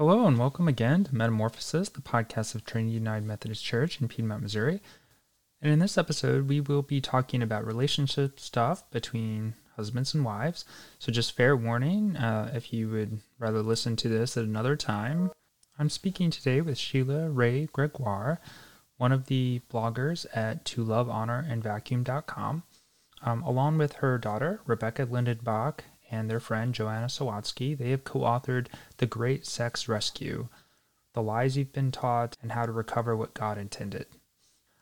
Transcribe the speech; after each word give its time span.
Hello 0.00 0.26
and 0.26 0.38
welcome 0.38 0.66
again 0.66 1.04
to 1.04 1.14
Metamorphosis, 1.14 1.90
the 1.90 2.00
podcast 2.00 2.54
of 2.54 2.64
Trinity 2.64 2.94
United 2.94 3.26
Methodist 3.26 3.62
Church 3.62 4.00
in 4.00 4.08
Piedmont, 4.08 4.40
Missouri. 4.40 4.80
And 5.60 5.70
in 5.70 5.78
this 5.78 5.98
episode, 5.98 6.48
we 6.48 6.58
will 6.58 6.80
be 6.80 7.02
talking 7.02 7.42
about 7.42 7.66
relationship 7.66 8.40
stuff 8.40 8.90
between 8.90 9.56
husbands 9.76 10.14
and 10.14 10.24
wives. 10.24 10.64
So, 10.98 11.12
just 11.12 11.36
fair 11.36 11.54
warning 11.54 12.16
uh, 12.16 12.50
if 12.54 12.72
you 12.72 12.88
would 12.88 13.20
rather 13.38 13.60
listen 13.60 13.94
to 13.96 14.08
this 14.08 14.38
at 14.38 14.44
another 14.44 14.74
time. 14.74 15.32
I'm 15.78 15.90
speaking 15.90 16.30
today 16.30 16.62
with 16.62 16.78
Sheila 16.78 17.28
Wray 17.28 17.68
Gregoire, 17.70 18.40
one 18.96 19.12
of 19.12 19.26
the 19.26 19.60
bloggers 19.70 20.24
at 20.32 20.64
To 20.64 20.82
Love, 20.82 21.10
Honor, 21.10 21.44
and 21.46 21.62
Vacuum.com, 21.62 22.62
um, 23.20 23.42
along 23.42 23.76
with 23.76 23.92
her 23.96 24.16
daughter, 24.16 24.62
Rebecca 24.64 25.04
Lindenbach, 25.04 25.80
and 26.10 26.28
their 26.28 26.40
friend 26.40 26.74
Joanna 26.74 27.06
Sawatsky, 27.06 27.76
they 27.76 27.90
have 27.90 28.04
co 28.04 28.20
authored 28.20 28.66
The 28.98 29.06
Great 29.06 29.46
Sex 29.46 29.88
Rescue 29.88 30.48
The 31.14 31.22
Lies 31.22 31.56
You've 31.56 31.72
Been 31.72 31.92
Taught 31.92 32.36
and 32.42 32.52
How 32.52 32.66
to 32.66 32.72
Recover 32.72 33.16
What 33.16 33.34
God 33.34 33.58
Intended. 33.58 34.06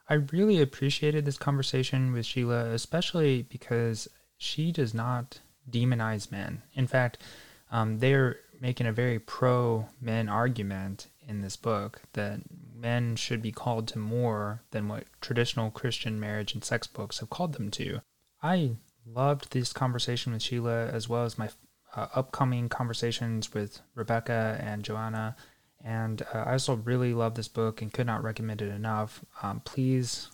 I 0.09 0.14
really 0.14 0.60
appreciated 0.60 1.24
this 1.24 1.36
conversation 1.36 2.12
with 2.12 2.24
Sheila, 2.24 2.70
especially 2.70 3.42
because 3.42 4.09
she 4.38 4.72
does 4.72 4.95
not 4.95 5.41
demonize 5.70 6.33
men. 6.33 6.62
In 6.74 6.86
fact, 6.86 7.19
um, 7.70 7.98
they're 7.98 8.36
making 8.60 8.86
a 8.86 8.92
very 8.92 9.19
pro 9.19 9.86
men 10.00 10.28
argument 10.28 11.08
in 11.27 11.42
this 11.42 11.56
book 11.56 12.00
that 12.14 12.41
men 12.74 13.16
should 13.16 13.42
be 13.42 13.52
called 13.52 13.86
to 13.88 13.98
more 13.98 14.62
than 14.70 14.88
what 14.88 15.05
traditional 15.20 15.70
Christian 15.70 16.19
marriage 16.19 16.55
and 16.55 16.64
sex 16.64 16.86
books 16.86 17.19
have 17.19 17.28
called 17.28 17.52
them 17.52 17.70
to. 17.72 18.00
I 18.42 18.77
loved 19.14 19.52
this 19.52 19.72
conversation 19.72 20.33
with 20.33 20.42
Sheila 20.42 20.86
as 20.86 21.08
well 21.08 21.24
as 21.24 21.38
my 21.38 21.48
uh, 21.94 22.08
upcoming 22.14 22.69
conversations 22.69 23.52
with 23.55 23.80
Rebecca 23.94 24.58
and 24.62 24.83
Joanna. 24.83 25.36
And 25.84 26.22
uh, 26.34 26.38
I 26.38 26.52
also 26.52 26.74
really 26.74 27.14
love 27.14 27.34
this 27.34 27.48
book 27.48 27.80
and 27.80 27.92
could 27.92 28.06
not 28.06 28.22
recommend 28.22 28.62
it 28.62 28.68
enough. 28.68 29.24
Um, 29.42 29.60
please 29.60 30.28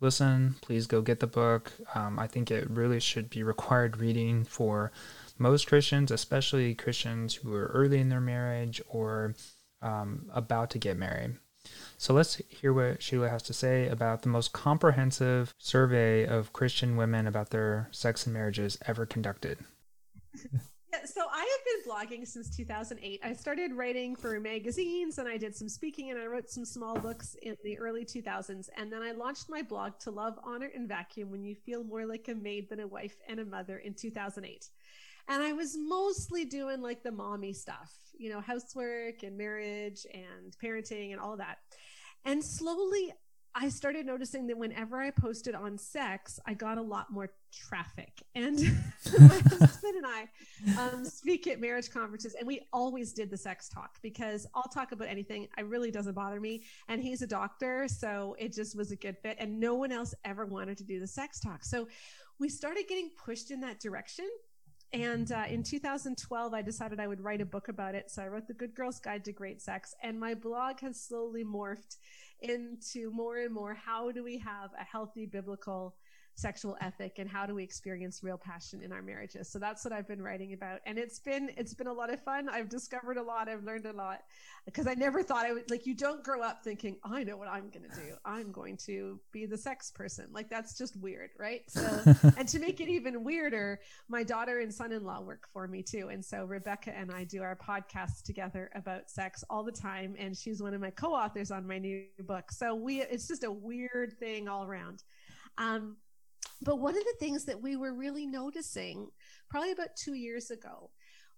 listen. 0.00 0.56
Please 0.60 0.86
go 0.86 1.02
get 1.02 1.20
the 1.20 1.26
book. 1.26 1.72
Um, 1.94 2.18
I 2.18 2.26
think 2.26 2.50
it 2.50 2.68
really 2.70 3.00
should 3.00 3.30
be 3.30 3.42
required 3.42 3.98
reading 3.98 4.44
for 4.44 4.92
most 5.38 5.66
Christians, 5.66 6.10
especially 6.10 6.74
Christians 6.74 7.36
who 7.36 7.54
are 7.54 7.66
early 7.66 8.00
in 8.00 8.08
their 8.08 8.20
marriage 8.20 8.80
or 8.88 9.34
um, 9.82 10.26
about 10.34 10.70
to 10.70 10.78
get 10.78 10.96
married. 10.96 11.36
So 11.96 12.14
let's 12.14 12.40
hear 12.48 12.72
what 12.72 13.02
Sheila 13.02 13.28
has 13.28 13.42
to 13.44 13.52
say 13.52 13.88
about 13.88 14.22
the 14.22 14.28
most 14.28 14.52
comprehensive 14.52 15.52
survey 15.58 16.26
of 16.26 16.52
Christian 16.52 16.96
women 16.96 17.26
about 17.26 17.50
their 17.50 17.88
sex 17.90 18.24
and 18.26 18.34
marriages 18.34 18.78
ever 18.86 19.06
conducted. 19.06 19.58
Yeah, 20.90 21.04
so 21.04 21.26
I 21.30 21.40
have 21.40 22.08
been 22.08 22.18
blogging 22.18 22.26
since 22.26 22.56
2008. 22.56 23.20
I 23.22 23.34
started 23.34 23.74
writing 23.74 24.16
for 24.16 24.40
magazines 24.40 25.18
and 25.18 25.28
I 25.28 25.36
did 25.36 25.54
some 25.54 25.68
speaking 25.68 26.10
and 26.10 26.18
I 26.18 26.24
wrote 26.24 26.48
some 26.48 26.64
small 26.64 26.98
books 26.98 27.36
in 27.42 27.56
the 27.62 27.78
early 27.78 28.06
2000s. 28.06 28.70
And 28.74 28.90
then 28.90 29.02
I 29.02 29.12
launched 29.12 29.50
my 29.50 29.60
blog 29.60 29.98
to 30.00 30.10
love, 30.10 30.38
honor, 30.42 30.70
and 30.74 30.88
vacuum 30.88 31.30
when 31.30 31.44
you 31.44 31.54
feel 31.54 31.84
more 31.84 32.06
like 32.06 32.28
a 32.28 32.34
maid 32.34 32.70
than 32.70 32.80
a 32.80 32.86
wife 32.86 33.16
and 33.28 33.38
a 33.38 33.44
mother 33.44 33.78
in 33.78 33.92
2008. 33.92 34.70
And 35.28 35.42
I 35.42 35.52
was 35.52 35.76
mostly 35.76 36.44
doing 36.44 36.80
like 36.80 37.02
the 37.02 37.12
mommy 37.12 37.52
stuff, 37.52 37.92
you 38.16 38.30
know, 38.30 38.40
housework 38.40 39.22
and 39.22 39.36
marriage 39.36 40.06
and 40.12 40.56
parenting 40.62 41.12
and 41.12 41.20
all 41.20 41.36
that. 41.36 41.58
And 42.24 42.42
slowly 42.42 43.12
I 43.60 43.68
started 43.70 44.06
noticing 44.06 44.46
that 44.48 44.56
whenever 44.56 45.00
I 45.00 45.10
posted 45.10 45.54
on 45.54 45.78
sex, 45.78 46.38
I 46.46 46.54
got 46.54 46.78
a 46.78 46.82
lot 46.82 47.10
more 47.10 47.30
traffic. 47.52 48.22
And 48.36 48.56
my 49.18 49.40
husband 49.48 49.96
and 49.96 50.06
I 50.06 50.28
um, 50.78 51.04
speak 51.04 51.48
at 51.48 51.60
marriage 51.60 51.90
conferences, 51.90 52.36
and 52.38 52.46
we 52.46 52.68
always 52.72 53.12
did 53.12 53.30
the 53.30 53.36
sex 53.36 53.68
talk 53.68 53.96
because 54.00 54.46
I'll 54.54 54.70
talk 54.72 54.92
about 54.92 55.08
anything. 55.08 55.48
It 55.56 55.66
really 55.66 55.90
doesn't 55.90 56.14
bother 56.14 56.40
me. 56.40 56.62
And 56.88 57.02
he's 57.02 57.22
a 57.22 57.26
doctor, 57.26 57.88
so 57.88 58.36
it 58.38 58.52
just 58.52 58.76
was 58.76 58.92
a 58.92 58.96
good 58.96 59.16
fit. 59.18 59.36
And 59.40 59.58
no 59.58 59.74
one 59.74 59.90
else 59.90 60.14
ever 60.24 60.46
wanted 60.46 60.78
to 60.78 60.84
do 60.84 61.00
the 61.00 61.06
sex 61.06 61.40
talk. 61.40 61.64
So 61.64 61.88
we 62.38 62.48
started 62.48 62.84
getting 62.88 63.10
pushed 63.16 63.50
in 63.50 63.60
that 63.62 63.80
direction. 63.80 64.28
And 64.92 65.30
uh, 65.32 65.44
in 65.48 65.62
2012, 65.62 66.54
I 66.54 66.62
decided 66.62 66.98
I 66.98 67.06
would 67.06 67.20
write 67.20 67.42
a 67.42 67.46
book 67.46 67.68
about 67.68 67.94
it. 67.94 68.10
So 68.10 68.22
I 68.22 68.28
wrote 68.28 68.46
The 68.46 68.54
Good 68.54 68.74
Girl's 68.74 69.00
Guide 69.00 69.24
to 69.26 69.32
Great 69.32 69.60
Sex, 69.60 69.94
and 70.02 70.18
my 70.18 70.34
blog 70.34 70.80
has 70.80 71.00
slowly 71.00 71.44
morphed 71.44 71.96
into 72.40 73.10
more 73.10 73.38
and 73.38 73.52
more 73.52 73.74
how 73.74 74.10
do 74.12 74.24
we 74.24 74.38
have 74.38 74.70
a 74.80 74.84
healthy 74.84 75.26
biblical 75.26 75.96
sexual 76.38 76.76
ethic 76.80 77.18
and 77.18 77.28
how 77.28 77.46
do 77.46 77.54
we 77.54 77.64
experience 77.64 78.22
real 78.22 78.38
passion 78.38 78.80
in 78.80 78.92
our 78.92 79.02
marriages. 79.02 79.48
So 79.48 79.58
that's 79.58 79.84
what 79.84 79.92
i've 79.92 80.06
been 80.06 80.22
writing 80.22 80.52
about. 80.52 80.80
And 80.86 80.98
it's 80.98 81.18
been 81.18 81.50
it's 81.56 81.74
been 81.74 81.88
a 81.88 81.92
lot 81.92 82.12
of 82.12 82.22
fun. 82.22 82.48
I've 82.48 82.68
discovered 82.68 83.16
a 83.16 83.22
lot. 83.22 83.48
I've 83.48 83.64
learned 83.64 83.86
a 83.86 83.92
lot. 83.92 84.20
Because 84.64 84.86
i 84.86 84.94
never 84.94 85.22
thought 85.22 85.44
i 85.44 85.52
would 85.52 85.70
like 85.70 85.86
you 85.86 85.94
don't 85.94 86.22
grow 86.22 86.42
up 86.42 86.62
thinking 86.62 86.96
i 87.02 87.24
know 87.24 87.36
what 87.36 87.48
i'm 87.48 87.70
going 87.70 87.88
to 87.90 87.96
do. 87.96 88.14
I'm 88.24 88.52
going 88.52 88.76
to 88.86 89.18
be 89.32 89.46
the 89.46 89.58
sex 89.58 89.90
person. 89.90 90.26
Like 90.32 90.48
that's 90.48 90.78
just 90.78 90.96
weird 90.96 91.30
right? 91.38 91.62
So 91.68 91.80
and 92.36 92.46
to 92.48 92.58
make 92.60 92.80
it 92.80 92.88
even 92.88 93.24
weirder 93.24 93.80
my 94.08 94.22
daughter 94.22 94.60
and 94.60 94.72
son-in-law 94.72 95.22
work 95.22 95.48
for 95.52 95.66
me 95.66 95.82
too. 95.82 96.08
And 96.12 96.24
so 96.24 96.44
rebecca 96.44 96.96
and 96.96 97.10
i 97.10 97.24
do 97.24 97.42
our 97.42 97.56
podcasts 97.56 98.22
together 98.22 98.70
about 98.74 99.10
sex 99.10 99.42
all 99.50 99.64
the 99.64 99.72
time. 99.72 100.14
And 100.18 100.36
she's 100.36 100.62
one 100.62 100.74
of 100.74 100.80
my 100.80 100.90
co-authors 100.90 101.50
on 101.50 101.66
my 101.66 101.78
new 101.78 102.04
book. 102.20 102.52
So 102.52 102.74
we 102.74 103.00
it's 103.00 103.26
just 103.26 103.42
a 103.42 103.50
weird 103.50 104.14
thing 104.20 104.48
all 104.48 104.64
around. 104.64 105.02
Um, 105.58 105.96
but 106.62 106.80
one 106.80 106.96
of 106.96 107.04
the 107.04 107.16
things 107.20 107.44
that 107.44 107.60
we 107.60 107.76
were 107.76 107.94
really 107.94 108.26
noticing, 108.26 109.08
probably 109.48 109.72
about 109.72 109.96
two 109.96 110.14
years 110.14 110.50
ago, 110.50 110.90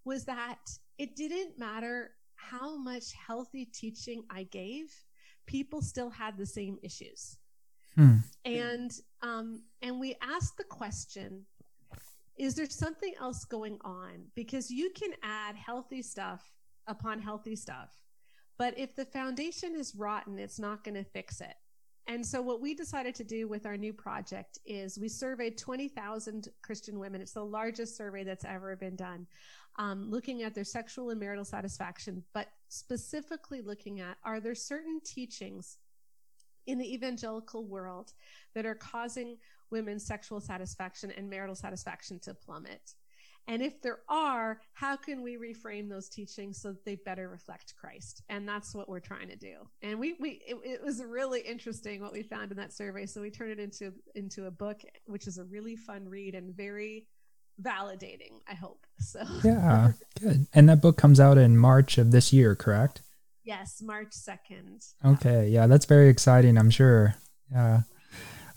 was 0.05 0.25
that 0.25 0.59
it 0.99 1.15
didn't 1.17 1.59
matter 1.59 2.13
how 2.37 2.77
much 2.77 3.13
healthy 3.13 3.67
teaching 3.67 4.25
I 4.31 4.45
gave, 4.45 4.93
people 5.47 5.83
still 5.83 6.11
had 6.11 6.39
the 6.39 6.47
same 6.47 6.79
issues. 6.83 7.37
Hmm. 7.97 8.19
And 8.45 8.93
um, 9.23 9.63
and 9.83 10.01
we 10.01 10.17
asked 10.23 10.57
the 10.57 10.65
question: 10.65 11.45
Is 12.39 12.55
there 12.55 12.69
something 12.69 13.13
else 13.21 13.45
going 13.45 13.79
on? 13.85 14.27
Because 14.35 14.71
you 14.71 14.91
can 14.91 15.11
add 15.23 15.57
healthy 15.57 16.03
stuff 16.03 16.43
upon 16.87 17.21
healthy 17.21 17.57
stuff, 17.57 17.91
but 18.59 18.79
if 18.79 18.95
the 18.95 19.05
foundation 19.05 19.75
is 19.75 19.95
rotten, 19.95 20.39
it's 20.39 20.59
not 20.59 20.85
going 20.85 20.95
to 20.95 21.05
fix 21.05 21.41
it. 21.41 21.55
And 22.10 22.26
so, 22.26 22.43
what 22.43 22.60
we 22.60 22.75
decided 22.75 23.15
to 23.15 23.25
do 23.25 23.47
with 23.47 23.66
our 23.66 23.76
new 23.76 23.93
project 23.93 24.59
is 24.66 24.98
we 24.98 25.09
surveyed 25.09 25.56
20,000 25.56 26.48
Christian 26.60 26.98
women. 26.98 27.21
It's 27.21 27.34
the 27.34 27.44
largest 27.44 27.97
survey 27.97 28.25
that's 28.25 28.44
ever 28.44 28.75
been 28.75 28.97
done, 28.97 29.28
um, 29.76 30.10
looking 30.10 30.43
at 30.43 30.53
their 30.53 30.65
sexual 30.65 31.10
and 31.10 31.21
marital 31.21 31.44
satisfaction, 31.44 32.25
but 32.32 32.48
specifically 32.69 33.62
looking 33.62 34.00
at 34.00 34.19
are 34.25 34.41
there 34.41 34.56
certain 34.56 35.00
teachings 35.04 35.78
in 36.66 36.78
the 36.78 36.94
evangelical 36.94 37.65
world 37.65 38.12
that 38.54 38.66
are 38.66 38.75
causing 38.75 39.37
women's 39.71 40.04
sexual 40.04 40.41
satisfaction 40.41 41.12
and 41.12 41.31
marital 41.31 41.54
satisfaction 41.54 42.19
to 42.19 42.34
plummet? 42.34 42.94
And 43.49 43.62
if 43.62 43.83
there 43.83 44.01
are, 44.09 44.61
how 44.75 44.97
can 44.97 45.23
we 45.23 45.37
reframe 45.37 45.89
those 45.89 46.09
teachings 46.09 46.61
so 46.61 46.69
that 46.73 46.84
they 46.84 46.97
better 46.97 47.28
reflect 47.28 47.75
Christ? 47.81 48.23
And 48.28 48.49
that's 48.49 48.75
what 48.75 48.89
we're 48.89 49.01
trying 49.01 49.28
to 49.28 49.37
do. 49.37 49.56
And 49.83 49.99
we, 49.99 50.15
we 50.21 50.41
it, 50.47 50.56
it, 50.65 50.84
was 50.84 51.03
really 51.03 51.41
interesting 51.41 52.01
what 52.01 52.12
we 52.12 52.23
found 52.23 52.53
in 52.53 52.56
that 52.59 52.73
survey. 52.73 53.06
So 53.06 53.21
we 53.21 53.31
turned 53.31 53.53
it 53.53 53.59
into 53.59 53.93
into 54.15 54.47
a 54.47 54.51
book, 54.51 54.83
which 55.06 55.27
is 55.27 55.39
a 55.39 55.45
really 55.45 55.75
fun 55.75 56.09
read 56.09 56.34
and 56.34 56.55
very 56.55 57.06
validating, 57.61 58.41
I 58.49 58.55
hope. 58.55 58.87
So 58.99 59.23
Yeah, 59.45 59.93
good. 60.21 60.47
And 60.55 60.69
that 60.69 60.81
book 60.81 60.97
comes 60.97 61.21
out 61.21 61.39
in 61.39 61.57
March 61.57 61.99
of 61.99 62.11
this 62.11 62.33
year, 62.33 62.55
correct? 62.55 63.03
Yes, 63.43 63.83
March 63.83 64.12
2nd. 64.12 64.95
Okay, 65.05 65.49
yeah, 65.49 65.67
that's 65.67 65.87
very 65.87 66.09
exciting, 66.09 66.59
I'm 66.59 66.71
sure. 66.71 67.15
Yeah. 67.51 67.83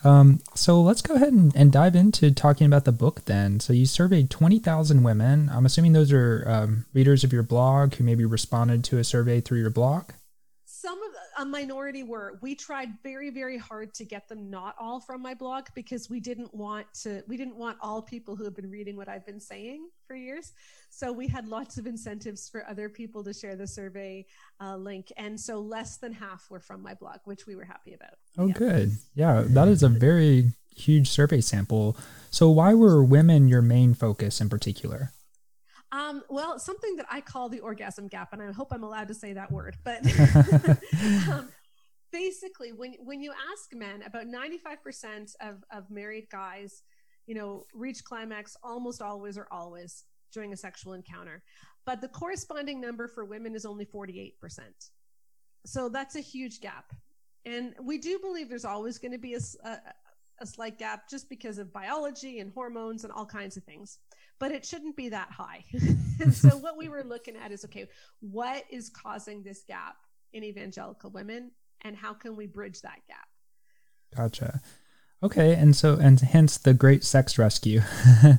Um, 0.03 0.39
so 0.53 0.81
let's 0.81 1.01
go 1.01 1.15
ahead 1.15 1.31
and, 1.33 1.55
and, 1.55 1.71
dive 1.71 1.95
into 1.95 2.29
talking 2.31 2.67
about 2.67 2.83
the 2.83 2.91
book 2.91 3.23
then. 3.25 3.61
So 3.61 3.71
you 3.71 3.85
surveyed 3.85 4.29
20,000 4.29 5.01
women. 5.01 5.50
I'm 5.50 5.65
assuming 5.65 5.94
those 5.94 6.11
are 6.11 6.44
um, 6.45 6.85
readers 6.94 7.23
of 7.23 7.31
your 7.31 7.44
blog 7.44 7.95
who 7.95 8.03
maybe 8.03 8.25
responded 8.25 8.83
to 8.85 8.97
a 8.97 9.03
survey 9.03 9.39
through 9.39 9.59
your 9.59 9.69
blog 9.69 10.11
a 11.44 11.45
minority 11.45 12.04
were. 12.04 12.40
We 12.42 12.56
tried 12.56 12.90
very, 13.04 13.30
very 13.30 13.57
hard 13.57 13.94
to 13.95 14.06
get 14.06 14.30
them 14.30 14.50
not 14.50 14.75
all 14.80 15.01
from 15.01 15.22
my 15.22 15.34
blog 15.34 15.66
because 15.75 16.10
we 16.10 16.22
didn't 16.22 16.54
want 16.54 16.88
to, 17.04 17.22
we 17.28 17.36
didn't 17.36 17.57
want 17.57 17.78
all 17.81 18.01
people 18.01 18.36
who 18.36 18.45
have 18.45 18.56
been 18.56 18.72
reading 18.72 18.95
what 18.95 19.10
I've 19.10 19.25
been 19.25 19.42
saying 19.42 19.90
for 20.07 20.16
years. 20.16 20.54
So 20.90 21.12
we 21.12 21.28
had 21.28 21.48
lots 21.48 21.78
of 21.78 21.86
incentives 21.86 22.48
for 22.48 22.66
other 22.68 22.88
people 22.88 23.24
to 23.25 23.34
share 23.34 23.57
the 23.57 23.68
survey 23.68 24.25
uh, 24.62 24.78
link. 24.78 25.12
And 25.18 25.38
so 25.38 25.60
less 25.60 25.98
than 25.98 26.13
half 26.13 26.50
were 26.50 26.62
from 26.62 26.81
my 26.81 26.94
blog, 26.94 27.18
which 27.25 27.45
we 27.45 27.56
were 27.56 27.66
happy 27.66 27.94
about. 27.94 28.16
Oh, 28.38 28.48
yeah. 28.48 28.54
good. 28.54 28.92
Yeah, 29.13 29.44
that 29.45 29.68
is 29.68 29.84
a 29.84 29.90
very 29.90 30.54
huge 30.74 31.10
survey 31.10 31.42
sample. 31.42 31.98
So 32.31 32.50
why 32.50 32.74
were 32.74 33.04
women 33.04 33.50
your 33.50 33.62
main 33.62 33.94
focus 33.94 34.40
in 34.40 34.48
particular? 34.48 35.12
Um, 35.94 36.24
well, 36.28 36.57
something 36.57 36.95
that 36.95 37.06
I 37.12 37.22
call 37.22 37.50
the 37.50 37.60
orgasm 37.60 38.07
gap, 38.07 38.34
and 38.34 38.42
I 38.42 38.51
hope 38.51 38.69
I'm 38.72 38.84
allowed 38.84 39.07
to 39.10 39.13
say 39.13 39.34
that 39.34 39.51
word, 39.51 39.78
but 39.84 40.01
um, 41.30 41.50
basically, 42.12 42.74
when 42.74 42.95
when 43.00 43.22
you 43.22 43.31
ask 43.51 43.72
men, 43.74 44.01
about 44.01 44.25
95% 44.25 45.36
of 45.40 45.63
of 45.72 45.92
married 45.92 46.28
guys, 46.31 46.81
you 47.28 47.36
know, 47.36 47.66
reach 47.75 48.04
climax 48.04 48.57
almost 48.63 49.04
always 49.04 49.38
or 49.38 49.48
always 49.51 50.06
during 50.34 50.51
a 50.51 50.57
sexual 50.57 50.94
encounter. 50.94 51.44
But 51.86 52.01
the 52.01 52.07
corresponding 52.07 52.81
number 52.81 53.07
for 53.07 53.24
women 53.24 53.54
is 53.54 53.66
only 53.66 53.86
48%. 53.86 54.34
So 55.66 55.90
that's 55.90 56.16
a 56.16 56.22
huge 56.22 56.60
gap. 56.60 56.92
And 57.45 57.75
we 57.80 58.00
do 58.00 58.18
believe 58.19 58.50
there's 58.50 58.66
always 58.66 58.98
going 58.98 59.12
to 59.12 59.18
be 59.19 59.36
a, 59.36 59.40
a, 59.63 59.78
a 60.40 60.45
slight 60.48 60.80
gap 60.80 61.10
just 61.10 61.30
because 61.30 61.57
of 61.57 61.72
biology 61.72 62.40
and 62.40 62.51
hormones 62.54 63.04
and 63.04 63.13
all 63.13 63.25
kinds 63.25 63.57
of 63.57 63.63
things 63.63 64.00
but 64.39 64.51
it 64.51 64.65
shouldn't 64.65 64.95
be 64.95 65.09
that 65.09 65.31
high. 65.31 65.63
and 66.19 66.33
so 66.33 66.50
what 66.50 66.77
we 66.77 66.89
were 66.89 67.03
looking 67.03 67.35
at 67.35 67.51
is 67.51 67.65
okay, 67.65 67.88
what 68.19 68.63
is 68.69 68.89
causing 68.89 69.44
this 69.44 69.63
gap 69.68 69.95
in 70.33 70.44
evangelical 70.44 71.09
women 71.09 71.51
and 71.81 71.95
how 71.95 72.13
can 72.13 72.35
we 72.35 72.47
bridge 72.47 72.81
that 72.81 73.00
gap? 73.07 73.27
Gotcha. 74.15 74.62
Okay, 75.21 75.53
and 75.53 75.74
so 75.74 75.95
and 75.95 76.19
hence 76.19 76.57
the 76.57 76.74
great 76.74 77.03
sex 77.03 77.38
rescue. 77.38 77.81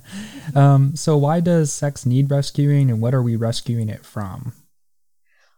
um, 0.55 0.95
so 0.95 1.17
why 1.17 1.41
does 1.41 1.73
sex 1.73 2.05
need 2.05 2.31
rescuing, 2.31 2.91
and 2.91 3.01
what 3.01 3.15
are 3.15 3.23
we 3.23 3.37
rescuing 3.37 3.89
it 3.89 4.05
from? 4.05 4.53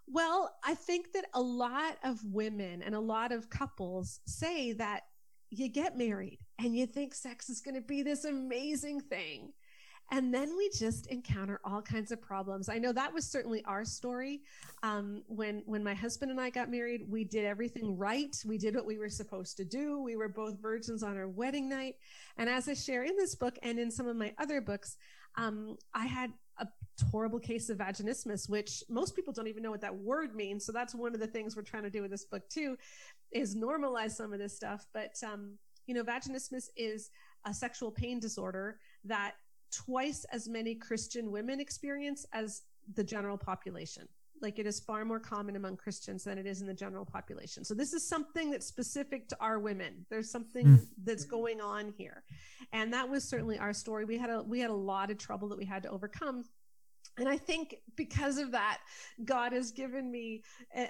Well, 0.07 0.55
I 0.65 0.75
think 0.75 1.13
that 1.15 1.25
a 1.35 1.41
lot 1.41 1.97
of 2.05 2.25
women 2.25 2.81
and 2.81 2.95
a 2.95 3.01
lot 3.01 3.33
of 3.33 3.51
couples 3.51 4.21
say 4.25 4.73
that 4.75 5.03
you 5.51 5.69
get 5.69 5.99
married 5.99 6.39
and 6.59 6.77
you 6.77 6.87
think 6.87 7.15
sex 7.15 7.51
is 7.51 7.61
going 7.61 7.75
to 7.75 7.81
be 7.81 8.03
this 8.03 8.25
amazing 8.25 9.01
thing. 9.01 9.53
And 10.11 10.33
then 10.33 10.57
we 10.57 10.71
just 10.71 11.09
encounter 11.09 11.61
all 11.65 11.83
kinds 11.83 12.13
of 12.13 12.21
problems. 12.21 12.69
I 12.69 12.79
know 12.79 12.93
that 12.93 13.13
was 13.13 13.27
certainly 13.27 13.65
our 13.65 13.85
story. 13.85 14.43
Um, 14.83 15.23
when 15.27 15.63
when 15.67 15.83
my 15.83 15.95
husband 15.95 16.31
and 16.31 16.41
I 16.41 16.51
got 16.51 16.71
married, 16.71 17.03
we 17.09 17.25
did 17.25 17.45
everything 17.45 17.99
right. 17.99 18.37
We 18.47 18.57
did 18.57 18.75
what 18.77 18.87
we 18.87 18.99
were 18.99 19.09
supposed 19.09 19.57
to 19.57 19.65
do. 19.65 20.01
We 20.01 20.17
were 20.17 20.29
both 20.29 20.61
virgins 20.61 21.03
on 21.03 21.17
our 21.17 21.29
wedding 21.29 21.69
night. 21.69 21.97
And 22.37 22.49
as 22.49 22.69
I 22.69 22.75
share 22.75 23.03
in 23.03 23.17
this 23.17 23.35
book 23.35 23.59
and 23.63 23.79
in 23.79 23.91
some 23.91 24.07
of 24.07 24.17
my 24.17 24.33
other 24.39 24.61
books, 24.61 24.97
um, 25.37 25.77
I 25.93 26.07
had 26.07 26.33
a 26.59 26.69
horrible 27.11 27.41
case 27.41 27.69
of 27.69 27.79
vaginismus, 27.79 28.49
which 28.49 28.83
most 28.89 29.15
people 29.15 29.33
don't 29.33 29.49
even 29.49 29.63
know 29.63 29.71
what 29.71 29.83
that 29.83 29.95
word 29.95 30.35
means. 30.35 30.65
So 30.65 30.73
that's 30.73 30.95
one 30.95 31.15
of 31.15 31.21
the 31.21 31.27
things 31.27 31.57
we're 31.57 31.63
trying 31.63 31.83
to 31.83 31.91
do 31.91 32.03
with 32.03 32.11
this 32.11 32.25
book 32.25 32.49
too, 32.49 32.79
is 33.33 33.57
normalize 33.57 34.13
some 34.13 34.33
of 34.33 34.39
this 34.39 34.55
stuff. 34.55 34.87
But 34.95 35.15
um, 35.27 35.59
you 35.87 35.95
know, 35.95 36.05
vaginismus 36.05 36.69
is 36.77 37.11
a 37.45 37.55
sexual 37.55 37.91
pain 37.91 38.19
disorder 38.19 38.79
that 39.05 39.35
twice 39.71 40.25
as 40.33 40.49
many 40.49 40.75
Christian 40.75 41.31
women 41.31 41.61
experience 41.61 42.27
as 42.33 42.63
the 42.95 43.05
general 43.05 43.37
population. 43.37 44.09
Like 44.43 44.59
it 44.59 44.67
is 44.67 44.81
far 44.81 45.05
more 45.05 45.19
common 45.19 45.57
among 45.57 45.79
Christians 45.79 46.25
than 46.25 46.37
it 46.37 46.47
is 46.47 46.61
in 46.61 46.67
the 46.67 46.75
general 46.75 47.07
population. 47.07 47.65
So 47.65 47.75
this 47.75 47.95
is 47.95 48.07
something 48.07 48.51
that's 48.51 48.67
specific 48.67 49.29
to 49.29 49.37
our 49.41 49.59
women. 49.59 50.05
There's 50.11 50.31
something 50.31 50.67
mm. 50.67 50.87
that's 51.05 51.25
going 51.25 51.61
on 51.61 51.95
here. 51.97 52.23
And 52.73 52.93
that 52.93 53.09
was 53.09 53.25
certainly 53.25 53.59
our 53.59 53.73
story. 53.73 54.05
We 54.05 54.19
had 54.19 54.31
a 54.31 54.43
we 54.43 54.61
had 54.61 54.71
a 54.71 54.75
lot 54.75 55.11
of 55.11 55.17
trouble 55.19 55.49
that 55.49 55.59
we 55.59 55.65
had 55.65 55.83
to 55.85 55.91
overcome. 55.91 56.45
And 57.19 57.29
I 57.29 57.39
think 57.39 57.77
because 57.97 58.37
of 58.37 58.53
that, 58.53 58.81
God 59.25 59.53
has 59.53 59.71
given 59.71 60.11
me 60.11 60.43
uh, 60.77 60.87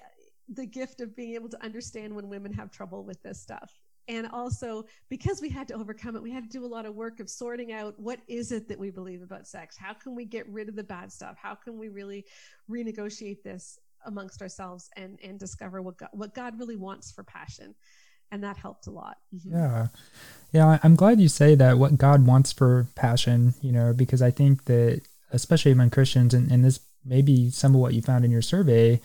the 0.48 0.66
gift 0.66 1.00
of 1.00 1.14
being 1.14 1.34
able 1.34 1.48
to 1.50 1.64
understand 1.64 2.14
when 2.14 2.28
women 2.28 2.52
have 2.52 2.72
trouble 2.72 3.04
with 3.04 3.22
this 3.22 3.40
stuff 3.40 3.72
and 4.08 4.28
also 4.28 4.84
because 5.08 5.40
we 5.40 5.48
had 5.48 5.66
to 5.68 5.74
overcome 5.74 6.16
it 6.16 6.22
we 6.22 6.30
had 6.30 6.44
to 6.44 6.50
do 6.50 6.64
a 6.64 6.66
lot 6.66 6.86
of 6.86 6.94
work 6.94 7.20
of 7.20 7.28
sorting 7.28 7.72
out 7.72 7.98
what 7.98 8.20
is 8.28 8.52
it 8.52 8.68
that 8.68 8.78
we 8.78 8.90
believe 8.90 9.22
about 9.22 9.46
sex? 9.46 9.76
How 9.76 9.92
can 9.92 10.14
we 10.14 10.24
get 10.24 10.48
rid 10.48 10.68
of 10.68 10.76
the 10.76 10.84
bad 10.84 11.12
stuff? 11.12 11.36
How 11.40 11.54
can 11.54 11.78
we 11.78 11.88
really 11.88 12.24
renegotiate 12.70 13.42
this 13.42 13.78
amongst 14.04 14.42
ourselves 14.42 14.88
and 14.96 15.18
and 15.22 15.38
discover 15.38 15.82
what 15.82 15.98
god, 15.98 16.10
what 16.12 16.34
god 16.34 16.58
really 16.58 16.76
wants 16.76 17.10
for 17.10 17.24
passion? 17.24 17.74
And 18.32 18.42
that 18.42 18.56
helped 18.56 18.88
a 18.88 18.90
lot. 18.90 19.18
Mm-hmm. 19.34 19.52
yeah. 19.52 19.86
Yeah 20.52 20.78
i'm 20.82 20.96
glad 20.96 21.20
you 21.20 21.28
say 21.28 21.54
that 21.54 21.78
what 21.78 21.98
god 21.98 22.26
wants 22.26 22.52
for 22.52 22.88
passion 22.94 23.54
you 23.60 23.72
know 23.72 23.92
because 23.92 24.22
i 24.22 24.30
think 24.30 24.64
that 24.64 25.02
especially 25.32 25.72
among 25.72 25.90
christians 25.90 26.32
and, 26.34 26.50
and 26.50 26.64
this 26.64 26.80
may 27.04 27.22
be 27.22 27.50
some 27.50 27.74
of 27.74 27.80
what 27.80 27.94
you 27.94 28.02
found 28.02 28.24
in 28.24 28.30
your 28.30 28.42
survey 28.42 29.00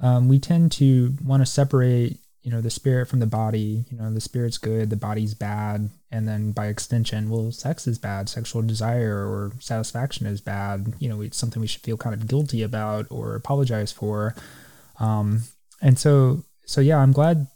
um, 0.00 0.28
we 0.28 0.38
tend 0.38 0.72
to 0.72 1.14
want 1.22 1.42
to 1.42 1.46
separate 1.46 2.18
you 2.42 2.50
know 2.50 2.60
the 2.60 2.70
spirit 2.70 3.06
from 3.06 3.20
the 3.20 3.26
body 3.26 3.84
you 3.90 3.98
know 3.98 4.12
the 4.12 4.20
spirit's 4.20 4.58
good 4.58 4.90
the 4.90 4.96
body's 4.96 5.34
bad 5.34 5.90
and 6.10 6.26
then 6.26 6.52
by 6.52 6.66
extension 6.66 7.28
well 7.28 7.52
sex 7.52 7.86
is 7.86 7.98
bad 7.98 8.28
sexual 8.28 8.62
desire 8.62 9.26
or 9.26 9.52
satisfaction 9.60 10.26
is 10.26 10.40
bad 10.40 10.94
you 10.98 11.08
know 11.08 11.20
it's 11.20 11.36
something 11.36 11.60
we 11.60 11.66
should 11.66 11.82
feel 11.82 11.96
kind 11.96 12.14
of 12.14 12.26
guilty 12.26 12.62
about 12.62 13.06
or 13.10 13.34
apologize 13.34 13.92
for. 13.92 14.34
Um 14.98 15.42
and 15.82 15.98
so 15.98 16.44
so 16.66 16.80
yeah 16.80 16.98
i'm 16.98 17.12
glad 17.12 17.46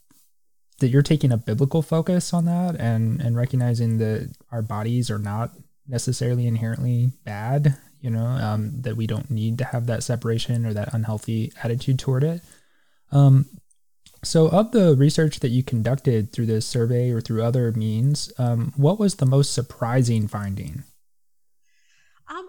that 0.81 0.88
you're 0.88 1.02
taking 1.02 1.31
a 1.31 1.36
biblical 1.36 1.82
focus 1.82 2.32
on 2.32 2.46
that 2.46 2.75
and 2.81 3.20
and 3.20 3.36
recognizing 3.36 3.98
that 3.98 4.34
our 4.50 4.62
bodies 4.62 5.10
are 5.10 5.19
not 5.19 5.52
necessarily 5.86 6.46
inherently 6.46 7.12
bad 7.25 7.76
you 8.04 8.10
know 8.10 8.26
um, 8.26 8.82
that 8.82 8.96
we 8.96 9.06
don't 9.06 9.31
need 9.31 9.56
to 9.56 9.64
have 9.64 9.86
that 9.86 10.02
separation 10.02 10.66
or 10.66 10.75
that 10.75 10.92
unhealthy 10.92 11.50
attitude 11.62 11.98
toward 11.98 12.22
it. 12.22 12.42
Um, 13.10 13.46
so, 14.24 14.48
of 14.48 14.72
the 14.72 14.96
research 14.96 15.40
that 15.40 15.50
you 15.50 15.62
conducted 15.62 16.32
through 16.32 16.46
this 16.46 16.66
survey 16.66 17.10
or 17.10 17.20
through 17.20 17.42
other 17.42 17.72
means, 17.72 18.32
um, 18.38 18.72
what 18.76 18.98
was 18.98 19.16
the 19.16 19.26
most 19.26 19.52
surprising 19.52 20.28
finding? 20.28 20.84
Um, 22.28 22.46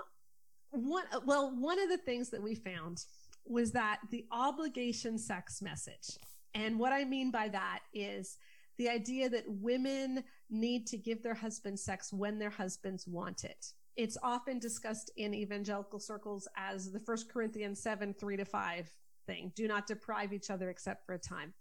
one 0.72 1.06
well, 1.25 1.56
one 1.56 1.80
of 1.80 1.89
the 1.89 1.98
things 1.98 2.30
that 2.31 2.42
we 2.42 2.56
found 2.56 3.04
was 3.45 3.72
that 3.74 4.00
the 4.12 4.25
obligation 4.31 5.18
sex 5.18 5.62
message, 5.62 6.18
and 6.54 6.80
what 6.80 6.94
I 6.94 7.04
mean 7.04 7.31
by 7.31 7.50
that 7.50 7.81
is 7.94 8.38
the 8.77 8.89
idea 8.89 9.30
that 9.30 9.45
women 9.48 10.24
need 10.50 10.88
to 10.88 10.98
give 10.98 11.24
their 11.24 11.33
husbands 11.33 11.83
sex 11.83 12.12
when 12.12 12.39
their 12.39 12.50
husbands 12.50 13.07
want 13.07 13.44
it. 13.44 13.74
It's 13.95 14.18
often 14.22 14.60
discussed 14.60 15.12
in 15.16 15.33
evangelical 15.33 16.00
circles 16.00 16.48
as 16.57 16.92
the 16.92 17.00
First 17.00 17.31
Corinthians 17.31 17.81
7 17.81 18.13
3 18.13 18.38
to 18.38 18.45
5 18.45 18.89
thing 19.25 19.51
do 19.56 19.68
not 19.68 19.88
deprive 19.88 20.33
each 20.33 20.50
other 20.50 20.69
except 20.69 21.06
for 21.06 21.13
a 21.13 21.19
time. 21.19 21.54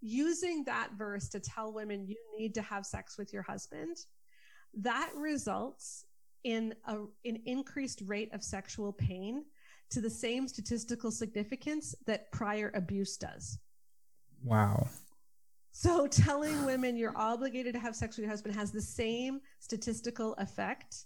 Using 0.00 0.64
that 0.64 0.90
verse 0.96 1.28
to 1.30 1.40
tell 1.40 1.72
women 1.72 2.06
you 2.06 2.16
need 2.38 2.54
to 2.54 2.62
have 2.62 2.84
sex 2.84 3.16
with 3.18 3.32
your 3.32 3.42
husband, 3.42 3.96
that 4.74 5.10
results 5.16 6.04
in 6.44 6.74
a, 6.86 6.98
an 7.24 7.42
increased 7.46 8.02
rate 8.06 8.32
of 8.32 8.42
sexual 8.42 8.92
pain 8.92 9.44
to 9.90 10.00
the 10.00 10.10
same 10.10 10.46
statistical 10.48 11.10
significance 11.10 11.94
that 12.06 12.30
prior 12.32 12.70
abuse 12.74 13.16
does. 13.16 13.58
Wow. 14.44 14.86
So 15.72 16.06
telling 16.06 16.64
women 16.64 16.96
you're 16.96 17.16
obligated 17.16 17.74
to 17.74 17.80
have 17.80 17.94
sex 17.94 18.16
with 18.16 18.24
your 18.24 18.30
husband 18.30 18.54
has 18.54 18.70
the 18.70 18.80
same 18.80 19.40
statistical 19.60 20.34
effect 20.34 21.04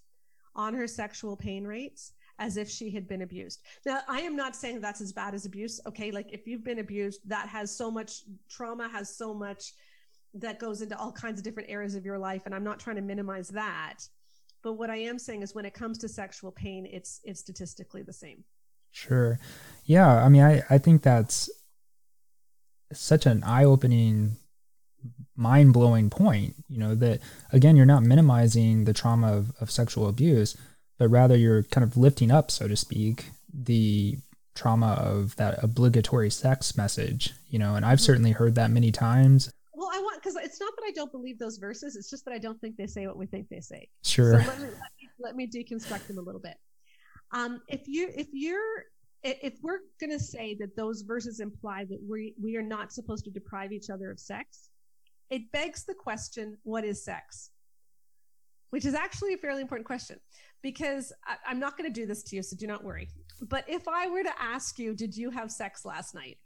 on 0.54 0.74
her 0.74 0.86
sexual 0.86 1.36
pain 1.36 1.64
rates 1.64 2.12
as 2.40 2.56
if 2.56 2.68
she 2.68 2.90
had 2.90 3.06
been 3.06 3.22
abused. 3.22 3.60
Now, 3.86 4.00
I 4.08 4.22
am 4.22 4.34
not 4.34 4.56
saying 4.56 4.80
that's 4.80 5.02
as 5.02 5.12
bad 5.12 5.34
as 5.34 5.44
abuse. 5.44 5.78
Okay. 5.86 6.10
Like 6.10 6.32
if 6.32 6.46
you've 6.46 6.64
been 6.64 6.80
abused, 6.80 7.20
that 7.28 7.48
has 7.48 7.70
so 7.70 7.90
much 7.90 8.22
trauma, 8.48 8.88
has 8.88 9.14
so 9.14 9.32
much 9.32 9.74
that 10.34 10.58
goes 10.58 10.80
into 10.80 10.98
all 10.98 11.12
kinds 11.12 11.38
of 11.38 11.44
different 11.44 11.70
areas 11.70 11.94
of 11.94 12.04
your 12.04 12.18
life. 12.18 12.46
And 12.46 12.54
I'm 12.54 12.64
not 12.64 12.80
trying 12.80 12.96
to 12.96 13.02
minimize 13.02 13.48
that. 13.48 13.98
But 14.62 14.74
what 14.74 14.90
I 14.90 14.96
am 14.96 15.18
saying 15.18 15.42
is 15.42 15.54
when 15.54 15.66
it 15.66 15.74
comes 15.74 15.98
to 15.98 16.08
sexual 16.08 16.50
pain, 16.50 16.86
it's 16.90 17.20
it's 17.24 17.40
statistically 17.40 18.02
the 18.02 18.12
same. 18.12 18.42
Sure. 18.90 19.38
Yeah. 19.84 20.24
I 20.24 20.28
mean, 20.28 20.42
I, 20.42 20.62
I 20.68 20.78
think 20.78 21.02
that's 21.02 21.50
such 22.92 23.26
an 23.26 23.44
eye 23.44 23.64
opening 23.64 24.36
mind 25.36 25.72
blowing 25.72 26.10
point, 26.10 26.54
you 26.68 26.78
know, 26.78 26.94
that 26.94 27.20
again, 27.52 27.76
you're 27.76 27.86
not 27.86 28.02
minimizing 28.02 28.84
the 28.84 28.92
trauma 28.92 29.32
of, 29.32 29.52
of 29.60 29.70
sexual 29.70 30.08
abuse, 30.08 30.56
but 31.00 31.08
rather 31.08 31.34
you're 31.34 31.62
kind 31.62 31.82
of 31.82 31.96
lifting 31.96 32.30
up, 32.30 32.50
so 32.50 32.68
to 32.68 32.76
speak, 32.76 33.30
the 33.52 34.18
trauma 34.54 34.92
of 35.02 35.34
that 35.36 35.64
obligatory 35.64 36.28
sex 36.28 36.76
message, 36.76 37.32
you 37.48 37.58
know, 37.58 37.74
and 37.74 37.86
I've 37.86 37.96
mm-hmm. 37.98 38.04
certainly 38.04 38.30
heard 38.32 38.54
that 38.56 38.70
many 38.70 38.92
times. 38.92 39.50
Well, 39.72 39.88
I 39.90 39.98
want 39.98 40.22
because 40.22 40.36
it's 40.36 40.60
not 40.60 40.70
that 40.76 40.84
I 40.86 40.92
don't 40.94 41.10
believe 41.10 41.38
those 41.38 41.56
verses; 41.56 41.96
it's 41.96 42.10
just 42.10 42.26
that 42.26 42.34
I 42.34 42.38
don't 42.38 42.60
think 42.60 42.76
they 42.76 42.86
say 42.86 43.06
what 43.06 43.16
we 43.16 43.24
think 43.24 43.48
they 43.48 43.60
say. 43.60 43.88
Sure. 44.04 44.42
So 44.42 44.46
let 44.46 44.60
me, 44.60 44.66
let 44.66 44.74
me, 44.74 45.08
let 45.18 45.36
me 45.36 45.46
deconstruct 45.48 46.06
them 46.06 46.18
a 46.18 46.20
little 46.20 46.40
bit. 46.40 46.58
Um, 47.32 47.62
if 47.66 47.88
you 47.88 48.10
if 48.14 48.26
you're 48.32 48.84
if 49.22 49.54
we're 49.62 49.80
going 50.00 50.10
to 50.10 50.20
say 50.22 50.54
that 50.60 50.76
those 50.76 51.00
verses 51.00 51.40
imply 51.40 51.86
that 51.86 52.00
we 52.06 52.34
we 52.42 52.58
are 52.58 52.62
not 52.62 52.92
supposed 52.92 53.24
to 53.24 53.30
deprive 53.30 53.72
each 53.72 53.88
other 53.88 54.10
of 54.10 54.20
sex, 54.20 54.68
it 55.30 55.50
begs 55.50 55.86
the 55.86 55.94
question: 55.94 56.58
What 56.62 56.84
is 56.84 57.02
sex? 57.02 57.52
Which 58.70 58.84
is 58.84 58.94
actually 58.94 59.34
a 59.34 59.36
fairly 59.36 59.62
important 59.62 59.86
question 59.86 60.18
because 60.62 61.12
I, 61.26 61.50
am 61.50 61.58
not 61.58 61.76
going 61.76 61.92
to 61.92 62.00
do 62.00 62.06
this 62.06 62.22
to 62.24 62.36
you, 62.36 62.42
so 62.42 62.56
do 62.56 62.66
not 62.66 62.84
worry. 62.84 63.08
But 63.42 63.64
if 63.68 63.88
I 63.88 64.08
were 64.08 64.22
to 64.22 64.42
ask 64.42 64.78
you, 64.78 64.94
did 64.94 65.16
you 65.16 65.30
have 65.30 65.50
sex 65.50 65.84
last 65.84 66.14
night? 66.14 66.38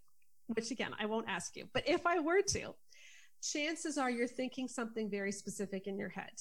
Which 0.46 0.70
again, 0.70 0.92
I 0.98 1.06
won't 1.06 1.28
ask 1.28 1.56
you. 1.56 1.66
But 1.72 1.88
if 1.88 2.06
I 2.06 2.20
were 2.20 2.42
to, 2.48 2.74
chances 3.42 3.98
are 3.98 4.10
you're 4.10 4.28
thinking 4.28 4.68
something 4.68 5.10
very 5.10 5.32
specific 5.32 5.86
in 5.86 5.98
your 5.98 6.08
head. 6.08 6.32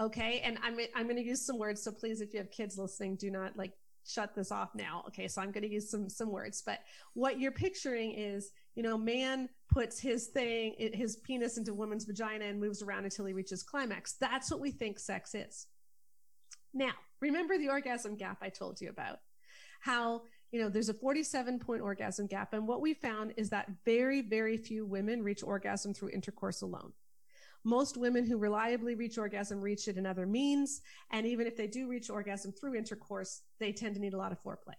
Okay. 0.00 0.40
And 0.44 0.58
I'm, 0.62 0.76
I'm 0.94 1.04
going 1.04 1.16
to 1.16 1.24
use 1.24 1.44
some 1.44 1.58
words. 1.58 1.82
So 1.82 1.92
please, 1.92 2.20
if 2.20 2.32
you 2.32 2.38
have 2.38 2.50
kids 2.50 2.78
listening, 2.78 3.16
do 3.16 3.30
not 3.30 3.56
like 3.56 3.72
shut 4.06 4.34
this 4.34 4.50
off 4.50 4.70
now. 4.74 5.04
Okay. 5.08 5.28
So 5.28 5.42
I'm 5.42 5.52
going 5.52 5.62
to 5.62 5.72
use 5.72 5.90
some, 5.90 6.08
some 6.08 6.30
words, 6.30 6.62
but 6.64 6.80
what 7.14 7.38
you're 7.40 7.52
picturing 7.52 8.12
is, 8.12 8.50
you 8.74 8.82
know, 8.82 8.96
man 8.96 9.48
puts 9.68 9.98
his 9.98 10.28
thing, 10.28 10.74
his 10.78 11.16
penis 11.16 11.58
into 11.58 11.74
woman's 11.74 12.04
vagina 12.04 12.46
and 12.46 12.60
moves 12.60 12.82
around 12.82 13.04
until 13.04 13.26
he 13.26 13.32
reaches 13.32 13.62
climax. 13.62 14.14
That's 14.20 14.50
what 14.50 14.60
we 14.60 14.70
think 14.70 14.98
sex 14.98 15.34
is. 15.34 15.66
Now, 16.74 16.92
remember 17.20 17.58
the 17.58 17.68
orgasm 17.68 18.16
gap 18.16 18.38
I 18.40 18.48
told 18.48 18.80
you 18.80 18.88
about? 18.88 19.18
How, 19.80 20.22
you 20.52 20.60
know, 20.60 20.68
there's 20.68 20.88
a 20.88 20.94
47 20.94 21.58
point 21.58 21.82
orgasm 21.82 22.26
gap. 22.26 22.54
And 22.54 22.66
what 22.66 22.80
we 22.80 22.94
found 22.94 23.34
is 23.36 23.50
that 23.50 23.70
very, 23.84 24.22
very 24.22 24.56
few 24.56 24.86
women 24.86 25.22
reach 25.22 25.42
orgasm 25.42 25.92
through 25.92 26.10
intercourse 26.10 26.62
alone. 26.62 26.92
Most 27.64 27.96
women 27.96 28.26
who 28.26 28.38
reliably 28.38 28.94
reach 28.94 29.18
orgasm 29.18 29.60
reach 29.60 29.86
it 29.86 29.96
in 29.96 30.06
other 30.06 30.26
means. 30.26 30.80
And 31.10 31.26
even 31.26 31.46
if 31.46 31.56
they 31.56 31.66
do 31.66 31.88
reach 31.88 32.10
orgasm 32.10 32.52
through 32.52 32.74
intercourse, 32.74 33.42
they 33.60 33.72
tend 33.72 33.94
to 33.94 34.00
need 34.00 34.14
a 34.14 34.18
lot 34.18 34.32
of 34.32 34.42
foreplay. 34.42 34.74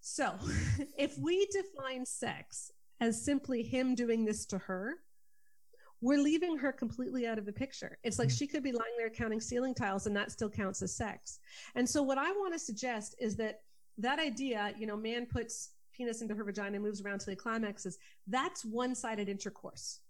So 0.00 0.34
if 0.98 1.16
we 1.18 1.46
define 1.46 2.04
sex 2.04 2.72
as 3.00 3.22
simply 3.24 3.62
him 3.62 3.94
doing 3.94 4.24
this 4.24 4.44
to 4.46 4.58
her, 4.58 4.96
we're 6.02 6.18
leaving 6.18 6.56
her 6.56 6.72
completely 6.72 7.26
out 7.26 7.38
of 7.38 7.44
the 7.44 7.52
picture. 7.52 7.98
It's 8.02 8.18
like 8.18 8.28
mm-hmm. 8.28 8.36
she 8.36 8.46
could 8.46 8.62
be 8.62 8.72
lying 8.72 8.94
there 8.96 9.10
counting 9.10 9.40
ceiling 9.40 9.74
tiles 9.74 10.06
and 10.06 10.16
that 10.16 10.32
still 10.32 10.48
counts 10.48 10.82
as 10.82 10.94
sex. 10.94 11.38
And 11.74 11.88
so 11.88 12.02
what 12.02 12.18
I 12.18 12.30
want 12.32 12.54
to 12.54 12.58
suggest 12.58 13.14
is 13.20 13.36
that 13.36 13.60
that 13.98 14.18
idea, 14.18 14.72
you 14.78 14.86
know, 14.86 14.96
man 14.96 15.26
puts 15.26 15.72
penis 15.92 16.22
into 16.22 16.34
her 16.34 16.44
vagina 16.44 16.76
and 16.76 16.84
moves 16.84 17.02
around 17.02 17.18
till 17.18 17.32
he 17.32 17.36
climaxes, 17.36 17.98
that's 18.26 18.64
one-sided 18.64 19.28
intercourse. 19.28 20.00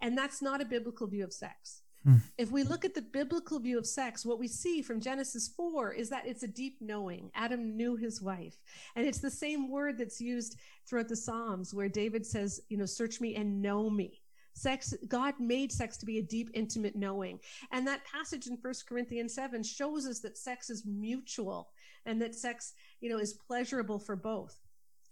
And 0.00 0.16
that's 0.16 0.42
not 0.42 0.60
a 0.60 0.64
biblical 0.64 1.06
view 1.06 1.24
of 1.24 1.32
sex. 1.32 1.82
Hmm. 2.04 2.16
If 2.36 2.50
we 2.50 2.62
look 2.62 2.84
at 2.84 2.94
the 2.94 3.02
biblical 3.02 3.58
view 3.58 3.78
of 3.78 3.86
sex, 3.86 4.26
what 4.26 4.38
we 4.38 4.46
see 4.46 4.82
from 4.82 5.00
Genesis 5.00 5.48
4 5.48 5.92
is 5.92 6.10
that 6.10 6.26
it's 6.26 6.42
a 6.42 6.48
deep 6.48 6.76
knowing. 6.80 7.30
Adam 7.34 7.76
knew 7.76 7.96
his 7.96 8.20
wife. 8.20 8.56
And 8.94 9.06
it's 9.06 9.20
the 9.20 9.30
same 9.30 9.70
word 9.70 9.96
that's 9.96 10.20
used 10.20 10.58
throughout 10.86 11.08
the 11.08 11.16
Psalms 11.16 11.72
where 11.72 11.88
David 11.88 12.26
says, 12.26 12.60
you 12.68 12.76
know, 12.76 12.84
search 12.84 13.20
me 13.20 13.36
and 13.36 13.62
know 13.62 13.88
me. 13.88 14.20
Sex, 14.52 14.94
God 15.08 15.34
made 15.40 15.72
sex 15.72 15.96
to 15.96 16.06
be 16.06 16.18
a 16.18 16.22
deep, 16.22 16.50
intimate 16.54 16.94
knowing. 16.94 17.40
And 17.72 17.86
that 17.86 18.04
passage 18.04 18.46
in 18.46 18.56
First 18.56 18.86
Corinthians 18.86 19.34
7 19.34 19.62
shows 19.62 20.06
us 20.06 20.20
that 20.20 20.38
sex 20.38 20.70
is 20.70 20.84
mutual 20.86 21.70
and 22.06 22.20
that 22.22 22.34
sex, 22.34 22.74
you 23.00 23.08
know, 23.08 23.18
is 23.18 23.32
pleasurable 23.32 23.98
for 23.98 24.14
both. 24.14 24.60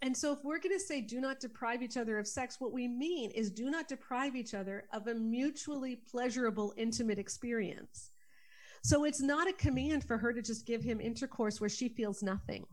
And 0.03 0.17
so, 0.17 0.33
if 0.33 0.41
we're 0.43 0.59
going 0.59 0.77
to 0.77 0.85
say 0.85 1.01
do 1.01 1.21
not 1.21 1.39
deprive 1.39 1.81
each 1.81 1.97
other 1.97 2.19
of 2.19 2.27
sex, 2.27 2.57
what 2.59 2.73
we 2.73 2.89
mean 2.89 3.31
is 3.31 3.51
do 3.51 3.71
not 3.71 3.87
deprive 3.87 4.35
each 4.35 4.53
other 4.53 4.85
of 4.93 5.07
a 5.07 5.15
mutually 5.15 5.97
pleasurable, 6.11 6.75
intimate 6.77 7.21
experience. 7.21 8.11
So, 8.83 9.05
it's 9.05 9.21
not 9.23 9.49
a 9.49 9.53
command 9.53 10.05
for 10.05 10.19
her 10.19 10.33
to 10.33 10.43
just 10.43 10.67
give 10.67 10.83
him 10.83 11.01
intercourse 11.01 11.61
where 11.61 11.71
she 11.71 11.89
feels 11.89 12.21
nothing. 12.21 12.67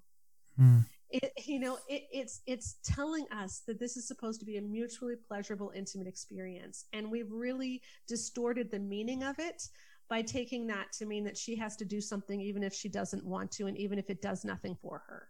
Mm. 0.60 0.86
It, 1.12 1.32
you 1.46 1.60
know, 1.60 1.78
it, 1.88 2.08
it's 2.12 2.42
it's 2.48 2.78
telling 2.84 3.26
us 3.32 3.62
that 3.68 3.80
this 3.80 3.96
is 3.96 4.08
supposed 4.08 4.40
to 4.40 4.46
be 4.46 4.58
a 4.58 4.62
mutually 4.62 5.16
pleasurable, 5.16 5.72
intimate 5.76 6.08
experience, 6.08 6.86
and 6.94 7.12
we've 7.12 7.32
really 7.32 7.84
distorted 8.08 8.72
the 8.72 8.80
meaning 8.80 9.24
of 9.24 9.38
it 9.38 9.70
by 10.10 10.24
taking 10.24 10.66
that 10.68 10.92
to 10.94 11.06
mean 11.06 11.24
that 11.24 11.38
she 11.38 11.56
has 11.56 11.76
to 11.76 11.86
do 11.86 12.02
something 12.02 12.42
even 12.42 12.64
if 12.64 12.74
she 12.74 12.90
doesn't 12.90 13.24
want 13.24 13.52
to, 13.52 13.68
and 13.68 13.78
even 13.78 14.00
if 14.00 14.10
it 14.10 14.20
does 14.20 14.44
nothing 14.44 14.76
for 14.82 15.04
her. 15.08 15.30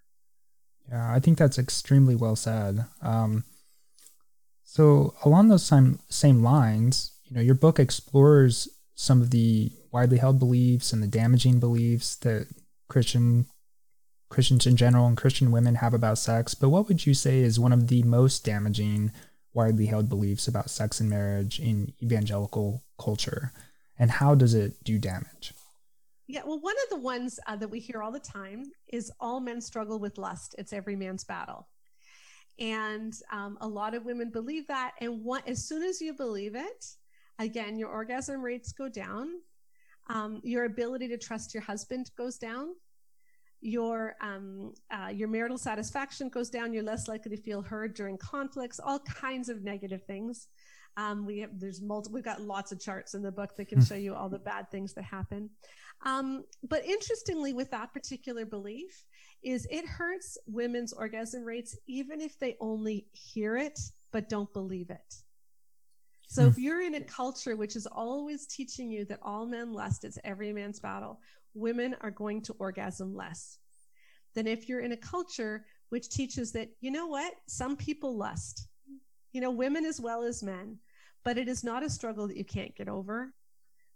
Yeah, 0.89 1.12
I 1.12 1.19
think 1.19 1.38
that's 1.38 1.59
extremely 1.59 2.15
well 2.15 2.36
said. 2.36 2.86
Um, 3.01 3.43
so 4.63 5.13
along 5.25 5.50
those 5.50 5.65
same 5.65 6.00
same 6.09 6.43
lines, 6.43 7.12
you 7.25 7.36
know, 7.36 7.41
your 7.41 7.55
book 7.55 7.79
explores 7.79 8.67
some 8.95 9.21
of 9.21 9.31
the 9.31 9.71
widely 9.91 10.17
held 10.17 10.39
beliefs 10.39 10.93
and 10.93 11.01
the 11.01 11.07
damaging 11.07 11.59
beliefs 11.59 12.15
that 12.17 12.48
Christian 12.88 13.45
Christians 14.29 14.67
in 14.67 14.75
general 14.75 15.07
and 15.07 15.17
Christian 15.17 15.51
women 15.51 15.75
have 15.75 15.93
about 15.93 16.17
sex. 16.17 16.53
But 16.53 16.69
what 16.69 16.88
would 16.88 17.05
you 17.05 17.13
say 17.13 17.39
is 17.39 17.59
one 17.59 17.74
of 17.74 17.88
the 17.88 18.03
most 18.03 18.45
damaging, 18.45 19.12
widely 19.53 19.88
held 19.88 20.07
beliefs 20.07 20.48
about 20.48 20.69
sex 20.69 21.00
and 21.00 21.09
marriage 21.09 21.59
in 21.59 21.93
evangelical 22.01 22.83
culture, 23.00 23.51
and 23.98 24.12
how 24.12 24.36
does 24.36 24.53
it 24.53 24.83
do 24.83 25.00
damage? 25.00 25.53
Yeah, 26.31 26.41
well, 26.45 26.59
one 26.59 26.75
of 26.83 26.91
the 26.91 27.03
ones 27.03 27.39
uh, 27.48 27.55
that 27.55 27.67
we 27.67 27.79
hear 27.79 28.03
all 28.03 28.12
the 28.12 28.19
time 28.19 28.65
is 28.93 29.12
all 29.19 29.39
men 29.39 29.59
struggle 29.59 29.98
with 29.98 30.19
lust. 30.19 30.53
It's 30.59 30.74
every 30.74 30.95
man's 30.95 31.24
battle. 31.24 31.67
And 32.59 33.15
um, 33.31 33.57
a 33.62 33.67
lot 33.67 33.95
of 33.95 34.05
women 34.05 34.29
believe 34.29 34.67
that. 34.67 34.91
And 35.01 35.24
what, 35.24 35.48
as 35.48 35.67
soon 35.67 35.81
as 35.81 36.00
you 36.00 36.13
believe 36.13 36.53
it, 36.53 36.86
again, 37.39 37.79
your 37.79 37.89
orgasm 37.89 38.43
rates 38.43 38.74
go 38.74 38.88
down. 38.88 39.39
Um, 40.07 40.39
your 40.43 40.65
ability 40.65 41.07
to 41.07 41.17
trust 41.17 41.55
your 41.55 41.63
husband 41.63 42.12
goes 42.15 42.38
down. 42.38 42.75
Your 43.62 44.15
um, 44.21 44.75
uh, 44.91 45.09
your 45.09 45.29
marital 45.29 45.57
satisfaction 45.57 46.29
goes 46.29 46.51
down. 46.51 46.74
You're 46.74 46.83
less 46.83 47.07
likely 47.07 47.36
to 47.36 47.41
feel 47.41 47.63
heard 47.63 47.95
during 47.95 48.19
conflicts. 48.19 48.79
All 48.79 49.00
kinds 49.00 49.50
of 49.50 49.63
negative 49.63 50.03
things. 50.03 50.48
Um, 50.95 51.25
we 51.25 51.39
have 51.39 51.59
there's 51.59 51.81
multiple. 51.81 52.15
We've 52.15 52.24
got 52.24 52.41
lots 52.41 52.71
of 52.71 52.79
charts 52.79 53.13
in 53.15 53.21
the 53.21 53.31
book 53.31 53.55
that 53.55 53.67
can 53.67 53.79
hmm. 53.79 53.86
show 53.86 53.95
you 53.95 54.15
all 54.15 54.29
the 54.29 54.39
bad 54.39 54.69
things 54.69 54.93
that 54.93 55.03
happen. 55.03 55.50
Um, 56.05 56.45
but 56.63 56.85
interestingly, 56.85 57.53
with 57.53 57.71
that 57.71 57.93
particular 57.93 58.45
belief, 58.45 59.05
is 59.43 59.67
it 59.69 59.85
hurts 59.85 60.37
women's 60.47 60.93
orgasm 60.93 61.43
rates 61.43 61.77
even 61.87 62.21
if 62.21 62.37
they 62.39 62.57
only 62.59 63.07
hear 63.13 63.57
it 63.57 63.79
but 64.11 64.29
don't 64.29 64.51
believe 64.53 64.89
it. 64.89 65.15
So 66.27 66.45
if 66.45 66.55
hmm. 66.55 66.61
you're 66.61 66.81
in 66.81 66.95
a 66.95 67.01
culture 67.01 67.55
which 67.55 67.75
is 67.75 67.87
always 67.87 68.47
teaching 68.47 68.91
you 68.91 69.05
that 69.05 69.19
all 69.21 69.45
men 69.45 69.73
lust, 69.73 70.03
it's 70.03 70.19
every 70.23 70.53
man's 70.53 70.79
battle, 70.79 71.19
women 71.53 71.95
are 72.01 72.11
going 72.11 72.41
to 72.43 72.55
orgasm 72.59 73.15
less 73.15 73.57
than 74.35 74.47
if 74.47 74.69
you're 74.69 74.81
in 74.81 74.91
a 74.91 74.97
culture 74.97 75.65
which 75.89 76.09
teaches 76.09 76.51
that, 76.51 76.69
you 76.81 76.91
know 76.91 77.07
what, 77.07 77.33
some 77.47 77.75
people 77.75 78.15
lust, 78.15 78.67
you 79.31 79.41
know, 79.41 79.49
women 79.49 79.85
as 79.85 79.99
well 79.99 80.23
as 80.23 80.43
men, 80.43 80.77
but 81.23 81.37
it 81.37 81.47
is 81.47 81.63
not 81.63 81.83
a 81.83 81.89
struggle 81.89 82.27
that 82.27 82.37
you 82.37 82.45
can't 82.45 82.75
get 82.75 82.87
over. 82.87 83.33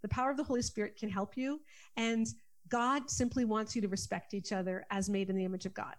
The 0.03 0.09
power 0.09 0.29
of 0.29 0.37
the 0.37 0.43
Holy 0.43 0.61
Spirit 0.61 0.95
can 0.95 1.09
help 1.09 1.35
you. 1.35 1.59
And 1.97 2.27
God 2.69 3.09
simply 3.09 3.45
wants 3.45 3.75
you 3.75 3.81
to 3.81 3.87
respect 3.87 4.35
each 4.35 4.51
other 4.51 4.85
as 4.91 5.09
made 5.09 5.29
in 5.29 5.35
the 5.35 5.45
image 5.45 5.65
of 5.65 5.73
God. 5.73 5.95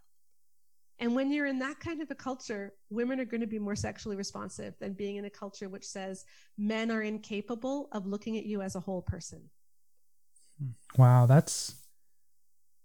And 1.01 1.15
when 1.15 1.33
you're 1.33 1.47
in 1.47 1.59
that 1.59 1.81
kind 1.81 2.01
of 2.01 2.11
a 2.11 2.15
culture, 2.15 2.73
women 2.89 3.19
are 3.19 3.25
going 3.25 3.41
to 3.41 3.49
be 3.49 3.59
more 3.59 3.75
sexually 3.75 4.17
responsive 4.17 4.75
than 4.79 4.93
being 4.93 5.17
in 5.17 5.25
a 5.25 5.31
culture 5.31 5.69
which 5.69 5.85
says 5.85 6.25
men 6.57 6.91
are 6.91 7.03
incapable 7.03 7.89
of 7.91 8.07
looking 8.07 8.39
at 8.39 8.47
you 8.47 8.63
as 8.63 8.77
a 8.77 8.81
whole 8.81 9.03
person. 9.03 9.43
Wow, 10.97 11.27
that's 11.27 11.75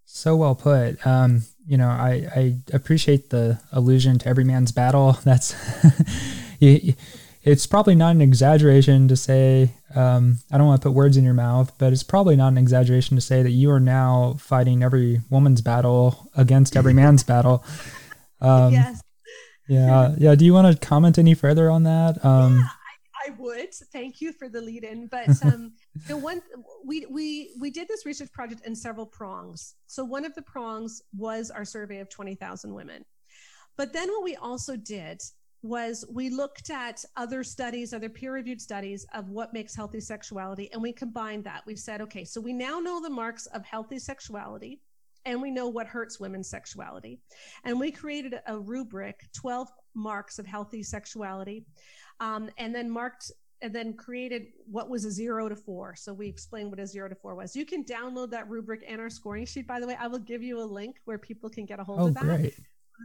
so 0.06 0.36
well 0.36 0.56
put. 0.56 1.06
Um, 1.06 1.44
you 1.68 1.78
know, 1.78 1.88
I, 1.88 2.28
I 2.36 2.56
appreciate 2.74 3.30
the 3.30 3.60
allusion 3.72 4.18
to 4.20 4.28
every 4.28 4.44
man's 4.44 4.72
battle. 4.72 5.20
That's 5.24 5.56
you, 6.60 6.96
it's 7.42 7.66
probably 7.66 7.96
not 7.96 8.16
an 8.16 8.22
exaggeration 8.22 9.08
to 9.08 9.16
say, 9.16 9.72
um, 9.96 10.40
I 10.52 10.58
don't 10.58 10.68
want 10.68 10.82
to 10.82 10.90
put 10.90 10.94
words 10.94 11.16
in 11.16 11.24
your 11.24 11.34
mouth, 11.34 11.72
but 11.78 11.94
it's 11.94 12.04
probably 12.04 12.36
not 12.36 12.50
an 12.50 12.58
exaggeration 12.58 13.16
to 13.16 13.22
say 13.22 13.44
that 13.44 13.52
you 13.52 13.72
are 13.72 13.80
now 13.80 14.36
fighting 14.40 14.84
every 14.84 15.22
woman's 15.30 15.62
battle 15.62 16.30
against 16.36 16.76
every 16.76 16.94
man's 17.02 17.24
battle. 17.24 17.64
Um, 18.42 18.74
yes. 18.74 19.02
Yeah. 19.68 20.16
Yeah. 20.18 20.36
Do 20.36 20.44
you 20.44 20.54
want 20.54 20.80
to 20.80 20.86
comment 20.86 21.18
any 21.18 21.34
further 21.34 21.70
on 21.70 21.84
that? 21.84 22.24
Um, 22.26 22.58
yeah, 22.58 22.64
I, 22.64 23.32
I, 23.32 23.36
would. 23.38 23.74
Thank 23.74 24.20
you 24.20 24.34
for 24.34 24.50
the 24.50 24.60
lead 24.60 24.84
in. 24.84 25.08
But 25.08 25.30
um, 25.44 25.74
know, 26.10 26.18
one 26.18 26.42
we 26.84 27.06
we 27.06 27.56
we 27.60 27.70
did 27.70 27.88
this 27.88 28.06
research 28.06 28.32
project 28.34 28.66
in 28.66 28.76
several 28.76 29.06
prongs. 29.06 29.76
So 29.88 30.04
one 30.04 30.26
of 30.26 30.34
the 30.34 30.42
prongs 30.42 31.04
was 31.16 31.52
our 31.52 31.66
survey 31.66 32.00
of 32.00 32.10
twenty 32.10 32.36
thousand 32.36 32.74
women. 32.74 33.06
But 33.78 33.94
then 33.94 34.10
what 34.10 34.24
we 34.24 34.36
also 34.36 34.76
did 34.76 35.22
was 35.62 36.06
we 36.10 36.30
looked 36.30 36.70
at 36.70 37.04
other 37.18 37.44
studies, 37.44 37.94
other 37.94 38.10
peer 38.10 38.34
reviewed 38.34 38.62
studies 38.62 39.06
of 39.14 39.30
what 39.30 39.54
makes 39.54 39.76
healthy 39.76 40.00
sexuality, 40.00 40.70
and 40.72 40.82
we 40.82 40.94
combined 40.94 41.44
that. 41.44 41.64
We 41.66 41.76
said, 41.76 42.02
okay, 42.02 42.24
so 42.24 42.40
we 42.40 42.54
now 42.54 42.80
know 42.80 43.02
the 43.02 43.10
marks 43.10 43.46
of 43.48 43.66
healthy 43.66 44.00
sexuality 44.00 44.82
and 45.26 45.42
we 45.42 45.52
know 45.52 45.68
what 45.68 45.86
hurts 45.86 46.20
women's 46.20 46.50
sexuality. 46.50 47.20
And 47.66 47.80
we 47.80 47.92
created 47.92 48.36
a 48.48 48.58
rubric, 48.58 49.28
12 49.34 49.68
marks 49.94 50.40
of 50.40 50.46
healthy 50.46 50.82
sexuality, 50.82 51.66
um, 52.20 52.50
and 52.58 52.74
then 52.74 52.90
marked 52.90 53.32
and 53.62 53.76
then 53.76 53.94
created 53.94 54.48
what 54.72 54.90
was 54.90 55.04
a 55.04 55.12
zero 55.12 55.50
to 55.50 55.56
four. 55.56 55.94
So 55.94 56.14
we 56.14 56.30
explained 56.30 56.70
what 56.70 56.80
a 56.80 56.88
zero 56.88 57.10
to 57.10 57.16
four 57.16 57.36
was. 57.36 57.58
You 57.58 57.66
can 57.66 57.84
download 57.84 58.32
that 58.32 58.50
rubric 58.50 58.86
and 58.88 59.02
our 59.02 59.10
scoring 59.10 59.46
sheet. 59.46 59.68
By 59.68 59.82
the 59.82 59.88
way, 59.88 59.98
I 60.00 60.08
will 60.08 60.20
give 60.20 60.42
you 60.42 60.62
a 60.62 60.64
link 60.64 60.96
where 61.04 61.18
people 61.18 61.50
can 61.50 61.66
get 61.66 61.78
a 61.78 61.84
hold 61.84 62.00
oh, 62.00 62.08
of 62.08 62.14
that. 62.14 62.24
Great. 62.24 62.54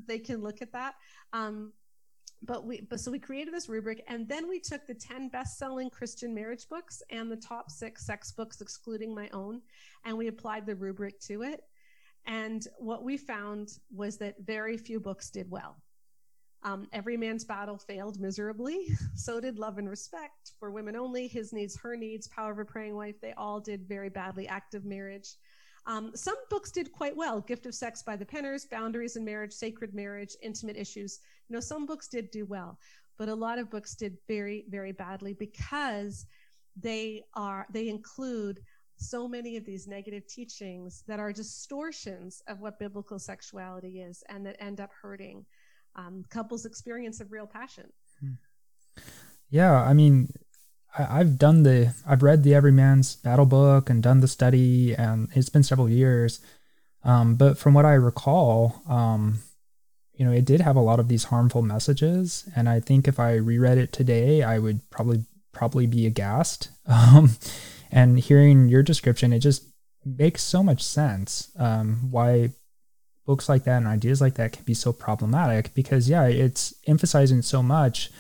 They 0.07 0.21
can 0.21 0.43
look 0.43 0.63
at 0.63 0.73
that. 0.73 0.95
Um, 1.33 1.73
but 2.45 2.67
we 2.67 2.81
but 2.91 3.01
so 3.01 3.11
we 3.11 3.19
created 3.19 3.53
this 3.53 3.69
rubric 3.69 4.05
and 4.09 4.29
then 4.29 4.49
we 4.49 4.61
took 4.61 4.87
the 4.87 4.95
10 4.95 5.29
best-selling 5.29 5.89
christian 5.91 6.35
marriage 6.35 6.69
books 6.69 7.03
and 7.11 7.31
the 7.31 7.37
top 7.37 7.71
six 7.71 8.05
sex 8.05 8.33
books 8.33 8.61
excluding 8.61 9.15
my 9.15 9.29
own 9.33 9.61
and 10.05 10.17
we 10.17 10.29
applied 10.29 10.67
the 10.67 10.75
rubric 10.75 11.19
to 11.21 11.43
it. 11.43 11.65
And 12.27 12.67
what 12.79 13.05
we 13.05 13.17
found 13.17 13.79
was 13.95 14.17
that 14.19 14.37
very 14.41 14.77
few 14.77 15.01
books 15.01 15.31
did 15.31 15.51
well. 15.51 15.77
Um, 16.63 16.89
every 16.93 17.19
man's 17.19 17.45
battle 17.45 17.77
failed 17.77 18.21
miserably. 18.21 18.89
So 19.17 19.41
did 19.41 19.59
love 19.59 19.79
and 19.79 19.89
respect 19.89 20.53
for 20.59 20.71
women 20.71 20.97
only 20.97 21.29
his 21.29 21.53
needs 21.53 21.79
her 21.79 21.97
needs 21.97 22.29
power 22.29 22.53
of 22.53 22.59
a 22.59 22.65
praying 22.65 22.97
wife. 22.97 23.21
They 23.21 23.33
all 23.35 23.61
did 23.61 23.89
very 23.89 24.11
badly. 24.11 24.49
Active 24.49 24.85
marriage 24.85 25.37
um, 25.87 26.13
some 26.15 26.37
books 26.51 26.71
did 26.71 26.93
quite 26.93 27.17
well 27.17 27.41
gift 27.41 27.67
of 27.67 27.75
sex 27.75 28.03
by 28.03 28.17
the 28.17 28.25
penners 28.25 28.69
boundaries 28.69 29.17
in 29.17 29.25
marriage 29.25 29.53
sacred 29.53 29.95
marriage 29.95 30.37
intimate 30.43 30.77
issues 30.77 31.21
you 31.49 31.55
know, 31.55 31.61
some 31.61 31.87
books 31.87 32.09
did 32.09 32.31
do 32.31 32.47
well, 32.47 32.79
but 33.19 33.29
a 33.29 33.35
lot 33.35 33.59
of 33.59 33.71
books 33.71 33.95
did 33.95 34.17
very, 34.27 34.65
very 34.69 34.93
badly 34.93 35.35
because 35.35 36.27
they 36.81 37.23
are 37.35 37.67
they 37.71 37.89
include 37.89 38.61
so 38.97 39.29
many 39.29 39.57
of 39.57 39.65
these 39.65 39.87
negative 39.87 40.27
teachings 40.27 41.05
that 41.07 41.21
are 41.21 41.33
distortions 41.33 42.43
of 42.49 42.61
what 42.61 42.79
biblical 42.79 43.19
sexuality 43.19 44.01
is 44.01 44.23
and 44.29 44.47
that 44.47 44.61
end 44.61 44.81
up 44.81 44.91
hurting 45.01 45.45
um, 45.97 46.25
couples' 46.31 46.65
experience 46.65 47.21
of 47.21 47.31
real 47.31 47.47
passion. 47.47 47.93
Yeah, 49.51 49.83
I 49.83 49.93
mean, 49.93 50.33
I, 50.97 51.19
have 51.19 51.39
done 51.39 51.63
the, 51.63 51.95
I've 52.07 52.23
read 52.23 52.43
the 52.43 52.55
Everyman's 52.55 53.17
Battle 53.17 53.47
book 53.47 53.91
and 53.91 54.03
done 54.03 54.21
the 54.21 54.29
study, 54.29 54.95
and 54.95 55.29
it's 55.35 55.49
been 55.49 55.63
several 55.63 55.89
years. 55.89 56.41
Um, 57.03 57.35
but 57.35 57.59
from 57.59 57.75
what 57.75 57.85
I 57.85 57.95
recall, 57.95 58.83
um, 58.89 59.41
you 60.15 60.25
know, 60.25 60.33
it 60.33 60.45
did 60.45 60.61
have 60.61 60.77
a 60.77 60.81
lot 60.81 61.01
of 61.01 61.09
these 61.09 61.25
harmful 61.25 61.63
messages, 61.63 62.49
and 62.55 62.69
I 62.69 62.81
think 62.81 63.09
if 63.09 63.19
I 63.19 63.35
reread 63.35 63.79
it 63.79 63.93
today, 63.93 64.43
I 64.43 64.59
would 64.59 64.89
probably 64.91 65.25
probably 65.53 65.87
be 65.87 66.07
aghast. 66.07 66.71
Um, 66.87 67.31
and 67.91 68.19
hearing 68.19 68.69
your 68.69 68.83
description, 68.83 69.33
it 69.33 69.39
just 69.39 69.65
makes 70.05 70.43
so 70.43 70.63
much 70.63 70.83
sense 70.83 71.51
um, 71.59 72.11
why 72.11 72.51
books 73.25 73.49
like 73.49 73.65
that 73.65 73.79
and 73.79 73.87
ideas 73.87 74.21
like 74.21 74.35
that 74.35 74.53
can 74.53 74.65
be 74.65 74.75
so 74.75 74.93
problematic 74.93 75.73
because 75.73 76.11
yeah, 76.11 76.25
it's 76.25 76.75
emphasizing 76.87 77.41
so 77.41 77.63
much 77.63 78.11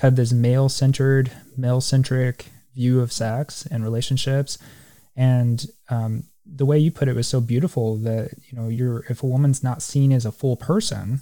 kind 0.00 0.12
of 0.12 0.16
this 0.16 0.32
male 0.32 0.70
centered, 0.70 1.30
male 1.58 1.82
centric 1.82 2.46
view 2.74 3.00
of 3.00 3.12
sex 3.12 3.66
and 3.70 3.84
relationships. 3.84 4.56
And 5.14 5.66
um, 5.90 6.24
the 6.46 6.64
way 6.64 6.78
you 6.78 6.90
put 6.90 7.06
it 7.08 7.14
was 7.14 7.28
so 7.28 7.42
beautiful 7.42 7.96
that, 7.98 8.30
you 8.50 8.58
know, 8.58 8.68
you're, 8.68 9.04
if 9.10 9.22
a 9.22 9.26
woman's 9.26 9.62
not 9.62 9.82
seen 9.82 10.10
as 10.10 10.24
a 10.24 10.32
full 10.32 10.56
person, 10.56 11.20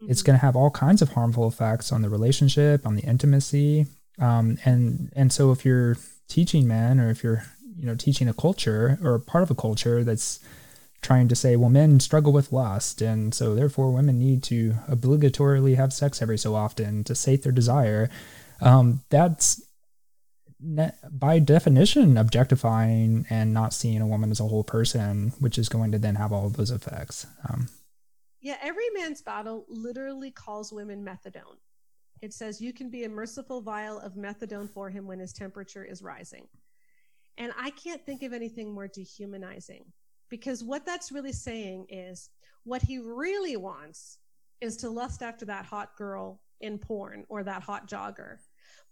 mm-hmm. 0.00 0.10
it's 0.10 0.22
going 0.22 0.38
to 0.38 0.46
have 0.46 0.54
all 0.54 0.70
kinds 0.70 1.02
of 1.02 1.08
harmful 1.10 1.48
effects 1.48 1.90
on 1.90 2.02
the 2.02 2.08
relationship, 2.08 2.86
on 2.86 2.94
the 2.94 3.02
intimacy. 3.02 3.86
Um, 4.20 4.58
and, 4.64 5.12
and 5.16 5.32
so 5.32 5.50
if 5.50 5.64
you're 5.64 5.96
teaching 6.28 6.68
men 6.68 7.00
or 7.00 7.10
if 7.10 7.24
you're, 7.24 7.42
you 7.76 7.86
know, 7.86 7.96
teaching 7.96 8.28
a 8.28 8.34
culture 8.34 8.96
or 9.02 9.18
part 9.18 9.42
of 9.42 9.50
a 9.50 9.56
culture 9.56 10.04
that's 10.04 10.38
trying 11.00 11.28
to 11.28 11.36
say, 11.36 11.56
well, 11.56 11.70
men 11.70 12.00
struggle 12.00 12.32
with 12.32 12.52
lust, 12.52 13.00
and 13.00 13.34
so 13.34 13.54
therefore 13.54 13.92
women 13.92 14.18
need 14.18 14.42
to 14.44 14.74
obligatorily 14.88 15.76
have 15.76 15.92
sex 15.92 16.20
every 16.20 16.38
so 16.38 16.54
often 16.54 17.04
to 17.04 17.14
sate 17.14 17.42
their 17.42 17.52
desire. 17.52 18.10
Um, 18.60 19.02
that's 19.08 19.62
by 20.60 21.38
definition 21.38 22.16
objectifying 22.16 23.24
and 23.30 23.54
not 23.54 23.72
seeing 23.72 24.00
a 24.00 24.06
woman 24.06 24.32
as 24.32 24.40
a 24.40 24.48
whole 24.48 24.64
person, 24.64 25.32
which 25.38 25.56
is 25.56 25.68
going 25.68 25.92
to 25.92 25.98
then 25.98 26.16
have 26.16 26.32
all 26.32 26.46
of 26.46 26.56
those 26.56 26.72
effects. 26.72 27.26
Um, 27.48 27.68
yeah, 28.40 28.56
Everyman's 28.60 29.22
battle 29.22 29.66
literally 29.68 30.32
calls 30.32 30.72
women 30.72 31.04
methadone. 31.04 31.58
It 32.22 32.32
says 32.32 32.60
you 32.60 32.72
can 32.72 32.90
be 32.90 33.04
a 33.04 33.08
merciful 33.08 33.60
vial 33.60 34.00
of 34.00 34.14
methadone 34.14 34.68
for 34.68 34.90
him 34.90 35.06
when 35.06 35.20
his 35.20 35.32
temperature 35.32 35.84
is 35.84 36.02
rising. 36.02 36.48
And 37.36 37.52
I 37.56 37.70
can't 37.70 38.04
think 38.04 38.24
of 38.24 38.32
anything 38.32 38.72
more 38.72 38.88
dehumanizing 38.88 39.84
because 40.28 40.64
what 40.64 40.84
that's 40.84 41.12
really 41.12 41.32
saying 41.32 41.86
is 41.88 42.30
what 42.64 42.82
he 42.82 42.98
really 42.98 43.56
wants 43.56 44.18
is 44.60 44.76
to 44.78 44.90
lust 44.90 45.22
after 45.22 45.44
that 45.46 45.64
hot 45.64 45.96
girl 45.96 46.40
in 46.60 46.78
porn 46.78 47.24
or 47.28 47.42
that 47.44 47.62
hot 47.62 47.88
jogger. 47.88 48.38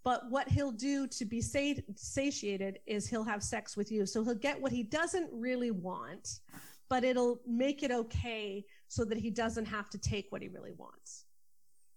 But 0.05 0.31
what 0.31 0.49
he'll 0.49 0.73
do 0.73 1.09
to 1.09 1.25
be 1.25 1.41
sati- 1.41 1.85
satiated 1.97 2.79
is 2.87 3.09
he'll 3.09 3.25
have 3.25 3.43
sex 3.43 3.77
with 3.77 3.91
you. 3.91 4.07
So 4.07 4.23
he'll 4.23 4.35
get 4.37 4.61
what 4.61 4.71
he 4.71 4.85
doesn't 4.85 5.29
really 5.33 5.73
want, 5.73 6.41
but 6.89 7.03
it'll 7.03 7.41
make 7.47 7.83
it 7.83 7.91
okay 7.91 8.65
so 8.87 9.05
that 9.05 9.19
he 9.19 9.31
doesn't 9.31 9.67
have 9.67 9.91
to 9.91 9.99
take 9.99 10.27
what 10.31 10.43
he 10.43 10.49
really 10.49 10.73
wants. 10.79 11.25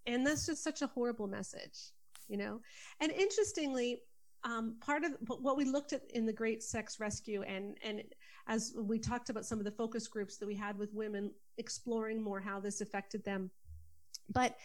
And 0.07 0.25
that's 0.25 0.47
just 0.47 0.63
such 0.63 0.81
a 0.81 0.87
horrible 0.87 1.27
message, 1.27 1.91
you 2.27 2.37
know? 2.37 2.61
And 2.99 3.11
interestingly, 3.11 4.01
um, 4.43 4.77
part 4.79 5.03
of 5.03 5.11
what 5.27 5.57
we 5.57 5.65
looked 5.65 5.93
at 5.93 6.01
in 6.11 6.25
the 6.25 6.33
Great 6.33 6.63
Sex 6.63 6.99
Rescue 6.99 7.43
and, 7.43 7.77
and 7.83 8.01
as 8.49 8.73
we 8.75 8.97
talked 8.97 9.29
about 9.29 9.45
some 9.45 9.59
of 9.59 9.63
the 9.63 9.71
focus 9.71 10.07
groups 10.07 10.37
that 10.37 10.47
we 10.47 10.55
had 10.55 10.77
with 10.77 10.93
women 10.93 11.31
exploring 11.57 12.21
more 12.21 12.41
how 12.41 12.59
this 12.59 12.81
affected 12.81 13.23
them. 13.23 13.51
But 14.27 14.57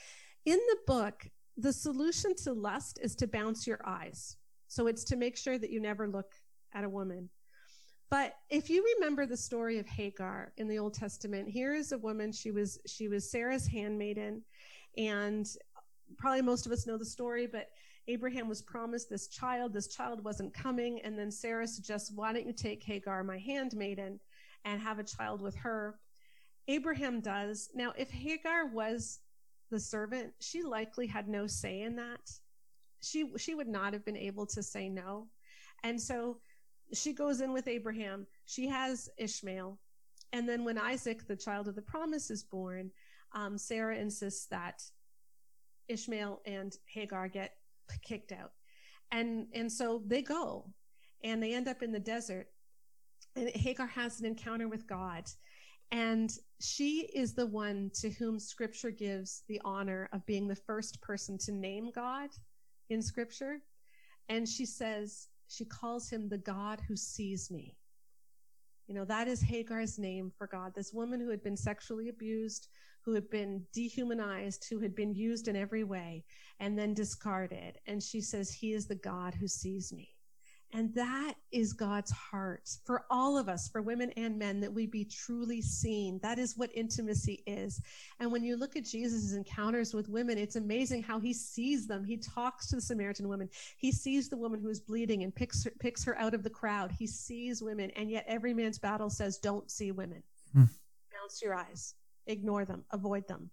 in 0.47 0.57
the 0.57 0.79
book, 0.87 1.29
the 1.59 1.73
solution 1.73 2.35
to 2.45 2.55
lust 2.55 2.99
is 3.03 3.15
to 3.17 3.27
bounce 3.27 3.67
your 3.67 3.81
eyes. 3.85 4.37
So 4.69 4.87
it's 4.87 5.05
to 5.05 5.17
make 5.17 5.37
sure 5.37 5.59
that 5.59 5.71
you 5.71 5.81
never 5.81 6.09
look 6.09 6.33
at 6.73 6.83
a 6.83 6.89
woman. 6.89 7.29
But 8.11 8.35
if 8.49 8.71
you 8.71 8.85
remember 8.97 9.27
the 9.27 9.37
story 9.37 9.79
of 9.79 9.87
Hagar 9.87 10.53
in 10.57 10.67
the 10.67 10.79
Old 10.79 10.95
Testament, 10.95 11.49
here 11.49 11.75
is 11.75 11.93
a 11.93 11.99
woman, 11.99 12.33
she 12.33 12.51
was 12.51 12.79
she 12.87 13.09
was 13.09 13.31
Sarah's 13.31 13.67
handmaiden 13.67 14.43
and 14.97 15.47
probably 16.17 16.43
most 16.43 16.65
of 16.65 16.73
us 16.73 16.87
know 16.87 16.97
the 16.97 17.05
story, 17.05 17.47
but 17.47 17.69
Abraham 18.07 18.49
was 18.49 18.63
promised 18.63 19.09
this 19.09 19.29
child. 19.29 19.73
This 19.73 19.89
child 19.89 20.23
wasn't 20.25 20.53
coming. 20.53 21.01
And 21.03 21.19
then 21.19 21.31
Sarah 21.31 21.67
suggests, 21.67 22.13
Why 22.15 22.33
don't 22.33 22.47
you 22.47 22.53
take 22.53 22.83
Hagar, 22.83 23.25
my 23.25 23.39
handmaiden, 23.39 24.21
and 24.65 24.81
have 24.81 24.99
a 24.99 25.05
child 25.05 25.41
with 25.41 25.57
her? 25.57 25.99
Abraham 26.69 27.21
does. 27.21 27.71
Now, 27.75 27.93
if 27.97 28.11
Hagar 28.11 28.67
was 28.67 29.21
the 29.71 29.81
servant, 29.81 30.33
she 30.41 30.63
likely 30.63 31.07
had 31.07 31.29
no 31.29 31.47
say 31.47 31.83
in 31.83 31.97
that. 31.97 32.31
She, 33.03 33.31
she 33.37 33.55
would 33.55 33.69
not 33.69 33.93
have 33.93 34.05
been 34.05 34.17
able 34.17 34.47
to 34.47 34.63
say 34.63 34.89
no. 34.89 35.29
And 35.83 36.01
so 36.01 36.39
she 36.93 37.13
goes 37.13 37.41
in 37.41 37.53
with 37.53 37.69
Abraham. 37.69 38.27
She 38.47 38.69
has 38.69 39.11
Ishmael. 39.19 39.79
And 40.33 40.49
then 40.49 40.65
when 40.65 40.79
Isaac, 40.79 41.27
the 41.27 41.37
child 41.37 41.69
of 41.69 41.75
the 41.75 41.83
promise, 41.83 42.31
is 42.31 42.43
born, 42.43 42.91
um, 43.33 43.59
Sarah 43.59 43.97
insists 43.97 44.47
that 44.47 44.83
Ishmael 45.89 46.41
and 46.47 46.77
Hagar 46.87 47.29
get 47.29 47.53
kicked 48.03 48.33
out. 48.33 48.53
And 49.13 49.47
and 49.55 49.71
so 49.71 50.03
they 50.07 50.23
go 50.23 50.73
and 51.23 51.43
they 51.43 51.55
end 51.55 51.69
up 51.69 51.83
in 51.83 51.93
the 51.93 52.01
desert. 52.01 52.49
And 53.37 53.49
Hagar 53.51 53.87
has 53.87 54.21
an 54.21 54.27
encounter 54.27 54.69
with 54.69 54.87
God. 54.87 55.25
And 55.91 56.33
she 56.61 57.11
is 57.15 57.35
the 57.35 57.47
one 57.47 57.91
to 58.01 58.11
whom 58.11 58.39
scripture 58.39 58.91
gives 58.91 59.43
the 59.49 59.61
honor 59.65 60.09
of 60.13 60.27
being 60.27 60.49
the 60.49 60.57
first 60.57 61.01
person 61.01 61.39
to 61.39 61.53
name 61.53 61.91
God 61.95 62.31
in 62.91 63.03
scripture. 63.03 63.59
And 64.29 64.49
she 64.49 64.67
says, 64.67 65.29
she 65.49 65.65
calls 65.65 66.09
him 66.09 66.29
the 66.29 66.39
God 66.39 66.81
who 66.89 66.97
sees 66.97 67.51
me. 67.51 67.77
You 68.87 68.95
know, 68.95 69.05
that 69.05 69.29
is 69.29 69.41
Hagar's 69.41 69.99
name 69.99 70.33
for 70.37 70.47
God. 70.47 70.73
This 70.75 70.93
woman 70.93 71.21
who 71.21 71.31
had 71.31 71.43
been 71.43 71.57
sexually 71.57 72.09
abused, 72.09 72.69
who 73.05 73.15
had 73.15 73.29
been 73.31 73.63
dehumanized, 73.73 74.67
who 74.69 74.81
had 74.81 74.95
been 74.95 75.15
used 75.15 75.49
in 75.49 75.57
every 75.57 75.85
way 75.85 76.25
and 76.61 76.79
then 76.79 76.95
discarded. 76.95 77.79
And 77.87 78.03
she 78.03 78.21
says, 78.21 78.53
He 78.53 78.73
is 78.73 78.87
the 78.87 78.95
God 78.95 79.35
who 79.35 79.47
sees 79.47 79.93
me. 79.93 80.09
And 80.73 80.93
that 80.95 81.35
is 81.53 81.73
God's 81.73 82.11
heart 82.11 82.69
for 82.85 83.05
all 83.09 83.39
of 83.39 83.49
us, 83.49 83.69
for 83.69 83.81
women 83.81 84.11
and 84.17 84.37
men, 84.37 84.59
that 84.59 84.73
we 84.73 84.87
be 84.87 85.05
truly 85.05 85.63
seen. 85.63 86.19
That 86.21 86.41
is 86.41 86.57
what 86.57 86.71
intimacy 86.75 87.45
is. 87.47 87.81
And 88.19 88.33
when 88.33 88.43
you 88.43 88.57
look 88.57 88.75
at 88.75 88.85
Jesus' 88.85 89.35
encounters 89.35 89.95
with 89.95 90.09
women, 90.09 90.37
it's 90.37 90.57
amazing 90.57 91.05
how 91.05 91.21
he 91.21 91.33
sees 91.33 91.87
them. 91.87 92.03
He 92.03 92.17
talks 92.17 92.67
to 92.69 92.77
the 92.77 92.83
Samaritan 92.83 93.29
woman. 93.29 93.49
He 93.77 93.93
sees 93.93 94.29
the 94.29 94.37
woman 94.37 94.61
who 94.61 94.69
is 94.69 94.81
bleeding 94.81 95.23
and 95.23 95.33
picks 95.33 95.63
her, 95.63 95.73
picks 95.79 96.03
her 96.05 96.19
out 96.19 96.35
of 96.35 96.43
the 96.43 96.51
crowd. 96.51 96.91
He 96.91 97.07
sees 97.07 97.63
women. 97.63 97.93
And 97.93 98.11
yet 98.11 98.25
every 98.27 98.53
man's 98.53 98.79
Battle 98.81 99.11
says, 99.11 99.39
don't 99.39 99.71
see 99.71 99.93
women. 99.93 100.25
Hmm. 100.55 100.65
Bounce 101.13 101.41
your 101.41 101.55
eyes 101.55 101.95
ignore 102.27 102.65
them, 102.65 102.85
avoid 102.91 103.27
them. 103.29 103.51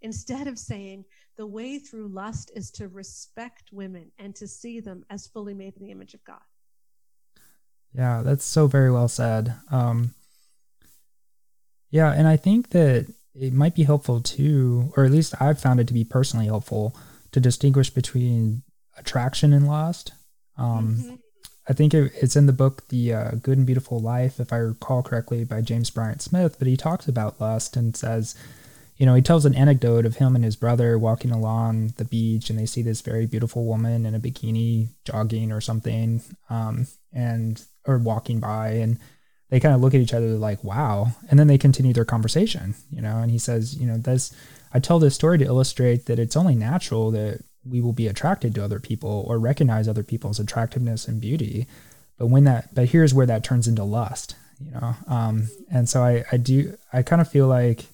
Instead 0.00 0.48
of 0.48 0.58
saying 0.58 1.04
the 1.36 1.46
way 1.46 1.78
through 1.78 2.08
lust 2.08 2.50
is 2.56 2.70
to 2.72 2.88
respect 2.88 3.70
women 3.72 4.10
and 4.18 4.34
to 4.34 4.48
see 4.48 4.80
them 4.80 5.04
as 5.10 5.28
fully 5.28 5.54
made 5.54 5.76
in 5.76 5.82
the 5.82 5.92
image 5.92 6.14
of 6.14 6.24
God. 6.24 6.40
Yeah, 7.94 8.22
that's 8.24 8.44
so 8.44 8.66
very 8.66 8.90
well 8.90 9.08
said. 9.08 9.54
Um, 9.70 10.14
yeah, 11.90 12.12
and 12.12 12.26
I 12.26 12.36
think 12.36 12.70
that 12.70 13.06
it 13.34 13.52
might 13.52 13.74
be 13.74 13.84
helpful 13.84 14.20
too, 14.20 14.92
or 14.96 15.04
at 15.04 15.10
least 15.12 15.34
I've 15.40 15.60
found 15.60 15.78
it 15.78 15.86
to 15.88 15.94
be 15.94 16.04
personally 16.04 16.46
helpful 16.46 16.96
to 17.32 17.40
distinguish 17.40 17.90
between 17.90 18.62
attraction 18.96 19.52
and 19.52 19.66
lust. 19.66 20.12
Um, 20.56 20.96
mm-hmm. 20.96 21.14
I 21.68 21.72
think 21.72 21.94
it, 21.94 22.12
it's 22.20 22.36
in 22.36 22.46
the 22.46 22.52
book 22.52 22.88
The 22.88 23.12
uh, 23.12 23.30
Good 23.42 23.58
and 23.58 23.66
Beautiful 23.66 24.00
Life, 24.00 24.40
if 24.40 24.52
I 24.52 24.56
recall 24.56 25.02
correctly, 25.02 25.44
by 25.44 25.60
James 25.60 25.90
Bryan 25.90 26.18
Smith. 26.18 26.56
But 26.58 26.68
he 26.68 26.76
talks 26.76 27.06
about 27.06 27.40
lust 27.40 27.76
and 27.76 27.96
says, 27.96 28.34
you 28.96 29.06
know, 29.06 29.14
he 29.14 29.22
tells 29.22 29.44
an 29.44 29.54
anecdote 29.54 30.06
of 30.06 30.16
him 30.16 30.34
and 30.34 30.44
his 30.44 30.56
brother 30.56 30.98
walking 30.98 31.30
along 31.30 31.94
the 31.96 32.04
beach, 32.04 32.50
and 32.50 32.58
they 32.58 32.66
see 32.66 32.82
this 32.82 33.00
very 33.00 33.26
beautiful 33.26 33.64
woman 33.64 34.06
in 34.06 34.14
a 34.14 34.20
bikini 34.20 34.88
jogging 35.04 35.50
or 35.50 35.60
something, 35.60 36.22
um, 36.50 36.86
and 37.12 37.64
or 37.86 37.98
walking 37.98 38.38
by, 38.38 38.68
and 38.70 38.98
they 39.48 39.58
kind 39.60 39.74
of 39.74 39.80
look 39.80 39.94
at 39.94 40.00
each 40.00 40.14
other 40.14 40.28
like, 40.28 40.62
"Wow!" 40.62 41.12
And 41.28 41.38
then 41.38 41.46
they 41.46 41.58
continue 41.58 41.92
their 41.92 42.04
conversation, 42.04 42.74
you 42.90 43.02
know. 43.02 43.18
And 43.18 43.30
he 43.30 43.38
says, 43.38 43.76
you 43.76 43.86
know, 43.86 43.96
this 43.96 44.32
I 44.72 44.78
tell 44.78 44.98
this 44.98 45.14
story 45.14 45.38
to 45.38 45.44
illustrate 45.44 46.06
that 46.06 46.18
it's 46.18 46.36
only 46.36 46.54
natural 46.54 47.10
that 47.10 47.42
we 47.64 47.80
will 47.80 47.92
be 47.92 48.08
attracted 48.08 48.54
to 48.54 48.64
other 48.64 48.80
people 48.80 49.24
or 49.28 49.38
recognize 49.38 49.88
other 49.88 50.02
people's 50.02 50.40
attractiveness 50.40 51.06
and 51.06 51.20
beauty. 51.20 51.66
But 52.18 52.26
when 52.26 52.44
that, 52.44 52.74
but 52.74 52.88
here's 52.88 53.14
where 53.14 53.26
that 53.26 53.44
turns 53.44 53.68
into 53.68 53.84
lust, 53.84 54.34
you 54.60 54.70
know? 54.72 54.94
Um, 55.06 55.48
and 55.70 55.88
so 55.88 56.02
I, 56.02 56.24
I 56.32 56.36
do, 56.36 56.76
I 56.92 57.02
kind 57.02 57.22
of 57.22 57.30
feel 57.30 57.46
like 57.46 57.86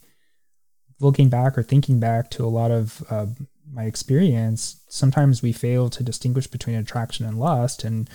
looking 1.00 1.28
back 1.28 1.56
or 1.56 1.62
thinking 1.62 2.00
back 2.00 2.30
to 2.32 2.44
a 2.44 2.48
lot 2.48 2.70
of 2.70 3.04
uh, 3.10 3.26
my 3.70 3.84
experience, 3.84 4.82
sometimes 4.88 5.42
we 5.42 5.52
fail 5.52 5.90
to 5.90 6.02
distinguish 6.02 6.46
between 6.46 6.76
attraction 6.76 7.26
and 7.26 7.38
lust. 7.38 7.84
And 7.84 8.08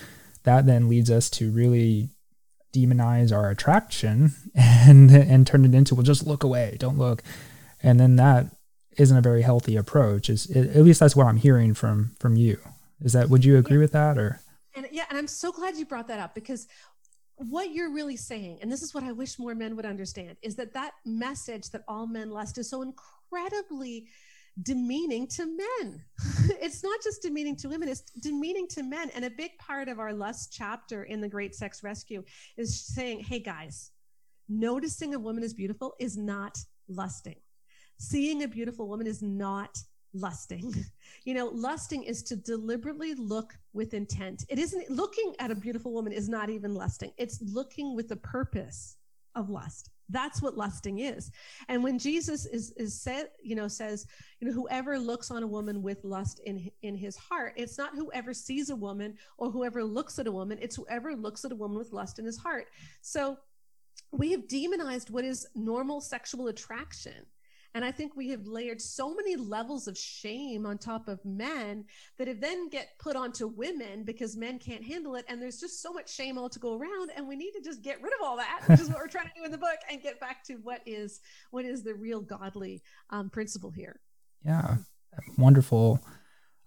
that 0.44 0.66
then 0.66 0.90
leads 0.90 1.10
us 1.10 1.30
to 1.32 1.52
really 1.52 2.10
demonize 2.74 3.32
our 3.32 3.50
attraction 3.50 4.34
and 4.56 5.12
and 5.12 5.46
turn 5.46 5.64
it 5.64 5.76
into 5.76 5.94
well 5.94 6.04
just 6.04 6.26
look 6.26 6.44
away 6.44 6.76
don't 6.80 6.98
look 6.98 7.22
and 7.84 8.00
then 8.00 8.16
that 8.16 8.48
isn't 8.98 9.18
a 9.18 9.22
very 9.22 9.42
healthy 9.42 9.76
approach 9.76 10.30
is 10.30 10.50
at 10.52 10.84
least 10.84 11.00
that's 11.00 11.16
what 11.16 11.28
i'm 11.28 11.38
hearing 11.38 11.74
from 11.74 12.16
from 12.20 12.36
you 12.36 12.58
is 13.02 13.14
that 13.14 13.30
would 13.30 13.46
you 13.46 13.58
agree 13.58 13.76
yeah. 13.76 13.82
with 13.82 13.92
that 13.92 14.18
or 14.18 14.40
and 14.76 14.88
yeah 14.92 15.06
and 15.10 15.18
i'm 15.18 15.28
so 15.28 15.52
glad 15.52 15.76
you 15.76 15.86
brought 15.86 16.08
that 16.08 16.20
up 16.20 16.34
because 16.36 16.68
what 17.38 17.72
you're 17.72 17.92
really 17.92 18.16
saying 18.16 18.60
and 18.62 18.72
this 18.72 18.82
is 18.82 18.94
what 18.94 19.04
i 19.04 19.12
wish 19.12 19.40
more 19.40 19.56
men 19.56 19.76
would 19.76 19.86
understand 19.86 20.38
is 20.42 20.56
that 20.56 20.74
that 20.74 20.94
message 21.06 21.70
that 21.72 21.84
all 21.88 22.08
men 22.08 22.30
lust 22.30 22.58
is 22.58 22.70
so 22.70 22.82
incredibly 22.82 24.08
demeaning 24.62 25.28
to 25.28 25.46
men. 25.46 26.04
it's 26.62 26.84
not 26.84 27.02
just 27.04 27.22
demeaning 27.22 27.56
to 27.56 27.70
women, 27.70 27.90
it's 27.90 28.02
demeaning 28.22 28.68
to 28.68 28.84
men. 28.84 29.10
And 29.16 29.26
a 29.26 29.30
big 29.30 29.58
part 29.58 29.90
of 29.90 30.00
our 30.00 30.14
lust 30.14 30.54
chapter 30.54 31.04
in 31.04 31.22
the 31.22 31.28
Great 31.30 31.56
Sex 31.56 31.84
Rescue 31.84 32.24
is 32.58 32.80
saying, 32.80 33.22
hey 33.22 33.40
guys, 33.40 33.92
noticing 34.48 35.16
a 35.16 35.20
woman 35.20 35.44
is 35.44 35.54
beautiful 35.54 35.96
is 36.00 36.18
not 36.18 36.58
lusting. 36.88 37.38
Seeing 38.04 38.44
a 38.44 38.48
beautiful 38.50 38.90
woman 38.90 39.08
is 39.08 39.22
not 39.22 39.82
lusting. 40.14 40.74
You 41.26 41.36
know, 41.36 41.46
lusting 41.46 42.04
is 42.04 42.22
to 42.24 42.36
deliberately 42.36 43.14
look 43.14 43.54
with 43.72 43.94
intent. 43.94 44.44
It 44.50 44.60
isn't 44.60 44.90
looking 44.90 45.34
at 45.40 45.52
a 45.52 45.56
beautiful 45.56 45.94
woman 45.94 46.12
is 46.12 46.28
not 46.28 46.50
even 46.50 46.76
lusting. 46.76 47.14
It's 47.18 47.42
looking 47.42 47.96
with 47.96 48.10
the 48.10 48.18
purpose 48.18 48.98
of 49.34 49.50
lust. 49.50 49.90
That's 50.10 50.42
what 50.42 50.58
lusting 50.58 51.00
is. 51.00 51.32
And 51.70 51.82
when 51.82 51.98
Jesus 51.98 52.46
is 52.46 52.72
is 52.72 53.00
said, 53.00 53.30
you 53.42 53.56
know, 53.56 53.70
says, 53.70 54.06
you 54.42 54.48
know, 54.48 54.54
whoever 54.54 55.00
looks 55.00 55.32
on 55.32 55.44
a 55.44 55.48
woman 55.48 55.82
with 55.82 56.04
lust 56.04 56.42
in 56.46 56.70
in 56.82 56.98
his 56.98 57.16
heart, 57.16 57.54
it's 57.56 57.78
not 57.78 57.96
whoever 57.96 58.34
sees 58.34 58.70
a 58.70 58.76
woman 58.76 59.18
or 59.38 59.50
whoever 59.50 59.82
looks 59.82 60.20
at 60.20 60.28
a 60.28 60.32
woman, 60.32 60.58
it's 60.62 60.76
whoever 60.76 61.16
looks 61.16 61.46
at 61.46 61.54
a 61.54 61.56
woman 61.56 61.78
with 61.78 61.94
lust 61.94 62.20
in 62.20 62.26
his 62.26 62.38
heart. 62.38 62.68
So 63.02 63.38
we 64.12 64.32
have 64.32 64.50
demonized 64.50 65.10
what 65.10 65.24
is 65.24 65.48
normal 65.56 66.02
sexual 66.02 66.50
attraction 66.50 67.26
and 67.76 67.84
I 67.84 67.92
think 67.92 68.16
we 68.16 68.30
have 68.30 68.46
layered 68.46 68.80
so 68.80 69.16
many 69.16 69.36
levels 69.36 69.88
of 69.88 69.98
shame 69.98 70.66
on 70.66 70.78
top 70.78 71.08
of 71.08 71.24
men 71.26 71.86
that 72.18 72.28
have 72.28 72.40
then 72.40 72.70
get 72.70 72.90
put 73.00 73.16
onto 73.16 73.48
women 73.48 74.04
because 74.04 74.38
men 74.38 74.60
can't 74.60 74.84
handle 74.84 75.16
it. 75.16 75.26
And 75.28 75.42
there's 75.42 75.60
just 75.60 75.82
so 75.82 75.92
much 75.92 76.14
shame 76.14 76.38
all 76.38 76.50
to 76.50 76.60
go 76.60 76.78
around. 76.78 77.12
And 77.16 77.28
we 77.28 77.36
need 77.36 77.52
to 77.52 77.62
just 77.62 77.82
get 77.82 78.02
rid 78.02 78.14
of 78.14 78.20
all 78.24 78.38
that, 78.38 78.62
which 78.68 78.80
is 78.80 78.90
what 78.90 79.00
we're 79.00 79.08
trying 79.08 79.28
to 79.28 79.34
do 79.36 79.44
in 79.44 79.52
the 79.52 79.58
book, 79.58 79.78
and 79.90 80.02
get 80.02 80.20
back 80.20 80.44
to 80.46 80.56
what 80.58 80.82
is 80.86 81.20
what 81.50 81.66
is 81.66 81.84
the 81.84 81.96
real 81.96 82.22
godly 82.22 82.84
um, 83.10 83.30
principle 83.30 83.72
here. 83.72 84.00
Yeah, 84.46 84.76
wonderful. 85.38 86.00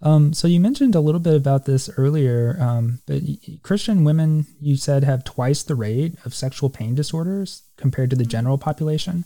Um, 0.02 0.32
so 0.32 0.46
you 0.46 0.60
mentioned 0.60 0.94
a 0.94 1.00
little 1.00 1.20
bit 1.20 1.34
about 1.34 1.64
this 1.64 1.88
earlier, 1.96 2.56
um, 2.60 3.00
but 3.06 3.22
Christian 3.62 4.04
women, 4.04 4.46
you 4.60 4.76
said, 4.76 5.04
have 5.04 5.24
twice 5.24 5.62
the 5.62 5.74
rate 5.74 6.16
of 6.24 6.34
sexual 6.34 6.68
pain 6.68 6.94
disorders 6.94 7.62
compared 7.76 8.10
to 8.10 8.16
the 8.16 8.24
mm-hmm. 8.24 8.30
general 8.30 8.58
population. 8.58 9.24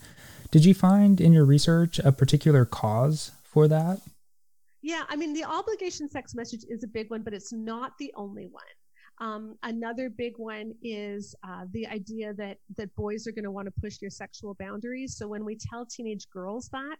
Did 0.50 0.64
you 0.64 0.74
find 0.74 1.20
in 1.20 1.32
your 1.32 1.44
research 1.44 2.00
a 2.00 2.10
particular 2.10 2.64
cause 2.64 3.30
for 3.44 3.68
that? 3.68 4.00
Yeah, 4.82 5.04
I 5.08 5.14
mean, 5.14 5.32
the 5.32 5.44
obligation 5.44 6.08
sex 6.08 6.34
message 6.34 6.64
is 6.68 6.82
a 6.82 6.88
big 6.88 7.10
one, 7.10 7.22
but 7.22 7.34
it's 7.34 7.52
not 7.52 7.92
the 7.98 8.12
only 8.16 8.48
one. 8.50 8.64
Um, 9.20 9.56
another 9.62 10.10
big 10.10 10.38
one 10.38 10.74
is 10.82 11.36
uh, 11.46 11.66
the 11.72 11.86
idea 11.86 12.32
that 12.34 12.56
that 12.78 12.94
boys 12.96 13.26
are 13.26 13.32
going 13.32 13.44
to 13.44 13.50
want 13.50 13.66
to 13.66 13.80
push 13.80 14.00
your 14.00 14.10
sexual 14.10 14.54
boundaries. 14.54 15.16
So 15.16 15.28
when 15.28 15.44
we 15.44 15.56
tell 15.56 15.86
teenage 15.86 16.26
girls 16.32 16.68
that, 16.70 16.98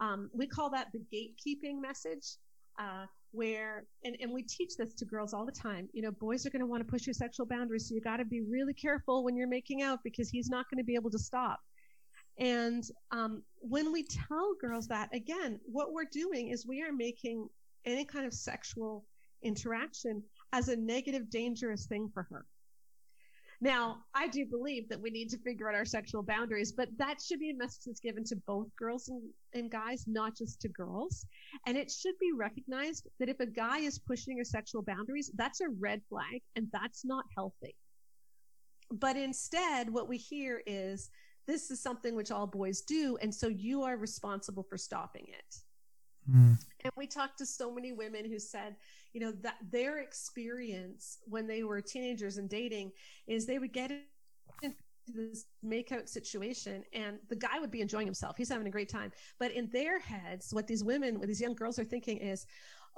um, 0.00 0.30
we 0.32 0.46
call 0.46 0.70
that 0.70 0.88
the 0.92 1.00
gatekeeping 1.12 1.80
message. 1.80 2.36
Uh, 2.78 3.06
where 3.32 3.84
and, 4.04 4.16
and 4.20 4.30
we 4.30 4.42
teach 4.42 4.76
this 4.76 4.94
to 4.94 5.04
girls 5.04 5.34
all 5.34 5.44
the 5.44 5.52
time 5.52 5.88
you 5.92 6.00
know 6.00 6.10
boys 6.10 6.46
are 6.46 6.50
going 6.50 6.60
to 6.60 6.66
want 6.66 6.80
to 6.80 6.90
push 6.90 7.06
your 7.06 7.14
sexual 7.14 7.44
boundaries 7.44 7.88
so 7.88 7.94
you 7.94 8.00
got 8.00 8.18
to 8.18 8.24
be 8.24 8.40
really 8.42 8.72
careful 8.72 9.24
when 9.24 9.36
you're 9.36 9.48
making 9.48 9.82
out 9.82 9.98
because 10.04 10.28
he's 10.28 10.48
not 10.48 10.64
going 10.70 10.78
to 10.78 10.84
be 10.84 10.94
able 10.94 11.10
to 11.10 11.18
stop 11.18 11.60
and 12.38 12.84
um, 13.12 13.42
when 13.60 13.92
we 13.92 14.04
tell 14.04 14.54
girls 14.60 14.88
that, 14.88 15.14
again, 15.14 15.58
what 15.64 15.92
we're 15.92 16.04
doing 16.04 16.48
is 16.48 16.66
we 16.66 16.82
are 16.82 16.92
making 16.92 17.48
any 17.84 18.04
kind 18.04 18.26
of 18.26 18.34
sexual 18.34 19.06
interaction 19.42 20.22
as 20.52 20.68
a 20.68 20.76
negative, 20.76 21.30
dangerous 21.30 21.86
thing 21.86 22.10
for 22.12 22.24
her. 22.24 22.44
Now, 23.62 24.04
I 24.14 24.28
do 24.28 24.44
believe 24.44 24.86
that 24.90 25.00
we 25.00 25.08
need 25.08 25.30
to 25.30 25.38
figure 25.38 25.68
out 25.68 25.74
our 25.74 25.86
sexual 25.86 26.22
boundaries, 26.22 26.72
but 26.72 26.88
that 26.98 27.22
should 27.22 27.40
be 27.40 27.50
a 27.50 27.56
message 27.56 27.84
that's 27.86 28.00
given 28.00 28.22
to 28.24 28.36
both 28.46 28.66
girls 28.78 29.08
and, 29.08 29.22
and 29.54 29.70
guys, 29.70 30.04
not 30.06 30.36
just 30.36 30.60
to 30.60 30.68
girls. 30.68 31.24
And 31.66 31.78
it 31.78 31.90
should 31.90 32.18
be 32.20 32.32
recognized 32.36 33.08
that 33.18 33.30
if 33.30 33.40
a 33.40 33.46
guy 33.46 33.78
is 33.78 33.98
pushing 33.98 34.36
your 34.36 34.44
sexual 34.44 34.82
boundaries, 34.82 35.30
that's 35.36 35.62
a 35.62 35.68
red 35.80 36.02
flag 36.10 36.42
and 36.54 36.68
that's 36.70 37.02
not 37.02 37.24
healthy. 37.34 37.74
But 38.90 39.16
instead, 39.16 39.88
what 39.90 40.06
we 40.06 40.18
hear 40.18 40.62
is 40.66 41.10
this 41.46 41.70
is 41.70 41.82
something 41.82 42.14
which 42.14 42.30
all 42.30 42.46
boys 42.46 42.80
do 42.82 43.16
and 43.22 43.34
so 43.34 43.48
you 43.48 43.82
are 43.82 43.96
responsible 43.96 44.62
for 44.62 44.76
stopping 44.76 45.26
it. 45.28 45.56
Mm. 46.28 46.58
and 46.82 46.92
we 46.96 47.06
talked 47.06 47.38
to 47.38 47.46
so 47.46 47.72
many 47.72 47.92
women 47.92 48.24
who 48.24 48.40
said 48.40 48.74
you 49.12 49.20
know 49.20 49.32
that 49.42 49.58
their 49.70 49.98
experience 49.98 51.18
when 51.24 51.46
they 51.46 51.62
were 51.62 51.80
teenagers 51.80 52.38
and 52.38 52.50
dating 52.50 52.90
is 53.28 53.46
they 53.46 53.60
would 53.60 53.72
get 53.72 53.92
into 54.62 54.76
this 55.14 55.46
makeout 55.64 56.08
situation 56.08 56.84
and 56.92 57.18
the 57.28 57.36
guy 57.36 57.58
would 57.58 57.70
be 57.70 57.80
enjoying 57.80 58.06
himself. 58.06 58.36
He's 58.36 58.48
having 58.48 58.66
a 58.66 58.70
great 58.70 58.88
time. 58.88 59.12
But 59.38 59.52
in 59.52 59.70
their 59.72 59.98
heads 60.00 60.52
what 60.52 60.66
these 60.66 60.82
women 60.82 61.18
what 61.18 61.28
these 61.28 61.40
young 61.40 61.54
girls 61.54 61.78
are 61.78 61.84
thinking 61.84 62.18
is 62.18 62.46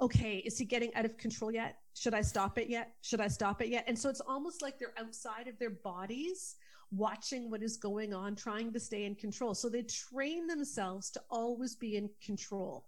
okay 0.01 0.37
is 0.37 0.57
he 0.57 0.65
getting 0.65 0.93
out 0.95 1.05
of 1.05 1.17
control 1.17 1.51
yet? 1.51 1.77
Should 1.93 2.13
i 2.13 2.21
stop 2.21 2.57
it 2.57 2.69
yet? 2.69 2.93
Should 3.01 3.21
i 3.21 3.27
stop 3.27 3.61
it 3.61 3.69
yet? 3.69 3.83
And 3.87 3.97
so 3.97 4.09
it's 4.09 4.21
almost 4.21 4.61
like 4.61 4.79
they're 4.79 4.93
outside 4.97 5.47
of 5.47 5.57
their 5.59 5.69
bodies 5.69 6.55
watching 6.91 7.49
what 7.49 7.63
is 7.63 7.77
going 7.77 8.13
on, 8.13 8.35
trying 8.35 8.73
to 8.73 8.79
stay 8.79 9.05
in 9.05 9.15
control. 9.15 9.53
So 9.53 9.69
they 9.69 9.83
train 9.83 10.47
themselves 10.47 11.09
to 11.11 11.21
always 11.29 11.75
be 11.75 11.95
in 11.95 12.09
control. 12.23 12.85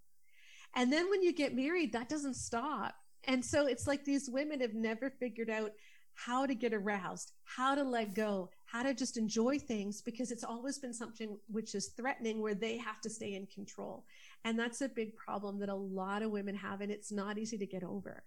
And 0.76 0.92
then 0.92 1.10
when 1.10 1.22
you 1.22 1.34
get 1.34 1.56
married, 1.56 1.94
that 1.94 2.10
doesn't 2.10 2.36
stop. 2.36 2.96
And 3.26 3.44
so 3.44 3.68
it's 3.68 3.88
like 3.88 4.04
these 4.04 4.30
women 4.30 4.62
have 4.62 4.74
never 4.74 5.10
figured 5.10 5.50
out 5.50 5.72
how 6.14 6.46
to 6.46 6.56
get 6.56 6.74
aroused, 6.74 7.34
how 7.44 7.76
to 7.76 7.84
let 7.84 8.14
go, 8.14 8.50
how 8.66 8.84
to 8.84 8.94
just 8.94 9.18
enjoy 9.18 9.58
things 9.58 10.02
because 10.02 10.32
it's 10.32 10.44
always 10.44 10.78
been 10.78 10.94
something 10.94 11.38
which 11.50 11.76
is 11.76 11.90
threatening 11.90 12.42
where 12.42 12.54
they 12.54 12.78
have 12.78 13.02
to 13.02 13.10
stay 13.10 13.36
in 13.36 13.46
control. 13.48 14.06
And 14.44 14.58
that's 14.58 14.82
a 14.82 14.90
big 14.90 15.16
problem 15.16 15.60
that 15.60 15.70
a 15.70 15.76
lot 15.76 16.22
of 16.22 16.32
women 16.32 16.56
have, 16.56 16.82
and 16.82 16.92
it's 16.92 17.12
not 17.12 17.38
easy 17.38 17.58
to 17.58 17.66
get 17.66 17.84
over. 17.84 18.24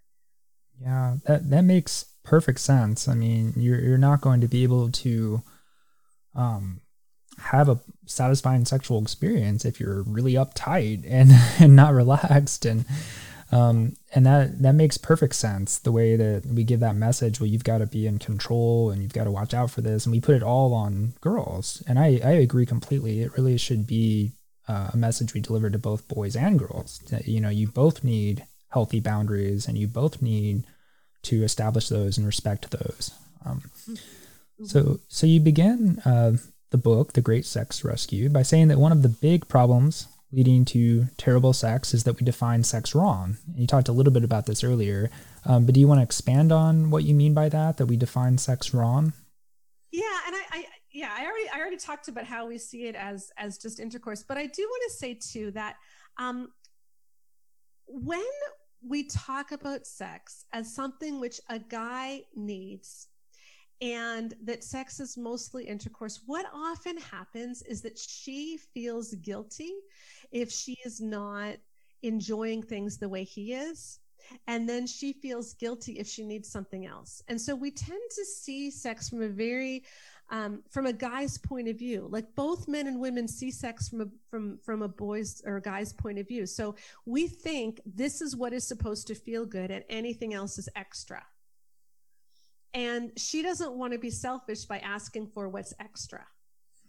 Yeah, 0.81 1.17
that, 1.25 1.49
that 1.49 1.63
makes 1.63 2.05
perfect 2.23 2.59
sense. 2.59 3.07
I 3.07 3.13
mean, 3.13 3.53
you're, 3.55 3.79
you're 3.79 3.97
not 3.97 4.21
going 4.21 4.41
to 4.41 4.47
be 4.47 4.63
able 4.63 4.91
to 4.91 5.41
um, 6.35 6.81
have 7.37 7.69
a 7.69 7.79
satisfying 8.05 8.65
sexual 8.65 9.01
experience 9.01 9.65
if 9.65 9.79
you're 9.79 10.03
really 10.03 10.33
uptight 10.33 11.03
and, 11.07 11.31
and 11.59 11.75
not 11.75 11.93
relaxed. 11.93 12.65
And 12.65 12.85
um, 13.51 13.95
and 14.13 14.25
that 14.25 14.61
that 14.63 14.73
makes 14.73 14.97
perfect 14.97 15.35
sense 15.35 15.77
the 15.77 15.91
way 15.91 16.15
that 16.15 16.45
we 16.45 16.63
give 16.63 16.79
that 16.79 16.95
message 16.95 17.39
well 17.39 17.47
you've 17.47 17.63
got 17.63 17.77
to 17.77 17.85
be 17.85 18.07
in 18.07 18.17
control 18.17 18.89
and 18.89 19.03
you've 19.03 19.13
got 19.13 19.25
to 19.25 19.31
watch 19.31 19.53
out 19.53 19.69
for 19.69 19.81
this. 19.81 20.05
And 20.05 20.13
we 20.13 20.19
put 20.19 20.35
it 20.35 20.43
all 20.43 20.73
on 20.73 21.13
girls. 21.21 21.83
And 21.87 21.99
i, 21.99 22.19
I 22.23 22.31
agree 22.31 22.65
completely. 22.65 23.21
It 23.21 23.37
really 23.37 23.57
should 23.57 23.85
be 23.85 24.31
uh, 24.67 24.89
a 24.93 24.97
message 24.97 25.33
we 25.33 25.41
deliver 25.41 25.69
to 25.69 25.77
both 25.77 26.07
boys 26.07 26.35
and 26.35 26.57
girls. 26.57 26.99
That, 27.11 27.27
you 27.27 27.39
know 27.39 27.49
you 27.49 27.67
both 27.67 28.03
need 28.03 28.45
healthy 28.69 28.99
boundaries 28.99 29.67
and 29.67 29.77
you 29.77 29.87
both 29.87 30.21
need 30.21 30.63
to 31.23 31.43
establish 31.43 31.89
those 31.89 32.17
and 32.17 32.25
respect 32.25 32.71
those. 32.71 33.11
Um, 33.45 33.61
so, 34.63 34.99
so 35.07 35.27
you 35.27 35.39
begin 35.39 35.99
uh, 36.05 36.33
the 36.71 36.77
book, 36.77 37.13
The 37.13 37.21
Great 37.21 37.45
Sex 37.45 37.83
Rescue, 37.83 38.29
by 38.29 38.41
saying 38.41 38.69
that 38.69 38.79
one 38.79 38.91
of 38.91 39.01
the 39.01 39.09
big 39.09 39.47
problems 39.47 40.07
leading 40.31 40.65
to 40.65 41.05
terrible 41.17 41.53
sex 41.53 41.93
is 41.93 42.03
that 42.03 42.19
we 42.19 42.25
define 42.25 42.63
sex 42.63 42.93
wrong. 42.95 43.37
And 43.47 43.59
you 43.59 43.67
talked 43.67 43.87
a 43.87 43.93
little 43.93 44.11
bit 44.11 44.23
about 44.23 44.45
this 44.45 44.63
earlier, 44.63 45.09
um, 45.45 45.65
but 45.65 45.73
do 45.73 45.79
you 45.79 45.87
want 45.87 45.99
to 45.99 46.03
expand 46.03 46.51
on 46.51 46.89
what 46.89 47.03
you 47.03 47.15
mean 47.15 47.33
by 47.33 47.49
that? 47.49 47.77
That 47.77 47.85
we 47.85 47.97
define 47.97 48.37
sex 48.37 48.73
wrong? 48.73 49.13
Yeah, 49.91 50.19
and 50.27 50.35
I, 50.35 50.41
I 50.51 50.65
yeah, 50.91 51.13
I 51.15 51.25
already 51.25 51.49
I 51.53 51.59
already 51.59 51.77
talked 51.77 52.07
about 52.07 52.25
how 52.25 52.47
we 52.47 52.57
see 52.57 52.87
it 52.87 52.95
as 52.95 53.31
as 53.37 53.57
just 53.57 53.79
intercourse, 53.79 54.23
but 54.27 54.37
I 54.37 54.45
do 54.45 54.61
want 54.63 54.91
to 54.91 54.97
say 54.97 55.13
too 55.13 55.51
that 55.51 55.75
um, 56.17 56.49
when 57.87 58.23
we 58.85 59.07
talk 59.07 59.51
about 59.51 59.85
sex 59.85 60.45
as 60.53 60.73
something 60.73 61.19
which 61.19 61.39
a 61.49 61.59
guy 61.59 62.21
needs 62.35 63.07
and 63.81 64.33
that 64.43 64.63
sex 64.63 64.99
is 64.99 65.17
mostly 65.17 65.65
intercourse, 65.65 66.21
what 66.25 66.45
often 66.53 66.97
happens 66.97 67.61
is 67.63 67.81
that 67.81 67.97
she 67.97 68.57
feels 68.73 69.13
guilty 69.15 69.73
if 70.31 70.51
she 70.51 70.77
is 70.85 71.01
not 71.01 71.55
enjoying 72.03 72.63
things 72.63 72.97
the 72.97 73.09
way 73.09 73.23
he 73.23 73.53
is. 73.53 73.99
And 74.47 74.67
then 74.67 74.87
she 74.87 75.13
feels 75.13 75.53
guilty 75.53 75.93
if 75.99 76.07
she 76.07 76.25
needs 76.25 76.49
something 76.49 76.85
else. 76.85 77.21
And 77.27 77.39
so 77.39 77.55
we 77.55 77.69
tend 77.69 78.01
to 78.15 78.25
see 78.25 78.71
sex 78.71 79.09
from 79.09 79.21
a 79.21 79.27
very 79.27 79.83
um, 80.31 80.63
from 80.71 80.87
a 80.87 80.93
guy's 80.93 81.37
point 81.37 81.67
of 81.67 81.77
view. 81.77 82.07
Like 82.09 82.33
both 82.35 82.67
men 82.67 82.87
and 82.87 82.99
women 82.99 83.27
see 83.27 83.51
sex 83.51 83.87
from 83.87 84.01
a 84.01 84.07
from 84.29 84.57
from 84.63 84.81
a 84.81 84.87
boy's 84.87 85.43
or 85.45 85.57
a 85.57 85.61
guy's 85.61 85.93
point 85.93 86.17
of 86.17 86.27
view. 86.27 86.47
So 86.47 86.75
we 87.05 87.27
think 87.27 87.81
this 87.85 88.21
is 88.21 88.35
what 88.35 88.51
is 88.51 88.67
supposed 88.67 89.05
to 89.07 89.15
feel 89.15 89.45
good, 89.45 89.69
and 89.69 89.83
anything 89.89 90.33
else 90.33 90.57
is 90.57 90.69
extra. 90.75 91.23
And 92.75 93.11
she 93.17 93.41
doesn't 93.41 93.73
want 93.73 93.93
to 93.93 93.99
be 93.99 94.09
selfish 94.11 94.65
by 94.65 94.79
asking 94.79 95.27
for 95.33 95.49
what's 95.49 95.73
extra. 95.79 96.23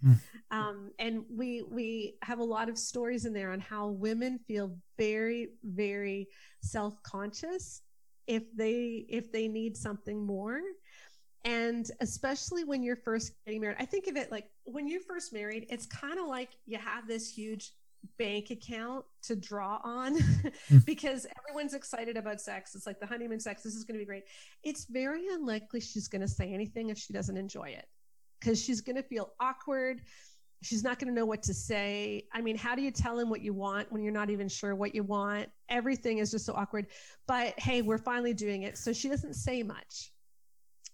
Hmm. 0.03 0.13
Um, 0.51 0.91
and 0.99 1.25
we 1.31 1.63
we 1.63 2.17
have 2.23 2.41
a 2.41 2.45
lot 2.45 2.69
of 2.69 2.77
stories 2.77 3.25
in 3.25 3.33
there 3.33 3.53
on 3.53 3.61
how 3.61 3.89
women 3.89 4.39
feel 4.47 4.77
very 4.99 5.53
very 5.65 6.29
self 6.61 7.03
conscious 7.03 7.81
if 8.27 8.43
they 8.55 9.07
if 9.09 9.33
they 9.33 9.49
need 9.49 9.77
something 9.77 10.27
more 10.27 10.61
and 11.45 11.91
especially 12.01 12.65
when 12.65 12.83
you're 12.83 12.97
first 12.97 13.33
getting 13.47 13.61
married 13.61 13.77
i 13.79 13.85
think 13.85 14.09
of 14.09 14.17
it 14.17 14.31
like 14.33 14.51
when 14.65 14.89
you're 14.89 15.01
first 15.01 15.33
married 15.33 15.67
it's 15.71 15.87
kind 15.87 16.19
of 16.19 16.27
like 16.27 16.51
you 16.67 16.77
have 16.77 17.07
this 17.07 17.33
huge 17.33 17.73
bank 18.19 18.51
account 18.51 19.05
to 19.23 19.37
draw 19.37 19.81
on 19.83 20.19
hmm. 20.69 20.79
because 20.87 21.27
everyone's 21.39 21.75
excited 21.75 22.17
about 22.17 22.41
sex. 22.41 22.75
It's 22.75 22.87
like 22.87 23.01
the 23.01 23.07
honeymoon 23.07 23.41
sex 23.41 23.63
this 23.63 23.75
is 23.75 23.85
going 23.85 23.95
to 23.95 23.99
be 23.99 24.07
great. 24.07 24.25
It's 24.63 24.87
very 24.87 25.29
unlikely 25.29 25.81
she's 25.81 26.09
going 26.09 26.23
to 26.23 26.29
say 26.29 26.53
anything 26.53 26.91
if 26.91 26.99
she 26.99 27.13
doesn't 27.13 27.37
enjoy 27.37 27.71
it 27.71 27.87
because 28.41 28.63
she's 28.63 28.81
going 28.81 28.97
to 28.97 29.03
feel 29.03 29.33
awkward. 29.41 30.03
She's 30.63 30.83
not 30.83 30.99
going 30.99 31.09
to 31.09 31.15
know 31.15 31.27
what 31.27 31.43
to 31.45 31.55
say. 31.55 32.25
I 32.33 32.41
mean 32.41 32.57
how 32.57 32.75
do 32.75 32.83
you 32.83 32.91
tell 32.91 33.19
him 33.19 33.29
what 33.31 33.43
you 33.43 33.55
want 33.55 33.91
when 33.93 34.03
you're 34.03 34.13
not 34.13 34.31
even 34.31 34.49
sure 34.49 34.75
what 34.75 34.95
you 34.95 35.03
want? 35.03 35.49
Everything 35.69 36.19
is 36.19 36.31
just 36.31 36.47
so 36.47 36.55
awkward. 36.55 36.87
But 37.27 37.59
hey 37.59 37.83
we're 37.83 37.99
finally 37.99 38.35
doing 38.35 38.63
it. 38.63 38.79
So 38.79 38.93
she 38.93 39.09
doesn't 39.09 39.35
say 39.35 39.63
much. 39.63 40.13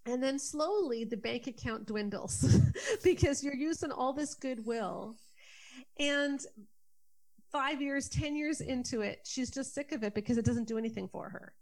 And 0.05 0.23
then 0.23 0.39
slowly 0.39 1.05
the 1.05 1.17
bank 1.17 1.47
account 1.47 1.87
dwindles 1.87 2.59
because 3.05 3.45
you're 3.45 3.55
using 3.55 3.93
all 3.93 4.13
this 4.13 4.35
goodwill. 4.35 5.17
And 5.99 6.45
five 7.53 7.81
years, 7.81 8.09
10 8.09 8.35
years 8.35 8.61
into 8.61 9.03
it, 9.03 9.21
she's 9.25 9.51
just 9.51 9.75
sick 9.75 9.93
of 9.93 10.03
it 10.03 10.15
because 10.15 10.39
it 10.39 10.45
doesn't 10.45 10.69
do 10.69 10.79
anything 10.79 11.09
for 11.09 11.29
her. 11.29 11.53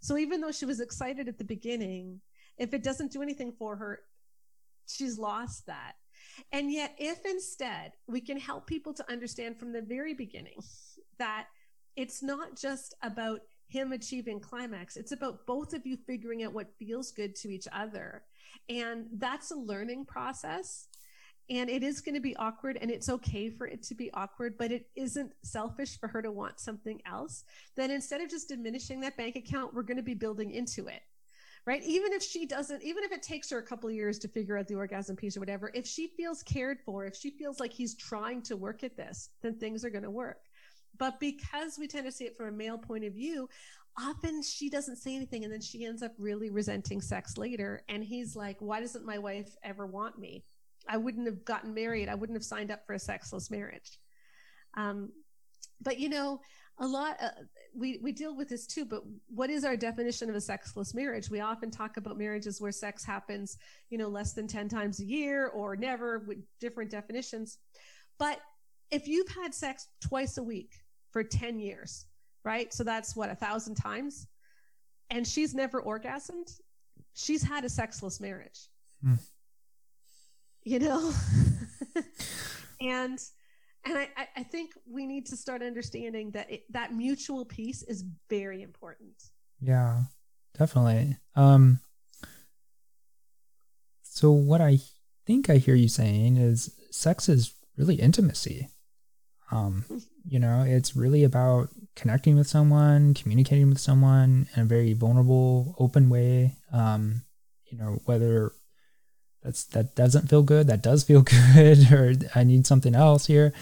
So 0.00 0.16
even 0.16 0.40
though 0.40 0.52
she 0.52 0.64
was 0.64 0.80
excited 0.80 1.28
at 1.28 1.36
the 1.36 1.44
beginning, 1.44 2.20
if 2.56 2.72
it 2.72 2.82
doesn't 2.82 3.12
do 3.12 3.22
anything 3.22 3.52
for 3.58 3.76
her, 3.76 4.00
she's 4.86 5.18
lost 5.18 5.66
that. 5.66 5.92
And 6.52 6.72
yet, 6.72 6.94
if 6.98 7.24
instead 7.24 7.92
we 8.06 8.20
can 8.20 8.38
help 8.38 8.66
people 8.66 8.94
to 8.94 9.10
understand 9.10 9.58
from 9.58 9.72
the 9.72 9.82
very 9.82 10.14
beginning 10.14 10.60
that 11.18 11.46
it's 11.96 12.22
not 12.22 12.56
just 12.56 12.94
about 13.02 13.40
him 13.68 13.92
achieving 13.92 14.40
climax. 14.40 14.96
It's 14.96 15.12
about 15.12 15.46
both 15.46 15.72
of 15.74 15.86
you 15.86 15.96
figuring 16.06 16.42
out 16.42 16.52
what 16.52 16.76
feels 16.78 17.12
good 17.12 17.34
to 17.36 17.48
each 17.48 17.68
other. 17.72 18.22
And 18.68 19.06
that's 19.12 19.52
a 19.52 19.56
learning 19.56 20.06
process. 20.06 20.88
And 21.48 21.68
it 21.68 21.82
is 21.82 22.00
going 22.00 22.14
to 22.14 22.20
be 22.20 22.36
awkward, 22.36 22.78
and 22.80 22.90
it's 22.90 23.08
okay 23.08 23.50
for 23.50 23.66
it 23.66 23.82
to 23.84 23.94
be 23.94 24.12
awkward, 24.12 24.56
but 24.56 24.70
it 24.70 24.88
isn't 24.94 25.32
selfish 25.42 25.98
for 25.98 26.06
her 26.08 26.22
to 26.22 26.30
want 26.30 26.60
something 26.60 27.00
else. 27.06 27.44
Then 27.76 27.90
instead 27.90 28.20
of 28.20 28.30
just 28.30 28.48
diminishing 28.48 29.00
that 29.00 29.16
bank 29.16 29.34
account, 29.34 29.74
we're 29.74 29.82
going 29.82 29.96
to 29.96 30.02
be 30.02 30.14
building 30.14 30.52
into 30.52 30.86
it 30.86 31.02
right? 31.66 31.82
Even 31.84 32.12
if 32.12 32.22
she 32.22 32.46
doesn't, 32.46 32.82
even 32.82 33.04
if 33.04 33.12
it 33.12 33.22
takes 33.22 33.50
her 33.50 33.58
a 33.58 33.62
couple 33.62 33.90
years 33.90 34.18
to 34.18 34.28
figure 34.28 34.56
out 34.56 34.66
the 34.66 34.74
orgasm 34.74 35.16
piece 35.16 35.36
or 35.36 35.40
whatever, 35.40 35.70
if 35.74 35.86
she 35.86 36.08
feels 36.16 36.42
cared 36.42 36.78
for, 36.84 37.04
if 37.04 37.14
she 37.14 37.30
feels 37.30 37.60
like 37.60 37.72
he's 37.72 37.94
trying 37.94 38.42
to 38.42 38.56
work 38.56 38.82
at 38.82 38.96
this, 38.96 39.30
then 39.42 39.54
things 39.58 39.84
are 39.84 39.90
going 39.90 40.04
to 40.04 40.10
work. 40.10 40.38
But 40.98 41.20
because 41.20 41.78
we 41.78 41.86
tend 41.86 42.06
to 42.06 42.12
see 42.12 42.24
it 42.24 42.36
from 42.36 42.48
a 42.48 42.52
male 42.52 42.78
point 42.78 43.04
of 43.04 43.14
view, 43.14 43.48
often 43.98 44.42
she 44.42 44.68
doesn't 44.68 44.96
say 44.96 45.14
anything 45.14 45.44
and 45.44 45.52
then 45.52 45.60
she 45.60 45.84
ends 45.84 46.02
up 46.02 46.12
really 46.18 46.50
resenting 46.50 47.00
sex 47.00 47.36
later. 47.36 47.82
And 47.88 48.02
he's 48.04 48.36
like, 48.36 48.56
Why 48.60 48.80
doesn't 48.80 49.06
my 49.06 49.18
wife 49.18 49.54
ever 49.62 49.86
want 49.86 50.18
me? 50.18 50.44
I 50.88 50.96
wouldn't 50.96 51.26
have 51.26 51.44
gotten 51.44 51.74
married. 51.74 52.08
I 52.08 52.14
wouldn't 52.14 52.36
have 52.36 52.44
signed 52.44 52.70
up 52.70 52.86
for 52.86 52.94
a 52.94 52.98
sexless 52.98 53.50
marriage. 53.50 53.98
Um, 54.76 55.10
but 55.80 55.98
you 55.98 56.08
know, 56.08 56.40
a 56.78 56.86
lot 56.86 57.16
uh, 57.22 57.28
we 57.74 57.98
we 58.02 58.10
deal 58.10 58.34
with 58.34 58.48
this 58.48 58.66
too 58.66 58.86
but 58.86 59.02
what 59.28 59.50
is 59.50 59.64
our 59.64 59.76
definition 59.76 60.30
of 60.30 60.34
a 60.34 60.40
sexless 60.40 60.94
marriage 60.94 61.28
we 61.28 61.40
often 61.40 61.70
talk 61.70 61.98
about 61.98 62.16
marriages 62.16 62.58
where 62.58 62.72
sex 62.72 63.04
happens 63.04 63.58
you 63.90 63.98
know 63.98 64.08
less 64.08 64.32
than 64.32 64.48
10 64.48 64.66
times 64.68 64.98
a 64.98 65.04
year 65.04 65.48
or 65.48 65.76
never 65.76 66.20
with 66.20 66.38
different 66.58 66.90
definitions 66.90 67.58
but 68.18 68.40
if 68.90 69.06
you've 69.06 69.28
had 69.28 69.54
sex 69.54 69.88
twice 70.00 70.38
a 70.38 70.42
week 70.42 70.72
for 71.10 71.22
10 71.22 71.58
years, 71.58 72.06
right? 72.44 72.72
So 72.72 72.84
that's 72.84 73.14
what, 73.16 73.30
a 73.30 73.34
thousand 73.34 73.76
times? 73.76 74.26
And 75.10 75.26
she's 75.26 75.54
never 75.54 75.82
orgasmed. 75.82 76.60
She's 77.14 77.42
had 77.42 77.64
a 77.64 77.68
sexless 77.68 78.20
marriage. 78.20 78.68
Mm. 79.04 79.18
You 80.70 80.78
know? 80.78 81.12
and 82.80 83.18
and 83.84 83.98
I, 83.98 84.08
I 84.36 84.42
think 84.44 84.70
we 84.88 85.04
need 85.04 85.26
to 85.26 85.36
start 85.36 85.62
understanding 85.62 86.30
that 86.30 86.48
it, 86.48 86.62
that 86.70 86.94
mutual 86.94 87.44
piece 87.44 87.82
is 87.82 88.04
very 88.28 88.62
important. 88.62 89.20
Yeah, 89.60 90.02
definitely. 90.56 91.16
Um, 91.34 91.80
so 94.04 94.30
what 94.30 94.60
I 94.60 94.78
think 95.26 95.50
I 95.50 95.56
hear 95.56 95.74
you 95.74 95.88
saying 95.88 96.36
is 96.36 96.72
sex 96.92 97.28
is 97.28 97.52
really 97.76 97.96
intimacy. 97.96 98.68
Um, 99.50 99.84
you 100.24 100.38
know, 100.38 100.62
it's 100.64 100.94
really 100.94 101.24
about 101.24 101.70
connecting 101.96 102.36
with 102.36 102.46
someone, 102.46 103.14
communicating 103.14 103.70
with 103.70 103.80
someone 103.80 104.46
in 104.54 104.62
a 104.62 104.66
very 104.66 104.92
vulnerable, 104.92 105.74
open 105.80 106.10
way. 106.10 106.58
Um, 106.72 107.22
you 107.66 107.76
know, 107.76 107.98
whether 108.04 108.52
that's 109.42 109.64
that 109.66 109.94
doesn't 109.94 110.28
feel 110.28 110.42
good, 110.42 110.66
that 110.66 110.82
does 110.82 111.04
feel 111.04 111.22
good, 111.54 111.92
or 111.92 112.14
I 112.34 112.44
need 112.44 112.66
something 112.66 112.94
else 112.94 113.26
here. 113.26 113.52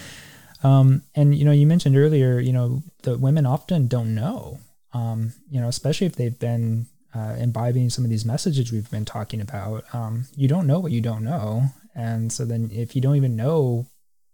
Um, 0.63 1.03
and 1.15 1.35
you 1.35 1.45
know, 1.45 1.53
you 1.53 1.67
mentioned 1.67 1.97
earlier, 1.97 2.41
you 2.41 2.53
know, 2.53 2.83
the 3.03 3.17
women 3.17 3.47
often 3.47 3.87
don't 3.87 4.15
know. 4.15 4.61
Um, 4.93 5.35
you 5.51 5.61
know, 5.61 5.69
especially 5.69 6.07
if 6.07 6.17
they've 6.17 6.39
been 6.39 6.87
uh, 7.15 7.37
imbibing 7.39 7.91
some 7.91 8.05
of 8.05 8.11
these 8.11 8.25
messages 8.25 8.73
we've 8.73 8.91
been 8.91 9.05
talking 9.05 9.41
about. 9.41 9.85
Um, 9.93 10.27
you 10.37 10.49
don't 10.49 10.67
know 10.67 10.79
what 10.79 10.93
you 10.93 11.01
don't 11.01 11.25
know, 11.25 11.65
and 11.95 12.33
so 12.33 12.45
then 12.45 12.71
if 12.73 12.97
you 12.97 13.03
don't 13.03 13.17
even 13.17 13.37
know 13.37 13.87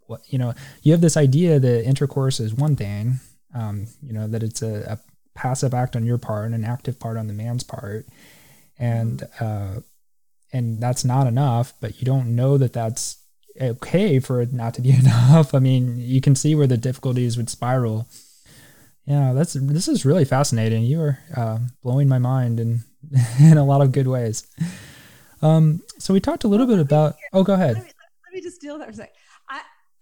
what 0.06 0.20
you 0.28 0.38
know 0.38 0.54
you 0.82 0.92
have 0.92 1.00
this 1.00 1.16
idea 1.16 1.58
that 1.58 1.84
intercourse 1.84 2.40
is 2.40 2.54
one 2.54 2.76
thing 2.76 3.14
um, 3.54 3.86
you 4.02 4.12
know 4.12 4.26
that 4.26 4.42
it's 4.42 4.62
a, 4.62 4.92
a, 4.92 4.98
passive 5.36 5.74
act 5.74 5.96
on 5.96 6.06
your 6.06 6.16
part 6.16 6.46
and 6.46 6.54
an 6.54 6.64
active 6.64 7.00
part 7.00 7.16
on 7.16 7.26
the 7.26 7.32
man's 7.32 7.64
part 7.64 8.06
and 8.78 9.24
mm-hmm. 9.36 9.78
uh, 9.78 9.80
and 10.54 10.80
that's 10.80 11.04
not 11.04 11.26
enough 11.26 11.74
but 11.80 12.00
you 12.00 12.06
don't 12.06 12.34
know 12.34 12.56
that 12.56 12.72
that's 12.72 13.18
okay 13.60 14.18
for 14.18 14.40
it 14.40 14.52
not 14.52 14.74
to 14.74 14.80
be 14.80 14.90
enough. 14.98 15.54
I 15.54 15.58
mean 15.58 15.98
you 15.98 16.20
can 16.20 16.34
see 16.34 16.54
where 16.54 16.66
the 16.66 16.76
difficulties 16.76 17.36
would 17.36 17.50
spiral. 17.50 18.08
Yeah 19.04 19.32
that's 19.34 19.52
this 19.52 19.88
is 19.88 20.04
really 20.06 20.24
fascinating. 20.24 20.84
You 20.84 21.00
are 21.02 21.18
uh, 21.36 21.58
blowing 21.82 22.08
my 22.08 22.18
mind 22.18 22.58
in 22.58 22.84
in 23.38 23.58
a 23.58 23.64
lot 23.64 23.82
of 23.82 23.92
good 23.92 24.08
ways. 24.08 24.46
Um, 25.42 25.82
so 25.98 26.14
we 26.14 26.20
talked 26.20 26.44
a 26.44 26.48
little 26.48 26.66
bit 26.66 26.78
about 26.78 27.16
oh 27.34 27.44
go 27.44 27.52
ahead. 27.52 27.74
Let 27.74 27.84
me, 27.84 27.90
let 28.26 28.34
me 28.34 28.40
just 28.40 28.62
deal 28.62 28.78
with 28.78 28.80
that 28.80 28.86
for 28.86 28.92
a 28.92 28.96
second 28.96 29.14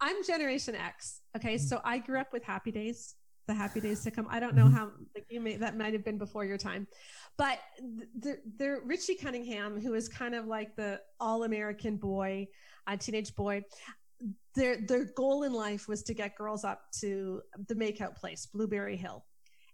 I'm 0.05 0.25
Generation 0.25 0.75
X. 0.75 1.21
Okay, 1.37 1.57
so 1.59 1.81
I 1.85 1.99
grew 1.99 2.19
up 2.19 2.33
with 2.33 2.43
Happy 2.43 2.73
Days, 2.73 3.15
the 3.47 3.55
Happy 3.55 3.81
Days 3.81 4.03
to 4.05 4.11
come. 4.11 4.27
I 4.31 4.41
don't 4.41 4.55
know 4.55 4.67
mm-hmm. 4.67 4.77
how 4.77 4.91
like 5.15 5.27
you 5.29 5.41
may 5.41 5.57
that 5.57 5.77
might 5.77 5.93
have 5.93 6.05
been 6.05 6.19
before 6.19 6.45
your 6.45 6.59
time, 6.59 6.87
but 7.37 7.59
the 8.19 8.39
the 8.59 8.81
Richie 8.85 9.15
Cunningham, 9.15 9.81
who 9.81 9.95
is 9.95 10.09
kind 10.09 10.35
of 10.35 10.47
like 10.47 10.77
the 10.77 11.01
all 11.21 11.45
American 11.45 11.97
boy, 11.97 12.49
a 12.87 12.97
teenage 12.97 13.35
boy. 13.35 13.63
Their 14.55 14.81
their 14.87 15.05
goal 15.17 15.43
in 15.43 15.53
life 15.53 15.89
was 15.89 16.03
to 16.05 16.15
get 16.15 16.37
girls 16.37 16.65
up 16.65 16.83
to 17.01 17.43
the 17.69 17.75
makeout 17.75 18.17
place, 18.17 18.47
Blueberry 18.47 18.97
Hill, 18.97 19.25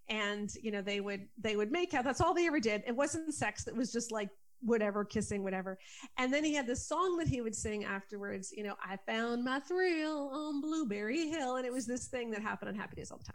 and 0.09 0.51
you 0.63 0.71
know 0.71 0.81
they 0.81 1.01
would 1.01 1.27
they 1.39 1.57
would 1.57 1.71
make 1.71 1.93
out. 1.95 2.05
That's 2.05 2.21
all 2.21 2.33
they 2.33 2.47
ever 2.47 2.61
did. 2.61 2.83
It 2.87 2.97
wasn't 2.97 3.35
sex. 3.35 3.67
It 3.67 3.77
was 3.77 3.93
just 3.93 4.11
like 4.11 4.31
whatever, 4.61 5.05
kissing, 5.05 5.43
whatever. 5.43 5.79
And 6.19 6.33
then 6.33 6.45
he 6.45 6.55
had 6.55 6.67
this 6.67 6.87
song 6.87 7.17
that 7.19 7.29
he 7.29 7.41
would 7.41 7.55
sing 7.55 7.85
afterwards, 7.85 8.53
you 8.57 8.65
know, 8.65 8.75
I 8.83 8.97
found 9.07 9.45
my 9.45 9.61
thrill 9.61 10.31
on 10.33 10.61
Blueberry 10.61 11.29
Hill. 11.29 11.57
And 11.57 11.67
it 11.67 11.73
was 11.73 11.87
this 11.87 12.09
thing 12.09 12.31
that 12.33 12.43
happened 12.43 12.71
on 12.71 12.75
Happy 12.75 12.97
Days 12.97 13.11
all 13.11 13.19
the 13.19 13.25
time. 13.25 13.35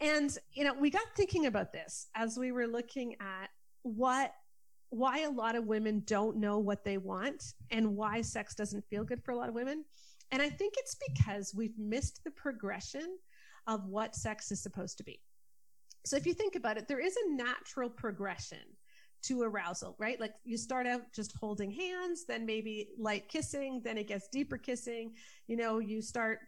And, 0.00 0.36
you 0.52 0.64
know, 0.64 0.74
we 0.74 0.90
got 0.90 1.02
thinking 1.16 1.46
about 1.46 1.72
this 1.72 2.08
as 2.14 2.36
we 2.36 2.50
were 2.50 2.66
looking 2.66 3.14
at 3.20 3.50
what 3.82 4.32
why 4.90 5.20
a 5.20 5.30
lot 5.30 5.56
of 5.56 5.64
women 5.64 6.02
don't 6.04 6.36
know 6.36 6.58
what 6.58 6.84
they 6.84 6.98
want 6.98 7.54
and 7.70 7.96
why 7.96 8.20
sex 8.20 8.54
doesn't 8.54 8.84
feel 8.90 9.04
good 9.04 9.24
for 9.24 9.32
a 9.32 9.36
lot 9.36 9.48
of 9.48 9.54
women. 9.54 9.86
And 10.32 10.42
I 10.42 10.50
think 10.50 10.74
it's 10.76 10.96
because 11.08 11.54
we've 11.56 11.78
missed 11.78 12.20
the 12.24 12.30
progression 12.30 13.16
of 13.66 13.86
what 13.86 14.14
sex 14.14 14.52
is 14.52 14.62
supposed 14.62 14.98
to 14.98 15.04
be. 15.04 15.18
So 16.04 16.16
if 16.16 16.26
you 16.26 16.34
think 16.34 16.56
about 16.56 16.76
it, 16.76 16.88
there 16.88 17.00
is 17.00 17.16
a 17.16 17.34
natural 17.34 17.88
progression 17.88 18.58
to 19.22 19.42
arousal, 19.42 19.94
right? 19.98 20.20
Like 20.20 20.34
you 20.44 20.56
start 20.56 20.86
out 20.86 21.12
just 21.12 21.36
holding 21.36 21.70
hands, 21.70 22.24
then 22.26 22.44
maybe 22.44 22.88
light 22.98 23.28
kissing, 23.28 23.80
then 23.84 23.96
it 23.96 24.08
gets 24.08 24.28
deeper 24.28 24.58
kissing. 24.58 25.14
You 25.46 25.56
know, 25.56 25.78
you 25.78 26.02
start 26.02 26.40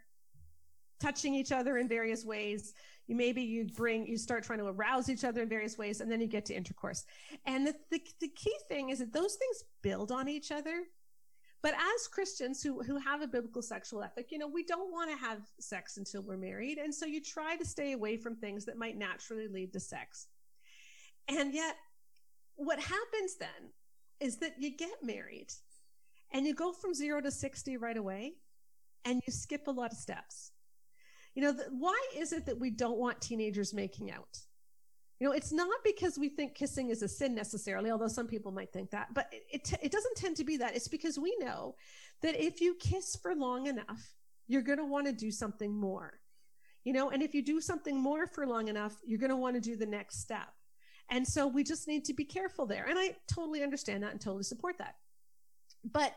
touching 1.01 1.35
each 1.35 1.53
other 1.53 1.79
in 1.79 1.89
various 1.89 2.25
ways. 2.25 2.75
You 3.07 3.17
maybe 3.17 3.43
you 3.43 3.67
bring 3.67 4.07
you 4.07 4.17
start 4.17 4.45
trying 4.45 4.61
to 4.61 4.67
arouse 4.67 5.09
each 5.09 5.25
other 5.25 5.43
in 5.43 5.49
various 5.49 5.77
ways, 5.77 6.01
and 6.01 6.11
then 6.11 6.21
you 6.21 6.27
get 6.27 6.47
to 6.47 6.55
intercourse. 6.55 7.05
And 7.47 7.67
the, 7.67 7.75
the, 7.91 8.01
the 8.21 8.29
key 8.29 8.57
thing 8.69 8.91
is 8.91 8.99
that 9.01 9.13
those 9.13 9.35
things 9.35 9.65
build 9.83 10.11
on 10.11 10.29
each 10.29 10.51
other. 10.51 10.85
But 11.63 11.75
as 11.75 12.09
Christians 12.09 12.63
who 12.63 12.83
who 12.83 12.99
have 12.99 13.23
a 13.23 13.27
biblical 13.27 13.63
sexual 13.63 14.03
ethic, 14.03 14.33
you 14.33 14.39
know, 14.39 14.49
we 14.49 14.65
don't 14.65 14.91
want 14.91 15.11
to 15.11 15.17
have 15.17 15.41
sex 15.61 15.97
until 15.97 16.23
we're 16.23 16.37
married, 16.37 16.79
and 16.79 16.95
so 16.95 17.07
you 17.07 17.21
try 17.23 17.57
to 17.57 17.65
stay 17.65 17.93
away 17.93 18.17
from 18.17 18.37
things 18.37 18.65
that 18.65 18.79
might 18.79 18.97
naturally 18.97 19.49
lead 19.49 19.73
to 19.75 19.81
sex. 19.81 20.27
And 21.29 21.55
yet 21.55 21.77
what 22.57 22.79
happens 22.79 23.37
then 23.39 23.73
is 24.21 24.39
that 24.39 24.55
you 24.59 24.71
get 24.77 25.03
married 25.03 25.49
and 26.33 26.47
you 26.47 26.55
go 26.55 26.73
from 26.73 26.95
zero 26.95 27.21
to 27.21 27.31
60 27.31 27.77
right 27.77 27.97
away 27.97 28.35
and 29.05 29.21
you 29.27 29.33
skip 29.33 29.67
a 29.67 29.71
lot 29.71 29.93
of 29.93 29.99
steps. 29.99 30.53
You 31.35 31.43
know, 31.43 31.53
the, 31.53 31.65
why 31.71 31.99
is 32.17 32.33
it 32.33 32.47
that 32.47 32.59
we 32.59 32.71
don't 32.71 32.99
want 32.99 33.21
teenagers 33.21 33.75
making 33.75 34.11
out? 34.11 34.39
You 35.21 35.29
know, 35.29 35.33
it's 35.33 35.53
not 35.53 35.79
because 35.85 36.19
we 36.19 36.29
think 36.29 36.55
kissing 36.55 36.91
is 36.91 37.03
a 37.03 37.09
sin 37.09 37.35
necessarily, 37.35 37.91
although 37.91 38.09
some 38.09 38.27
people 38.27 38.53
might 38.53 38.73
think 38.73 38.91
that, 38.91 39.09
but 39.15 39.29
it, 39.33 39.43
it, 39.73 39.79
it 39.85 39.93
doesn't 39.93 40.17
tend 40.17 40.37
to 40.37 40.45
be 40.45 40.57
that. 40.59 40.75
It's 40.75 40.89
because 40.89 41.19
we 41.19 41.37
know 41.39 41.77
that 42.23 42.43
if 42.43 42.61
you 42.61 42.77
kiss 42.81 43.17
for 43.17 43.35
long 43.35 43.67
enough, 43.67 44.15
you're 44.47 44.63
going 44.63 44.79
to 44.79 44.85
want 44.85 45.07
to 45.07 45.13
do 45.13 45.31
something 45.31 45.73
more. 45.73 46.21
You 46.85 46.93
know, 46.93 47.11
and 47.11 47.23
if 47.23 47.35
you 47.35 47.43
do 47.43 47.61
something 47.61 47.99
more 47.99 48.27
for 48.27 48.47
long 48.47 48.69
enough, 48.69 48.95
you're 49.05 49.19
going 49.19 49.31
to 49.31 49.37
want 49.37 49.55
to 49.55 49.61
do 49.61 49.77
the 49.77 49.87
next 49.87 50.21
step. 50.21 50.49
And 51.11 51.27
so 51.27 51.47
we 51.47 51.65
just 51.65 51.87
need 51.87 52.05
to 52.07 52.15
be 52.15 52.25
careful 52.25 52.67
there. 52.67 52.87
And 52.89 52.99
I 52.99 53.17
totally 53.33 53.63
understand 53.63 54.03
that 54.03 54.13
and 54.13 54.21
totally 54.21 54.43
support 54.43 54.79
that. 54.79 54.97
But 55.85 56.15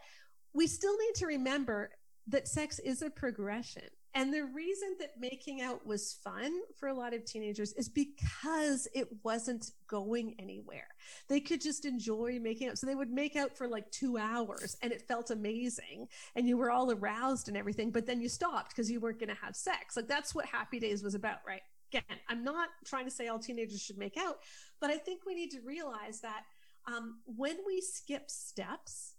we 0.54 0.68
still 0.68 0.98
need 0.98 1.16
to 1.16 1.28
remember 1.28 1.92
that 2.28 2.48
sex 2.48 2.80
is 2.80 3.02
a 3.02 3.10
progression. 3.10 3.84
And 4.14 4.34
the 4.34 4.46
reason 4.46 4.96
that 5.00 5.20
making 5.20 5.62
out 5.62 5.86
was 5.86 6.18
fun 6.24 6.52
for 6.76 6.90
a 6.90 6.94
lot 6.94 7.14
of 7.14 7.24
teenagers 7.24 7.74
is 7.74 7.88
because 7.88 8.88
it 8.96 9.08
wasn't 9.24 9.70
going 9.88 10.34
anywhere. 10.40 10.88
They 11.30 11.40
could 11.40 11.62
just 11.62 11.86
enjoy 11.86 12.40
making 12.42 12.70
out. 12.70 12.80
So 12.80 12.88
they 12.88 12.96
would 12.96 13.12
make 13.12 13.36
out 13.36 13.56
for 13.56 13.68
like 13.68 13.92
two 13.92 14.18
hours 14.18 14.76
and 14.82 14.92
it 14.92 15.08
felt 15.08 15.30
amazing 15.30 16.08
and 16.36 16.48
you 16.48 16.58
were 16.58 16.72
all 16.72 16.92
aroused 16.92 17.48
and 17.48 17.56
everything, 17.56 17.92
but 17.92 18.08
then 18.08 18.20
you 18.20 18.28
stopped 18.28 18.70
because 18.70 18.90
you 18.90 19.00
weren't 19.00 19.20
going 19.20 19.30
to 19.30 19.42
have 19.42 19.56
sex. 19.56 19.96
Like 19.96 20.08
that's 20.08 20.34
what 20.34 20.48
Happy 20.48 20.80
Days 20.80 21.04
was 21.04 21.14
about, 21.14 21.40
right? 21.46 21.62
Again, 21.92 22.18
I'm 22.28 22.44
not 22.44 22.70
trying 22.86 23.06
to 23.06 23.12
say 23.12 23.28
all 23.28 23.40
teenagers 23.40 23.82
should 23.82 23.98
make 23.98 24.18
out, 24.18 24.40
but 24.82 24.90
I 24.90 24.98
think 24.98 25.22
we 25.26 25.36
need 25.36 25.52
to 25.52 25.62
realize 25.62 26.22
that 26.22 26.44
um, 26.86 27.20
when 27.26 27.58
we 27.66 27.82
skip 27.82 28.30
steps, 28.30 29.16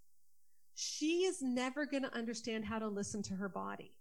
she 0.74 1.24
is 1.24 1.42
never 1.42 1.86
going 1.86 2.02
to 2.04 2.14
understand 2.14 2.64
how 2.64 2.78
to 2.78 2.88
listen 2.88 3.22
to 3.22 3.34
her 3.34 3.48
body 3.48 3.94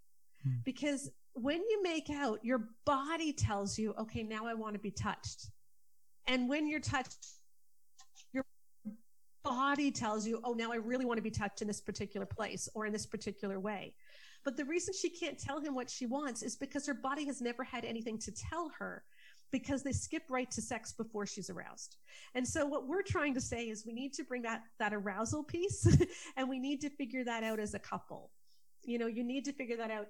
Hmm. 0.43 0.55
Because 0.63 1.09
when 1.33 1.57
you 1.57 1.83
make 1.83 2.09
out, 2.09 2.43
your 2.43 2.69
body 2.85 3.33
tells 3.33 3.77
you, 3.77 3.93
okay, 3.99 4.23
now 4.23 4.45
I 4.45 4.53
want 4.53 4.73
to 4.73 4.79
be 4.79 4.91
touched. 4.91 5.49
And 6.27 6.49
when 6.49 6.67
you're 6.67 6.79
touched, 6.79 7.27
your 8.33 8.45
body 9.43 9.91
tells 9.91 10.27
you, 10.27 10.41
oh, 10.43 10.53
now 10.53 10.71
I 10.71 10.77
really 10.77 11.05
want 11.05 11.17
to 11.17 11.23
be 11.23 11.31
touched 11.31 11.61
in 11.61 11.67
this 11.67 11.81
particular 11.81 12.25
place 12.25 12.67
or 12.73 12.85
in 12.85 12.93
this 12.93 13.05
particular 13.05 13.59
way. 13.59 13.93
But 14.47 14.55
the 14.55 14.63
reason 14.63 14.93
she 14.93 15.09
can't 15.09 15.37
tell 15.37 15.59
him 15.59 15.75
what 15.75 15.89
she 15.89 16.05
wants 16.05 16.41
is 16.41 16.55
because 16.55 16.87
her 16.87 16.93
body 16.93 17.25
has 17.25 17.41
never 17.41 17.65
had 17.65 17.83
anything 17.83 18.17
to 18.19 18.31
tell 18.31 18.71
her 18.79 19.03
because 19.51 19.83
they 19.83 19.91
skip 19.91 20.23
right 20.29 20.49
to 20.51 20.61
sex 20.61 20.93
before 20.93 21.25
she's 21.25 21.49
aroused. 21.49 21.97
And 22.33 22.47
so 22.47 22.65
what 22.65 22.87
we're 22.87 23.01
trying 23.01 23.33
to 23.33 23.41
say 23.41 23.65
is 23.65 23.85
we 23.85 23.91
need 23.91 24.13
to 24.13 24.23
bring 24.23 24.43
that 24.43 24.61
that 24.79 24.93
arousal 24.93 25.43
piece 25.43 25.85
and 26.37 26.47
we 26.47 26.59
need 26.59 26.79
to 26.79 26.89
figure 26.89 27.25
that 27.25 27.43
out 27.43 27.59
as 27.59 27.73
a 27.73 27.79
couple. 27.79 28.31
You 28.85 28.99
know, 28.99 29.07
you 29.07 29.21
need 29.21 29.43
to 29.43 29.51
figure 29.51 29.75
that 29.75 29.91
out. 29.91 30.07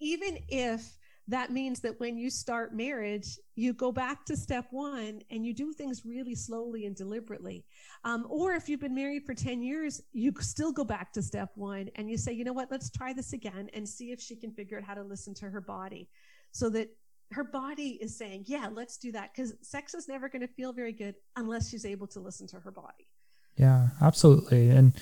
Even 0.00 0.38
if 0.48 0.96
that 1.28 1.50
means 1.50 1.80
that 1.80 1.98
when 2.00 2.18
you 2.18 2.28
start 2.28 2.74
marriage, 2.74 3.38
you 3.54 3.72
go 3.72 3.90
back 3.90 4.26
to 4.26 4.36
step 4.36 4.66
one 4.70 5.22
and 5.30 5.44
you 5.44 5.54
do 5.54 5.72
things 5.72 6.02
really 6.04 6.34
slowly 6.34 6.84
and 6.84 6.94
deliberately. 6.94 7.64
Um, 8.04 8.26
or 8.28 8.52
if 8.52 8.68
you've 8.68 8.80
been 8.80 8.94
married 8.94 9.24
for 9.24 9.34
10 9.34 9.62
years, 9.62 10.02
you 10.12 10.32
still 10.40 10.70
go 10.70 10.84
back 10.84 11.12
to 11.14 11.22
step 11.22 11.50
one 11.54 11.88
and 11.94 12.10
you 12.10 12.18
say, 12.18 12.32
you 12.32 12.44
know 12.44 12.52
what, 12.52 12.70
let's 12.70 12.90
try 12.90 13.14
this 13.14 13.32
again 13.32 13.70
and 13.72 13.88
see 13.88 14.12
if 14.12 14.20
she 14.20 14.36
can 14.36 14.52
figure 14.52 14.76
out 14.76 14.84
how 14.84 14.94
to 14.94 15.02
listen 15.02 15.32
to 15.34 15.48
her 15.48 15.62
body 15.62 16.10
so 16.52 16.68
that 16.70 16.90
her 17.32 17.44
body 17.44 17.98
is 18.02 18.16
saying, 18.16 18.44
yeah, 18.46 18.68
let's 18.70 18.98
do 18.98 19.10
that. 19.12 19.30
Because 19.34 19.54
sex 19.62 19.94
is 19.94 20.08
never 20.08 20.28
going 20.28 20.42
to 20.42 20.48
feel 20.48 20.74
very 20.74 20.92
good 20.92 21.14
unless 21.36 21.70
she's 21.70 21.86
able 21.86 22.06
to 22.08 22.20
listen 22.20 22.46
to 22.48 22.60
her 22.60 22.70
body. 22.70 23.08
Yeah, 23.56 23.88
absolutely. 24.02 24.68
And, 24.68 24.92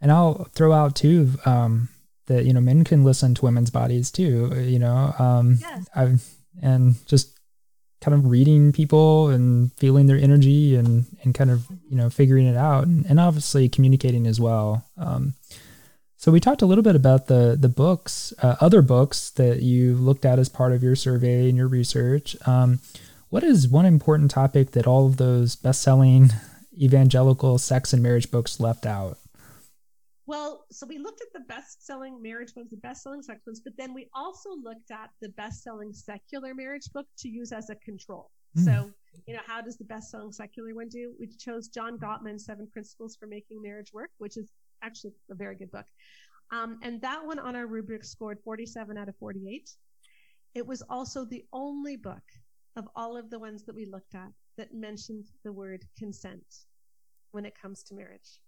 and 0.00 0.12
I'll 0.12 0.44
throw 0.54 0.72
out 0.72 0.94
too, 0.94 1.30
um, 1.44 1.88
that 2.26 2.44
you 2.44 2.52
know 2.52 2.60
men 2.60 2.84
can 2.84 3.04
listen 3.04 3.34
to 3.34 3.44
women's 3.44 3.70
bodies 3.70 4.10
too 4.10 4.50
you 4.60 4.78
know 4.78 5.14
um. 5.18 5.58
I've, 5.94 6.24
and 6.60 6.94
just 7.06 7.38
kind 8.00 8.14
of 8.14 8.26
reading 8.26 8.72
people 8.72 9.28
and 9.28 9.72
feeling 9.74 10.06
their 10.06 10.18
energy 10.18 10.74
and 10.74 11.06
and 11.22 11.34
kind 11.34 11.50
of 11.50 11.66
you 11.88 11.96
know 11.96 12.10
figuring 12.10 12.46
it 12.46 12.56
out 12.56 12.86
and, 12.86 13.06
and 13.06 13.18
obviously 13.20 13.68
communicating 13.68 14.26
as 14.26 14.40
well 14.40 14.84
um. 14.98 15.34
So 16.16 16.30
we 16.30 16.38
talked 16.38 16.62
a 16.62 16.66
little 16.66 16.84
bit 16.84 16.94
about 16.94 17.26
the 17.26 17.56
the 17.58 17.68
books 17.68 18.32
uh, 18.42 18.56
other 18.60 18.82
books 18.82 19.30
that 19.30 19.62
you 19.62 19.94
looked 19.94 20.24
at 20.24 20.38
as 20.38 20.48
part 20.48 20.72
of 20.72 20.82
your 20.82 20.94
survey 20.96 21.48
and 21.48 21.56
your 21.56 21.68
research 21.68 22.36
um. 22.46 22.80
What 23.30 23.44
is 23.44 23.66
one 23.66 23.86
important 23.86 24.30
topic 24.30 24.72
that 24.72 24.86
all 24.86 25.06
of 25.06 25.16
those 25.16 25.56
best-selling 25.56 26.32
evangelical 26.78 27.56
sex 27.56 27.94
and 27.94 28.02
marriage 28.02 28.30
books 28.30 28.60
left 28.60 28.84
out 28.84 29.16
well, 30.26 30.66
so 30.70 30.86
we 30.86 30.98
looked 30.98 31.20
at 31.20 31.32
the 31.32 31.46
best 31.48 31.84
selling 31.84 32.22
marriage 32.22 32.52
ones, 32.54 32.70
the 32.70 32.76
best 32.76 33.02
selling 33.02 33.22
sex 33.22 33.40
ones, 33.46 33.60
but 33.60 33.72
then 33.76 33.92
we 33.92 34.08
also 34.14 34.50
looked 34.62 34.90
at 34.90 35.10
the 35.20 35.30
best 35.30 35.62
selling 35.62 35.92
secular 35.92 36.54
marriage 36.54 36.88
book 36.92 37.06
to 37.18 37.28
use 37.28 37.52
as 37.52 37.70
a 37.70 37.74
control. 37.76 38.30
Mm. 38.56 38.64
So, 38.64 38.90
you 39.26 39.34
know, 39.34 39.40
how 39.46 39.60
does 39.60 39.78
the 39.78 39.84
best 39.84 40.10
selling 40.10 40.32
secular 40.32 40.74
one 40.74 40.88
do? 40.88 41.14
We 41.18 41.26
chose 41.26 41.68
John 41.68 41.98
Gottman's 41.98 42.44
Seven 42.44 42.68
Principles 42.72 43.16
for 43.16 43.26
Making 43.26 43.62
Marriage 43.62 43.92
Work, 43.92 44.10
which 44.18 44.36
is 44.36 44.50
actually 44.82 45.12
a 45.30 45.34
very 45.34 45.56
good 45.56 45.70
book. 45.72 45.86
Um, 46.52 46.78
and 46.82 47.00
that 47.00 47.24
one 47.24 47.38
on 47.38 47.56
our 47.56 47.66
rubric 47.66 48.04
scored 48.04 48.38
47 48.44 48.96
out 48.96 49.08
of 49.08 49.16
48. 49.16 49.70
It 50.54 50.66
was 50.66 50.82
also 50.88 51.24
the 51.24 51.44
only 51.52 51.96
book 51.96 52.22
of 52.76 52.88
all 52.94 53.16
of 53.16 53.30
the 53.30 53.38
ones 53.38 53.64
that 53.64 53.74
we 53.74 53.86
looked 53.86 54.14
at 54.14 54.28
that 54.58 54.74
mentioned 54.74 55.24
the 55.44 55.52
word 55.52 55.84
consent 55.98 56.44
when 57.32 57.46
it 57.46 57.54
comes 57.60 57.82
to 57.84 57.94
marriage. 57.94 58.38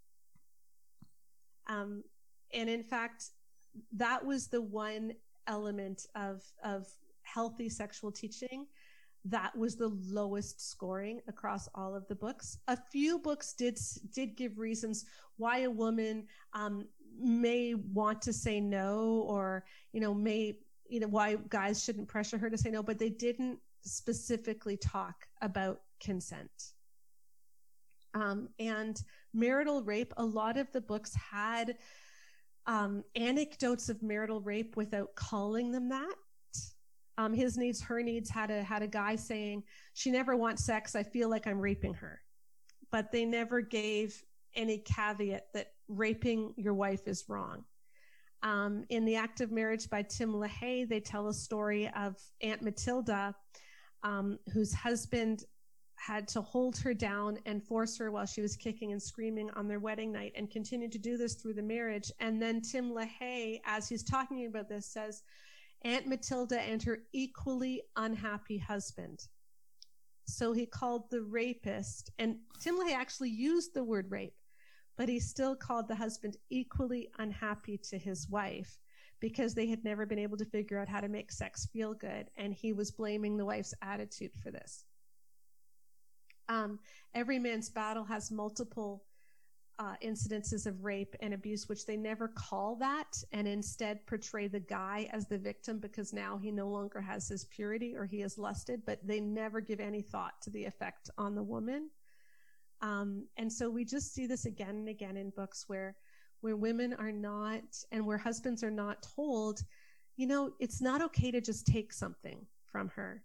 Um, 1.67 2.05
and 2.53 2.69
in 2.69 2.83
fact, 2.83 3.31
that 3.93 4.25
was 4.25 4.49
the 4.49 4.63
one 4.63 5.13
element 5.47 6.07
of, 6.15 6.43
of 6.63 6.87
healthy 7.23 7.69
sexual 7.69 8.13
teaching 8.13 8.67
that 9.25 9.57
was 9.57 9.77
the 9.77 9.89
lowest 10.07 10.71
scoring 10.71 11.21
across 11.29 11.69
all 11.75 11.95
of 11.95 12.07
the 12.09 12.15
books. 12.15 12.59
A 12.69 12.77
few 12.77 13.19
books 13.19 13.55
did 13.55 13.79
did 14.13 14.37
give 14.37 14.59
reasons 14.59 15.07
why 15.37 15.61
a 15.61 15.71
woman 15.71 16.27
um, 16.53 16.87
may 17.19 17.75
want 17.75 18.21
to 18.23 18.33
say 18.33 18.61
no, 18.61 19.25
or 19.27 19.65
you 19.93 20.01
know 20.01 20.13
may 20.13 20.59
you 20.89 21.01
know 21.01 21.09
why 21.09 21.37
guys 21.49 21.83
shouldn't 21.83 22.09
pressure 22.09 22.37
her 22.37 22.51
to 22.51 22.59
say 22.59 22.71
no, 22.71 22.83
but 22.83 22.99
they 22.99 23.09
didn't 23.09 23.59
specifically 23.81 24.77
talk 24.77 25.27
about 25.41 25.81
consent. 26.01 26.74
Um, 28.15 28.49
and 28.59 29.01
marital 29.33 29.83
rape, 29.83 30.15
a 30.17 30.25
lot 30.25 30.57
of 30.57 30.71
the 30.73 30.81
books 30.81 31.15
had 31.15 31.77
um, 32.67 33.05
anecdotes 33.17 33.89
of 33.89 34.03
marital 34.03 34.41
rape 34.41 34.77
without 34.77 35.15
calling 35.15 35.73
them 35.73 35.89
that. 35.91 36.15
Um, 37.17 37.33
his 37.33 37.57
needs, 37.57 37.81
her 37.83 38.03
needs 38.03 38.31
had 38.31 38.51
a 38.51 38.63
had 38.63 38.83
a 38.83 38.89
guy 38.89 39.15
saying 39.15 39.63
she 39.93 40.11
never 40.11 40.37
wants 40.37 40.65
sex. 40.65 40.97
I 40.97 41.03
feel 41.03 41.29
like 41.29 41.47
I'm 41.47 41.61
raping 41.61 41.95
her, 41.95 42.21
but 42.91 43.13
they 43.13 43.25
never 43.25 43.61
gave 43.61 44.21
any 44.57 44.79
caveat 44.79 45.47
that 45.55 45.73
raping 45.89 46.55
your 46.57 46.75
wife 46.75 47.07
is 47.07 47.25
wrong. 47.29 47.65
Um, 48.43 48.85
in 48.91 49.05
the 49.05 49.17
Act 49.17 49.41
of 49.41 49.53
Marriage 49.53 49.89
by 49.89 50.03
Tim 50.03 50.35
LaHaye, 50.35 50.89
they 50.89 51.01
tell 51.01 51.29
a 51.29 51.35
story 51.35 51.89
of 51.97 52.17
Aunt 52.43 52.63
Matilda, 52.63 53.35
um, 54.03 54.39
whose 54.53 54.75
husband 54.75 55.45
had 56.07 56.29
to 56.29 56.43
hold 56.43 56.77
her 56.77 56.93
down 56.93 57.39
and 57.47 57.63
force 57.63 57.97
her 57.97 58.11
while 58.11 58.27
she 58.27 58.43
was 58.43 58.57
kicking 58.57 58.93
and 58.93 59.03
screaming 59.03 59.51
on 59.53 59.67
their 59.67 59.81
wedding 59.81 60.13
night 60.13 60.33
and 60.37 60.51
continued 60.51 60.93
to 60.93 60.99
do 60.99 61.17
this 61.17 61.35
through 61.35 61.55
the 61.55 61.63
marriage. 61.63 62.13
And 62.21 62.43
then 62.43 62.61
Tim 62.61 62.93
LaHaye, 62.93 63.61
as 63.65 63.89
he's 63.89 64.03
talking 64.03 64.45
about 64.45 64.69
this, 64.69 64.87
says, 64.87 65.23
Aunt 65.83 66.07
Matilda 66.07 66.61
and 66.61 66.83
her 66.83 66.99
equally 67.13 67.83
unhappy 67.97 68.59
husband. 68.59 69.29
So 70.27 70.53
he 70.53 70.67
called 70.67 71.11
the 71.11 71.23
rapist, 71.23 72.11
and 72.19 72.37
Tim 72.61 72.79
LaHaye 72.79 72.95
actually 72.95 73.31
used 73.31 73.73
the 73.73 73.85
word 73.85 74.11
rape, 74.11 74.37
but 74.99 75.09
he 75.09 75.19
still 75.19 75.57
called 75.57 75.89
the 75.89 75.95
husband 75.95 76.37
equally 76.51 77.09
unhappy 77.19 77.79
to 77.91 77.99
his 77.99 78.29
wife 78.29 78.79
because 79.21 79.55
they 79.55 79.69
had 79.69 79.85
never 79.85 80.05
been 80.05 80.19
able 80.19 80.37
to 80.37 80.45
figure 80.45 80.79
out 80.79 80.89
how 80.89 81.01
to 81.01 81.09
make 81.09 81.33
sex 81.33 81.67
feel 81.73 81.95
good. 81.95 82.29
And 82.37 82.53
he 82.53 82.75
was 82.75 82.91
blaming 82.91 83.39
the 83.39 83.47
wife's 83.47 83.73
attitude 83.81 84.33
for 84.43 84.51
this. 84.51 84.85
Um, 86.49 86.79
every 87.15 87.39
man's 87.39 87.71
battle 87.71 88.05
has 88.05 88.31
multiple 88.31 89.05
uh, 89.79 89.95
incidences 90.05 90.67
of 90.67 90.85
rape 90.85 91.17
and 91.21 91.35
abuse, 91.35 91.69
which 91.69 91.85
they 91.85 91.97
never 91.97 92.29
call 92.29 92.77
that, 92.77 93.17
and 93.33 93.49
instead 93.49 94.07
portray 94.07 94.47
the 94.47 94.61
guy 94.61 95.09
as 95.13 95.27
the 95.27 95.39
victim 95.39 95.79
because 95.79 96.13
now 96.13 96.39
he 96.39 96.51
no 96.51 96.69
longer 96.69 97.01
has 97.01 97.29
his 97.29 97.45
purity 97.47 97.97
or 97.97 98.05
he 98.05 98.23
is 98.23 98.39
lusted, 98.39 98.83
but 98.87 99.05
they 99.05 99.21
never 99.21 99.61
give 99.61 99.81
any 99.81 100.03
thought 100.03 100.41
to 100.43 100.51
the 100.51 100.65
effect 100.65 101.11
on 101.19 101.35
the 101.35 101.43
woman. 101.43 101.91
Um, 102.83 103.27
and 103.37 103.53
so 103.53 103.69
we 103.69 103.85
just 103.85 104.15
see 104.15 104.27
this 104.27 104.45
again 104.45 104.77
and 104.77 104.89
again 104.89 105.17
in 105.17 105.31
books 105.31 105.65
where 105.69 105.97
where 106.41 106.57
women 106.57 106.93
are 106.93 107.13
not 107.13 107.63
and 107.91 108.05
where 108.05 108.19
husbands 108.19 108.63
are 108.63 108.71
not 108.71 109.07
told, 109.17 109.63
you 110.17 110.27
know, 110.27 110.53
it's 110.61 110.83
not 110.83 111.01
okay 111.01 111.31
to 111.31 111.41
just 111.41 111.67
take 111.67 111.91
something 111.91 112.45
from 112.71 112.91
her. 112.91 113.23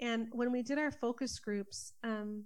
And 0.00 0.26
when 0.32 0.50
we 0.50 0.62
did 0.62 0.76
our 0.76 0.90
focus 0.90 1.38
groups, 1.38 1.92
um, 2.02 2.42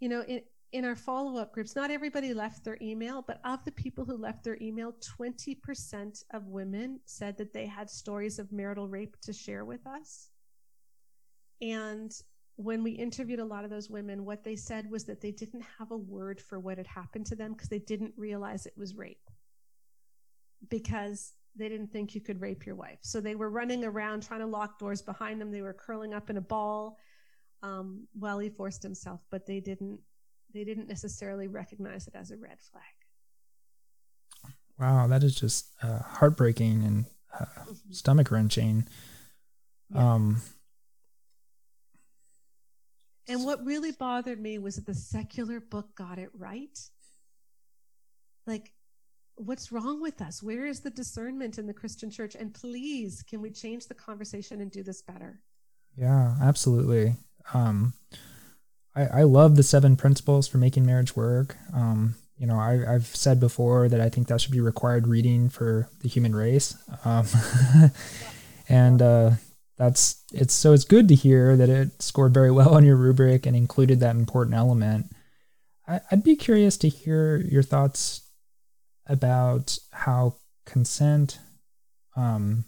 you 0.00 0.08
know, 0.08 0.24
it, 0.26 0.46
in 0.72 0.84
our 0.84 0.96
follow 0.96 1.40
up 1.40 1.52
groups, 1.52 1.76
not 1.76 1.90
everybody 1.90 2.34
left 2.34 2.64
their 2.64 2.76
email, 2.82 3.22
but 3.26 3.40
of 3.44 3.64
the 3.64 3.72
people 3.72 4.04
who 4.04 4.16
left 4.16 4.44
their 4.44 4.58
email, 4.60 4.94
20% 5.18 6.24
of 6.32 6.46
women 6.48 7.00
said 7.04 7.38
that 7.38 7.52
they 7.52 7.66
had 7.66 7.88
stories 7.88 8.38
of 8.38 8.52
marital 8.52 8.88
rape 8.88 9.16
to 9.22 9.32
share 9.32 9.64
with 9.64 9.86
us. 9.86 10.30
And 11.62 12.12
when 12.56 12.82
we 12.82 12.92
interviewed 12.92 13.38
a 13.38 13.44
lot 13.44 13.64
of 13.64 13.70
those 13.70 13.90
women, 13.90 14.24
what 14.24 14.42
they 14.42 14.56
said 14.56 14.90
was 14.90 15.04
that 15.04 15.20
they 15.20 15.30
didn't 15.30 15.64
have 15.78 15.90
a 15.90 15.96
word 15.96 16.40
for 16.40 16.58
what 16.58 16.78
had 16.78 16.86
happened 16.86 17.26
to 17.26 17.36
them 17.36 17.52
because 17.52 17.68
they 17.68 17.78
didn't 17.78 18.12
realize 18.16 18.66
it 18.66 18.76
was 18.76 18.94
rape. 18.94 19.30
Because 20.68 21.32
they 21.54 21.68
didn't 21.68 21.92
think 21.92 22.14
you 22.14 22.20
could 22.20 22.40
rape 22.40 22.66
your 22.66 22.74
wife. 22.74 22.98
So 23.02 23.20
they 23.20 23.34
were 23.34 23.50
running 23.50 23.84
around 23.84 24.22
trying 24.22 24.40
to 24.40 24.46
lock 24.46 24.78
doors 24.78 25.00
behind 25.00 25.40
them. 25.40 25.50
They 25.50 25.62
were 25.62 25.72
curling 25.72 26.12
up 26.12 26.28
in 26.28 26.36
a 26.36 26.42
ball 26.42 26.98
um, 27.62 28.06
while 28.18 28.38
he 28.38 28.48
forced 28.48 28.82
himself, 28.82 29.20
but 29.30 29.46
they 29.46 29.60
didn't 29.60 30.00
they 30.54 30.64
didn't 30.64 30.88
necessarily 30.88 31.48
recognize 31.48 32.06
it 32.06 32.14
as 32.14 32.30
a 32.30 32.36
red 32.36 32.58
flag. 32.60 32.82
Wow, 34.78 35.06
that 35.06 35.22
is 35.22 35.34
just 35.34 35.72
uh, 35.82 35.98
heartbreaking 35.98 36.84
and 36.84 37.06
uh, 37.38 37.44
mm-hmm. 37.44 37.92
stomach 37.92 38.30
wrenching. 38.30 38.86
Yeah. 39.90 40.14
Um, 40.14 40.42
and 43.28 43.44
what 43.44 43.64
really 43.64 43.92
bothered 43.92 44.40
me 44.40 44.58
was 44.58 44.76
that 44.76 44.86
the 44.86 44.94
secular 44.94 45.60
book 45.60 45.94
got 45.96 46.18
it 46.18 46.30
right. 46.34 46.78
Like, 48.46 48.72
what's 49.34 49.72
wrong 49.72 50.00
with 50.00 50.20
us? 50.22 50.42
Where 50.42 50.66
is 50.66 50.80
the 50.80 50.90
discernment 50.90 51.58
in 51.58 51.66
the 51.66 51.74
Christian 51.74 52.10
church? 52.10 52.36
And 52.36 52.54
please, 52.54 53.24
can 53.28 53.40
we 53.42 53.50
change 53.50 53.86
the 53.86 53.94
conversation 53.94 54.60
and 54.60 54.70
do 54.70 54.82
this 54.82 55.02
better? 55.02 55.40
Yeah, 55.96 56.34
absolutely. 56.40 57.14
Um, 57.54 57.94
I, 58.94 59.06
I 59.06 59.22
love 59.22 59.56
the 59.56 59.62
seven 59.62 59.96
principles 59.96 60.48
for 60.48 60.58
making 60.58 60.86
marriage 60.86 61.14
work. 61.14 61.56
Um, 61.74 62.16
you 62.38 62.46
know, 62.46 62.58
I, 62.58 62.92
have 62.92 63.06
said 63.06 63.40
before 63.40 63.88
that 63.88 64.00
I 64.00 64.08
think 64.08 64.28
that 64.28 64.40
should 64.40 64.52
be 64.52 64.60
required 64.60 65.06
reading 65.06 65.48
for 65.48 65.88
the 66.02 66.08
human 66.08 66.34
race. 66.34 66.76
Um, 67.04 67.26
and 68.68 69.00
uh, 69.00 69.30
that's 69.78 70.22
it's 70.32 70.54
so 70.54 70.72
it's 70.72 70.84
good 70.84 71.08
to 71.08 71.14
hear 71.14 71.56
that 71.56 71.68
it 71.68 72.02
scored 72.02 72.34
very 72.34 72.50
well 72.50 72.74
on 72.74 72.84
your 72.84 72.96
rubric 72.96 73.46
and 73.46 73.56
included 73.56 74.00
that 74.00 74.16
important 74.16 74.56
element. 74.56 75.06
I, 75.86 76.00
I'd 76.10 76.24
be 76.24 76.36
curious 76.36 76.76
to 76.78 76.88
hear 76.88 77.36
your 77.38 77.62
thoughts 77.62 78.22
about 79.06 79.78
how 79.92 80.36
consent 80.64 81.38
um, 82.16 82.64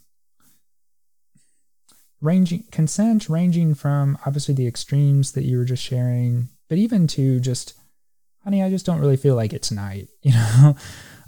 ranging 2.20 2.64
consent 2.70 3.28
ranging 3.28 3.74
from 3.74 4.18
obviously 4.26 4.54
the 4.54 4.66
extremes 4.66 5.32
that 5.32 5.44
you 5.44 5.56
were 5.56 5.64
just 5.64 5.82
sharing 5.82 6.48
but 6.68 6.78
even 6.78 7.06
to 7.06 7.38
just 7.40 7.74
honey 8.44 8.62
i 8.62 8.68
just 8.70 8.84
don't 8.84 9.00
really 9.00 9.16
feel 9.16 9.34
like 9.34 9.52
it 9.52 9.62
tonight 9.62 10.08
you 10.22 10.32
know 10.32 10.76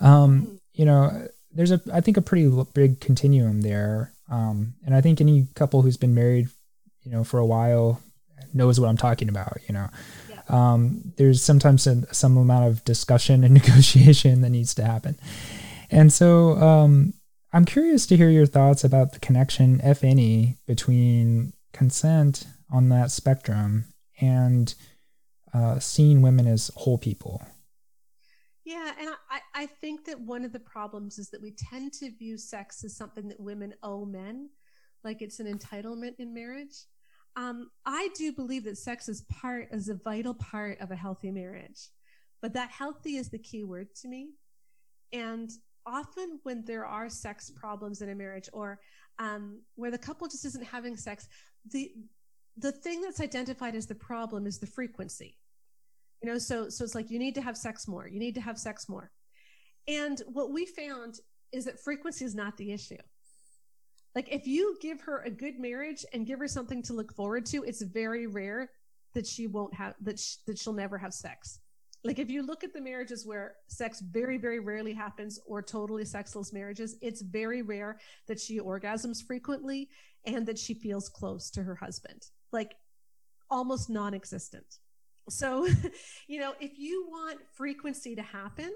um, 0.00 0.58
you 0.72 0.84
know 0.84 1.28
there's 1.52 1.70
a 1.70 1.80
i 1.92 2.00
think 2.00 2.16
a 2.16 2.22
pretty 2.22 2.50
big 2.74 3.00
continuum 3.00 3.60
there 3.60 4.12
um, 4.30 4.74
and 4.86 4.94
I 4.94 5.00
think 5.00 5.20
any 5.20 5.48
couple 5.54 5.82
who's 5.82 5.96
been 5.96 6.14
married, 6.14 6.48
you 7.02 7.10
know, 7.10 7.24
for 7.24 7.38
a 7.38 7.46
while 7.46 8.00
knows 8.54 8.78
what 8.78 8.88
I'm 8.88 8.96
talking 8.96 9.28
about. 9.28 9.58
You 9.68 9.74
know, 9.74 9.88
yeah. 10.28 10.42
um, 10.48 11.12
there's 11.16 11.42
sometimes 11.42 11.86
a, 11.86 12.12
some 12.14 12.36
amount 12.36 12.68
of 12.68 12.84
discussion 12.84 13.44
and 13.44 13.52
negotiation 13.62 14.40
that 14.42 14.50
needs 14.50 14.74
to 14.74 14.84
happen. 14.84 15.18
And 15.90 16.12
so 16.12 16.52
um, 16.58 17.14
I'm 17.52 17.64
curious 17.64 18.06
to 18.06 18.16
hear 18.16 18.30
your 18.30 18.46
thoughts 18.46 18.84
about 18.84 19.12
the 19.12 19.20
connection, 19.20 19.80
if 19.82 20.04
any, 20.04 20.58
between 20.66 21.52
consent 21.72 22.46
on 22.70 22.88
that 22.90 23.10
spectrum 23.10 23.86
and 24.20 24.72
uh, 25.52 25.80
seeing 25.80 26.22
women 26.22 26.46
as 26.46 26.70
whole 26.76 26.98
people. 26.98 27.42
Yeah, 28.64 28.92
and 29.00 29.08
I, 29.28 29.40
I 29.62 29.66
think 29.66 30.04
that 30.04 30.20
one 30.20 30.44
of 30.44 30.52
the 30.52 30.60
problems 30.60 31.18
is 31.18 31.30
that 31.30 31.42
we 31.42 31.52
tend 31.52 31.92
to 31.94 32.16
view 32.16 32.38
sex 32.38 32.84
as 32.84 32.96
something 32.96 33.26
that 33.28 33.40
women 33.40 33.74
owe 33.82 34.04
men, 34.04 34.50
like 35.02 35.20
it's 35.20 35.40
an 35.40 35.52
entitlement 35.52 36.20
in 36.20 36.32
marriage. 36.32 36.84
Um, 37.34 37.70
I 37.84 38.10
do 38.16 38.32
believe 38.32 38.64
that 38.64 38.78
sex 38.78 39.08
is 39.08 39.22
part 39.22 39.68
is 39.72 39.88
a 39.88 39.94
vital 39.94 40.34
part 40.34 40.80
of 40.80 40.92
a 40.92 40.96
healthy 40.96 41.32
marriage, 41.32 41.88
but 42.40 42.54
that 42.54 42.70
healthy 42.70 43.16
is 43.16 43.28
the 43.28 43.38
key 43.38 43.64
word 43.64 43.88
to 44.02 44.08
me. 44.08 44.34
And 45.12 45.50
often 45.86 46.38
when 46.42 46.64
there 46.64 46.86
are 46.86 47.08
sex 47.08 47.50
problems 47.50 48.02
in 48.02 48.10
a 48.10 48.14
marriage 48.14 48.48
or 48.52 48.80
um, 49.18 49.60
where 49.74 49.90
the 49.90 49.98
couple 49.98 50.26
just 50.28 50.44
isn't 50.44 50.64
having 50.64 50.96
sex, 50.96 51.28
the 51.70 51.92
the 52.56 52.72
thing 52.72 53.00
that's 53.00 53.20
identified 53.20 53.74
as 53.74 53.86
the 53.86 53.94
problem 53.94 54.46
is 54.46 54.58
the 54.58 54.66
frequency. 54.66 55.36
You 56.22 56.30
know 56.30 56.38
so 56.38 56.68
so 56.68 56.84
it's 56.84 56.94
like 56.94 57.10
you 57.10 57.18
need 57.18 57.34
to 57.36 57.42
have 57.42 57.56
sex 57.56 57.88
more 57.88 58.06
you 58.06 58.18
need 58.18 58.34
to 58.34 58.40
have 58.40 58.58
sex 58.58 58.88
more. 58.88 59.10
And 59.88 60.20
what 60.26 60.52
we 60.52 60.66
found 60.66 61.20
is 61.52 61.64
that 61.64 61.80
frequency 61.80 62.24
is 62.24 62.34
not 62.34 62.56
the 62.56 62.72
issue. 62.72 62.98
Like 64.14 64.28
if 64.30 64.46
you 64.46 64.76
give 64.80 65.00
her 65.02 65.22
a 65.22 65.30
good 65.30 65.58
marriage 65.58 66.04
and 66.12 66.26
give 66.26 66.38
her 66.38 66.48
something 66.48 66.82
to 66.84 66.92
look 66.92 67.14
forward 67.14 67.46
to 67.46 67.62
it's 67.64 67.82
very 67.82 68.26
rare 68.26 68.70
that 69.14 69.26
she 69.26 69.46
won't 69.46 69.74
have 69.74 69.94
that 70.02 70.18
sh- 70.18 70.36
that 70.46 70.58
she'll 70.58 70.72
never 70.72 70.98
have 70.98 71.14
sex 71.14 71.60
like 72.02 72.18
if 72.18 72.30
you 72.30 72.42
look 72.42 72.64
at 72.64 72.72
the 72.72 72.80
marriages 72.80 73.26
where 73.26 73.54
sex 73.68 74.00
very 74.00 74.38
very 74.38 74.58
rarely 74.58 74.92
happens 74.92 75.40
or 75.46 75.62
totally 75.62 76.04
sexless 76.04 76.52
marriages 76.52 76.96
it's 77.02 77.22
very 77.22 77.62
rare 77.62 77.98
that 78.26 78.40
she 78.40 78.58
orgasms 78.60 79.24
frequently 79.26 79.88
and 80.26 80.46
that 80.46 80.58
she 80.58 80.74
feels 80.74 81.08
close 81.08 81.50
to 81.50 81.62
her 81.62 81.74
husband 81.74 82.26
like 82.52 82.74
almost 83.50 83.90
non-existent 83.90 84.78
so, 85.30 85.66
you 86.28 86.40
know, 86.40 86.54
if 86.60 86.78
you 86.78 87.06
want 87.08 87.40
frequency 87.54 88.14
to 88.16 88.22
happen, 88.22 88.70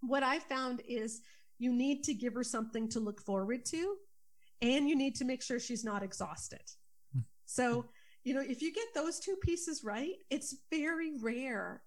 what 0.00 0.22
I 0.22 0.38
found 0.38 0.82
is 0.88 1.22
you 1.58 1.72
need 1.72 2.04
to 2.04 2.14
give 2.14 2.34
her 2.34 2.44
something 2.44 2.88
to 2.90 3.00
look 3.00 3.20
forward 3.20 3.64
to, 3.66 3.96
and 4.60 4.88
you 4.88 4.96
need 4.96 5.16
to 5.16 5.24
make 5.24 5.42
sure 5.42 5.58
she's 5.58 5.84
not 5.84 6.02
exhausted. 6.02 6.62
Hmm. 7.12 7.20
So, 7.46 7.86
you 8.22 8.34
know, 8.34 8.40
if 8.40 8.62
you 8.62 8.72
get 8.72 8.86
those 8.94 9.18
two 9.18 9.36
pieces 9.42 9.84
right, 9.84 10.14
it's 10.30 10.56
very 10.70 11.12
rare 11.20 11.82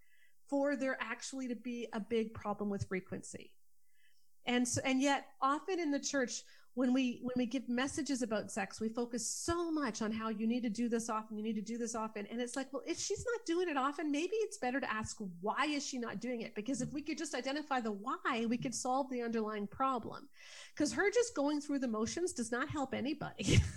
for 0.50 0.76
there 0.76 0.98
actually 1.00 1.48
to 1.48 1.56
be 1.56 1.88
a 1.94 2.00
big 2.00 2.34
problem 2.34 2.70
with 2.70 2.88
frequency. 2.88 3.52
And 4.46 4.68
so, 4.68 4.82
and 4.86 5.02
yet 5.02 5.26
often 5.42 5.80
in 5.80 5.92
the 5.92 6.00
church 6.00 6.44
when 6.78 6.94
we 6.94 7.20
when 7.24 7.34
we 7.36 7.48
give 7.48 7.68
messages 7.68 8.22
about 8.22 8.52
sex 8.52 8.80
we 8.80 8.88
focus 8.88 9.28
so 9.28 9.72
much 9.72 10.04
on 10.04 10.12
how 10.12 10.30
you 10.30 10.46
need 10.46 10.62
to 10.62 10.70
do 10.70 10.88
this 10.88 11.10
often 11.10 11.36
you 11.36 11.44
need 11.44 11.56
to 11.56 11.62
do 11.62 11.76
this 11.76 11.96
often. 11.96 12.28
And 12.28 12.40
it's 12.40 12.56
like 12.56 12.72
well 12.72 12.84
if 12.86 13.00
she's 13.00 13.26
not 13.26 13.46
doing 13.48 13.68
it 13.68 13.78
often 13.78 14.12
maybe 14.12 14.36
it's 14.36 14.60
better 14.60 14.80
to 14.80 14.94
ask 14.94 15.18
why 15.42 15.66
is 15.66 15.86
she 15.86 15.98
not 15.98 16.22
doing 16.22 16.42
it? 16.42 16.54
Because 16.54 16.84
if 16.84 16.94
we 16.94 17.02
could 17.02 17.18
just 17.18 17.34
identify 17.34 17.82
the 17.82 17.92
why 17.92 18.46
we 18.48 18.58
could 18.58 18.76
solve 18.76 19.10
the 19.10 19.24
underlying 19.24 19.66
problem. 19.66 20.30
Because 20.76 20.94
her 20.94 21.10
just 21.12 21.36
going 21.36 21.60
through 21.62 21.80
the 21.80 21.88
motions 21.88 22.32
does 22.32 22.52
not 22.52 22.70
help 22.70 22.94
anybody. 22.94 23.60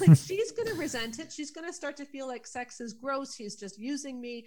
Like 0.00 0.18
she's 0.18 0.52
to 0.52 0.74
resent 0.74 1.18
it. 1.18 1.32
She's 1.32 1.50
to 1.50 1.72
start 1.72 1.96
to 1.98 2.04
feel 2.04 2.26
like 2.26 2.46
sex 2.46 2.80
is 2.80 2.92
gross. 2.92 3.34
He's 3.34 3.56
just 3.56 3.78
using 3.78 4.20
me 4.20 4.46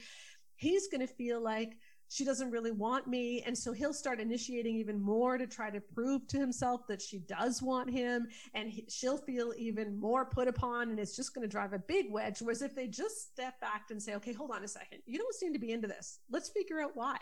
he's 0.58 0.88
going 0.88 1.02
to 1.02 1.08
feel 1.08 1.42
like 1.42 1.78
she 2.10 2.24
doesn't 2.24 2.52
really 2.52 2.72
want 2.72 3.08
me. 3.08 3.44
And 3.46 3.58
so 3.58 3.74
he'll 3.74 3.94
start 3.94 4.20
initiating 4.20 4.76
even 4.76 5.00
more 5.00 5.38
to 5.38 5.46
try 5.46 5.70
to 5.70 5.82
prove 5.82 6.28
to 6.28 6.40
himself 6.40 6.88
that 6.88 7.02
she 7.02 7.20
does 7.20 7.62
want 7.62 7.90
him. 7.90 8.28
And 8.54 8.70
he, 8.70 8.86
she'll 8.88 9.18
feel 9.18 9.54
even 9.58 10.00
more 10.00 10.26
put 10.26 10.48
upon. 10.48 10.90
And 10.90 11.00
it's 11.00 11.16
just 11.16 11.34
going 11.34 11.44
to 11.44 11.52
drive 11.52 11.74
a 11.74 11.80
big 11.80 12.12
wedge. 12.12 12.42
Whereas 12.42 12.62
if 12.62 12.76
they 12.76 12.88
just 12.88 13.32
step 13.34 13.60
back 13.60 13.86
and 13.90 14.02
say, 14.02 14.16
okay, 14.16 14.34
hold 14.34 14.52
on 14.52 14.64
a 14.64 14.68
second, 14.68 15.00
you 15.06 15.18
don't 15.18 15.36
seem 15.36 15.54
to 15.54 15.60
be 15.60 15.72
into 15.72 15.88
this. 15.88 16.20
Let's 16.30 16.50
figure 16.50 16.82
out 16.82 16.92
why. 16.96 17.18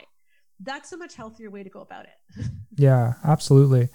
That's 0.59 0.91
a 0.93 0.97
much 0.97 1.15
healthier 1.15 1.49
way 1.49 1.63
to 1.63 1.69
go 1.69 1.81
about 1.81 2.05
it. 2.05 2.45
yeah, 2.77 3.15
absolutely. 3.23 3.89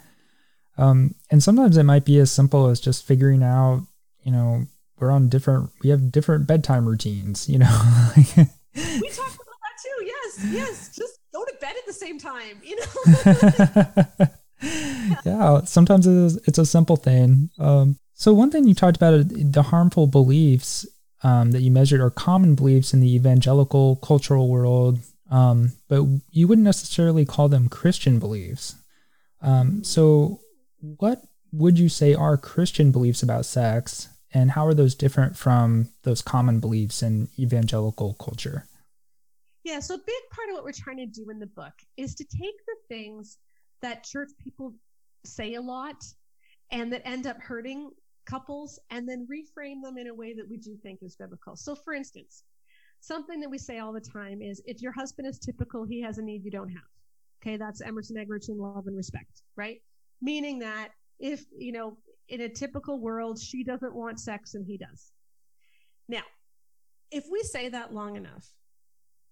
Um, 0.77 1.15
and 1.29 1.41
sometimes 1.41 1.77
it 1.77 1.83
might 1.83 2.05
be 2.05 2.19
as 2.19 2.31
simple 2.31 2.67
as 2.67 2.79
just 2.79 3.05
figuring 3.05 3.43
out, 3.43 3.87
you 4.23 4.31
know, 4.31 4.65
we're 4.99 5.11
on 5.11 5.29
different, 5.29 5.71
we 5.83 5.89
have 5.89 6.11
different 6.11 6.47
bedtime 6.47 6.85
routines, 6.85 7.49
you 7.49 7.59
know. 7.59 8.11
we 10.43 10.57
talk 10.57 10.67
too. 10.67 10.71
Yes. 10.71 10.95
Just 10.95 11.19
go 11.33 11.43
to 11.43 11.53
bed 11.59 11.75
at 11.77 11.85
the 11.85 11.93
same 11.93 12.17
time. 12.19 12.61
You 12.63 12.77
know. 12.79 14.27
yeah. 15.25 15.61
Sometimes 15.65 16.07
it 16.07 16.13
is, 16.13 16.37
it's 16.47 16.59
a 16.59 16.65
simple 16.65 16.95
thing. 16.95 17.49
Um, 17.59 17.97
so 18.13 18.33
one 18.33 18.51
thing 18.51 18.67
you 18.67 18.75
talked 18.75 18.97
about 18.97 19.29
the 19.29 19.63
harmful 19.63 20.07
beliefs 20.07 20.85
um, 21.23 21.51
that 21.51 21.61
you 21.61 21.71
measured 21.71 22.01
are 22.01 22.09
common 22.09 22.55
beliefs 22.55 22.93
in 22.93 22.99
the 22.99 23.15
evangelical 23.15 23.95
cultural 23.97 24.47
world, 24.47 24.99
um, 25.29 25.73
but 25.87 26.03
you 26.31 26.47
wouldn't 26.47 26.65
necessarily 26.65 27.25
call 27.25 27.47
them 27.47 27.69
Christian 27.69 28.19
beliefs. 28.19 28.75
Um, 29.41 29.83
so, 29.83 30.39
what 30.79 31.23
would 31.51 31.79
you 31.79 31.89
say 31.89 32.13
are 32.13 32.37
Christian 32.37 32.91
beliefs 32.91 33.23
about 33.23 33.45
sex, 33.45 34.09
and 34.33 34.51
how 34.51 34.65
are 34.65 34.73
those 34.73 34.95
different 34.95 35.37
from 35.37 35.89
those 36.03 36.21
common 36.21 36.59
beliefs 36.59 37.01
in 37.01 37.27
evangelical 37.39 38.13
culture? 38.13 38.65
Yeah, 39.63 39.79
so 39.79 39.95
a 39.95 39.99
big 39.99 40.23
part 40.31 40.49
of 40.49 40.55
what 40.55 40.63
we're 40.63 40.71
trying 40.71 40.97
to 40.97 41.05
do 41.05 41.29
in 41.29 41.39
the 41.39 41.47
book 41.47 41.73
is 41.97 42.15
to 42.15 42.23
take 42.23 42.55
the 42.65 42.75
things 42.89 43.37
that 43.81 44.03
church 44.03 44.29
people 44.43 44.73
say 45.23 45.53
a 45.53 45.61
lot 45.61 46.03
and 46.71 46.91
that 46.91 47.01
end 47.05 47.27
up 47.27 47.39
hurting 47.39 47.91
couples 48.25 48.79
and 48.89 49.07
then 49.07 49.27
reframe 49.27 49.81
them 49.83 49.97
in 49.97 50.07
a 50.07 50.13
way 50.13 50.33
that 50.33 50.47
we 50.49 50.57
do 50.57 50.75
think 50.81 50.99
is 51.03 51.15
biblical. 51.15 51.55
So, 51.55 51.75
for 51.75 51.93
instance, 51.93 52.43
something 53.01 53.39
that 53.39 53.49
we 53.49 53.57
say 53.57 53.79
all 53.79 53.93
the 53.93 54.01
time 54.01 54.41
is 54.41 54.61
if 54.65 54.81
your 54.81 54.91
husband 54.93 55.27
is 55.27 55.37
typical, 55.37 55.83
he 55.83 56.01
has 56.01 56.17
a 56.17 56.21
need 56.21 56.43
you 56.43 56.51
don't 56.51 56.69
have. 56.69 56.81
Okay, 57.41 57.57
that's 57.57 57.81
Emerson 57.81 58.17
Eggerichs 58.17 58.49
love 58.49 58.87
and 58.87 58.95
respect, 58.95 59.41
right? 59.55 59.81
Meaning 60.21 60.59
that 60.59 60.89
if, 61.19 61.43
you 61.57 61.71
know, 61.71 61.97
in 62.29 62.41
a 62.41 62.49
typical 62.49 62.99
world, 62.99 63.39
she 63.39 63.63
doesn't 63.63 63.93
want 63.93 64.19
sex 64.19 64.53
and 64.53 64.65
he 64.65 64.77
does. 64.77 65.11
Now, 66.07 66.21
if 67.11 67.25
we 67.31 67.41
say 67.41 67.69
that 67.69 67.93
long 67.93 68.15
enough, 68.15 68.47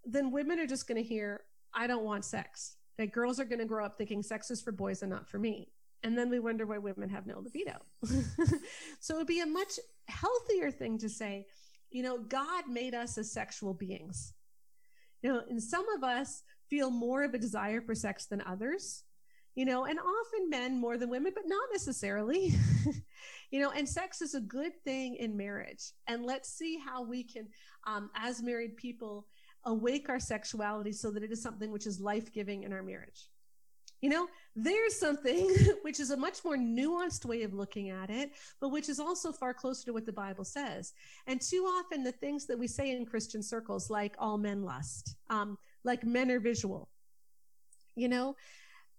then 0.06 0.32
women 0.32 0.60
are 0.60 0.68
just 0.68 0.88
going 0.88 1.02
to 1.02 1.08
hear, 1.08 1.41
I 1.74 1.88
don't 1.88 2.04
want 2.04 2.26
sex. 2.26 2.76
That 2.97 3.12
girls 3.12 3.39
are 3.39 3.45
going 3.45 3.60
to 3.60 3.66
grow 3.66 3.86
up 3.86 3.97
thinking 3.97 4.24
sex 4.24 4.52
is 4.52 4.62
for 4.62 4.72
boys 4.72 5.02
and 5.02 5.12
not 5.12 5.28
for 5.30 5.39
me. 5.39 5.72
And 6.04 6.18
then 6.18 6.30
we 6.30 6.39
wonder 6.39 6.66
why 6.66 6.78
women 6.78 7.10
have 7.10 7.28
no 7.28 7.39
libido. 7.39 7.78
so 9.00 9.16
it 9.16 9.18
would 9.18 9.28
be 9.28 9.41
a 9.41 9.45
much 9.45 9.74
healthier 10.08 10.72
thing 10.72 10.97
to 11.00 11.10
say, 11.10 11.45
you 11.89 12.04
know, 12.04 12.20
God 12.20 12.68
made 12.68 12.93
us 12.93 13.18
as 13.18 13.32
sexual 13.32 13.74
beings. 13.74 14.34
You 15.22 15.34
know, 15.34 15.41
and 15.50 15.62
some 15.62 15.86
of 15.89 16.04
us 16.04 16.43
feel 16.70 16.89
more 16.89 17.24
of 17.24 17.34
a 17.34 17.39
desire 17.39 17.82
for 17.82 17.95
sex 17.95 18.28
than 18.28 18.41
others, 18.41 19.04
you 19.56 19.66
know, 19.66 19.86
and 19.86 20.00
often 20.00 20.50
men 20.50 20.80
more 20.80 20.97
than 20.97 21.10
women, 21.10 21.34
but 21.36 21.43
not 21.47 21.68
necessarily, 21.74 22.54
you 23.52 23.60
know, 23.60 23.72
and 23.72 23.89
sex 23.89 24.22
is 24.22 24.36
a 24.36 24.41
good 24.41 24.72
thing 24.86 25.16
in 25.16 25.36
marriage. 25.36 25.91
And 26.08 26.24
let's 26.24 26.50
see 26.54 26.78
how 26.78 27.04
we 27.04 27.24
can, 27.24 27.47
um, 27.86 28.10
as 28.16 28.41
married 28.41 28.78
people, 28.78 29.28
awake 29.66 30.10
our 30.10 30.20
sexuality 30.20 30.91
so 30.91 31.12
that 31.12 31.24
it 31.24 31.32
is 31.32 31.41
something 31.41 31.72
which 31.72 31.88
is 31.88 31.99
life 31.99 32.32
giving 32.34 32.64
in 32.64 32.74
our 32.74 32.84
marriage. 32.84 33.30
You 34.01 34.10
know, 34.10 34.28
there's 34.55 34.97
something 34.97 35.53
which 35.82 35.99
is 35.99 36.12
a 36.12 36.18
much 36.18 36.43
more 36.45 36.55
nuanced 36.55 37.26
way 37.26 37.43
of 37.43 37.53
looking 37.53 37.89
at 37.89 38.10
it, 38.10 38.32
but 38.62 38.70
which 38.70 38.88
is 38.88 38.99
also 38.99 39.32
far 39.32 39.53
closer 39.53 39.86
to 39.86 39.93
what 39.93 40.05
the 40.05 40.14
Bible 40.14 40.45
says. 40.45 40.93
And 41.28 41.41
too 41.41 41.64
often, 41.66 42.03
the 42.03 42.12
things 42.14 42.45
that 42.47 42.57
we 42.57 42.68
say 42.68 42.91
in 42.91 43.05
Christian 43.05 43.43
circles, 43.43 43.89
like 43.89 44.16
all 44.18 44.38
men 44.38 44.64
lust, 44.64 45.16
um, 45.30 45.57
like 45.84 46.05
men 46.05 46.32
are 46.32 46.39
visual, 46.39 46.89
you 47.95 48.07
know, 48.07 48.36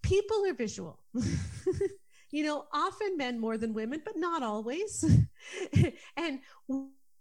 people 0.02 0.44
are 0.46 0.54
visual. 0.54 1.00
you 2.30 2.44
know, 2.44 2.66
often 2.72 3.16
men 3.16 3.40
more 3.40 3.56
than 3.56 3.72
women, 3.72 4.02
but 4.04 4.16
not 4.16 4.42
always. 4.42 5.04
and 6.16 6.40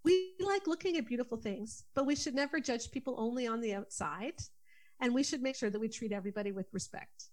we 0.04 0.32
like 0.40 0.66
looking 0.66 0.96
at 0.96 1.06
beautiful 1.06 1.38
things, 1.38 1.84
but 1.94 2.06
we 2.06 2.16
should 2.16 2.34
never 2.34 2.60
judge 2.60 2.90
people 2.90 3.14
only 3.18 3.46
on 3.46 3.60
the 3.60 3.74
outside. 3.74 4.34
And 5.00 5.14
we 5.14 5.22
should 5.22 5.42
make 5.42 5.56
sure 5.56 5.70
that 5.70 5.80
we 5.80 5.88
treat 5.88 6.12
everybody 6.12 6.52
with 6.52 6.66
respect 6.72 7.30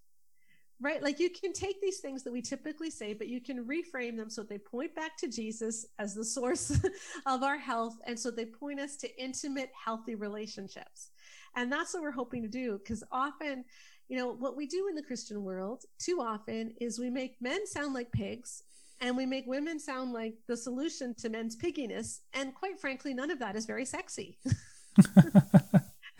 right? 0.80 1.02
Like 1.02 1.20
you 1.20 1.30
can 1.30 1.54
take 1.54 1.82
these 1.82 2.00
things 2.00 2.24
that 2.24 2.32
we 2.32 2.42
typically 2.42 2.90
say, 2.90 3.14
but 3.14 3.28
you 3.28 3.42
can 3.42 3.66
reframe 3.66 4.16
them 4.16 4.30
so 4.30 4.44
they 4.44 4.60
point 4.60 4.94
back 4.96 5.18
to 5.18 5.28
Jesus 5.28 5.86
as 5.98 6.14
the 6.14 6.26
source 6.26 6.80
of 7.26 7.44
our 7.44 7.58
health. 7.58 7.96
And 8.06 8.20
so 8.20 8.30
they 8.30 8.46
point 8.46 8.80
us 8.80 8.96
to 8.98 9.22
intimate, 9.22 9.72
healthy 9.84 10.16
relationships. 10.16 11.10
And 11.56 11.72
that's 11.72 11.94
what 11.94 12.04
we're 12.04 12.12
hoping 12.12 12.44
to 12.44 12.48
do 12.48 12.78
because 12.78 13.04
often, 13.12 13.66
you 14.08 14.18
know, 14.18 14.34
what 14.34 14.56
we 14.56 14.68
do 14.68 14.88
in 14.88 14.96
the 14.96 15.02
Christian 15.02 15.44
world 15.44 15.84
too 16.00 16.20
often 16.22 16.74
is 16.80 17.00
we 17.00 17.10
make 17.10 17.42
men 17.42 17.66
sound 17.66 17.94
like 17.94 18.12
pigs 18.12 18.64
and 19.00 19.16
we 19.16 19.26
make 19.26 19.46
women 19.48 19.80
sound 19.80 20.14
like 20.14 20.36
the 20.48 20.58
solution 20.58 21.14
to 21.16 21.30
men's 21.30 21.56
pigginess. 21.56 22.22
And 22.34 22.54
quite 22.54 22.80
frankly, 22.80 23.14
none 23.14 23.32
of 23.32 23.40
that 23.40 23.56
is 23.56 23.66
very 23.66 23.86
sexy. 23.86 24.38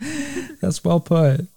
That's 0.60 0.84
well 0.84 1.00
put. 1.00 1.48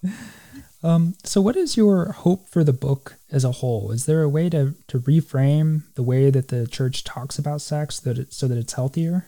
Um, 0.84 1.16
so, 1.24 1.42
what 1.42 1.56
is 1.56 1.78
your 1.78 2.12
hope 2.12 2.50
for 2.50 2.64
the 2.64 2.74
book 2.74 3.18
as 3.32 3.44
a 3.44 3.52
whole? 3.52 3.92
Is 3.92 4.06
there 4.06 4.24
a 4.24 4.30
way 4.30 4.50
to, 4.50 4.74
to 4.88 5.00
reframe 5.00 5.84
the 5.94 6.04
way 6.04 6.32
that 6.32 6.48
the 6.48 6.66
church 6.66 7.04
talks 7.04 7.38
about 7.38 7.62
sex 7.62 8.00
that 8.00 8.18
it, 8.18 8.34
so 8.34 8.48
that 8.48 8.58
it's 8.58 8.74
healthier? 8.74 9.28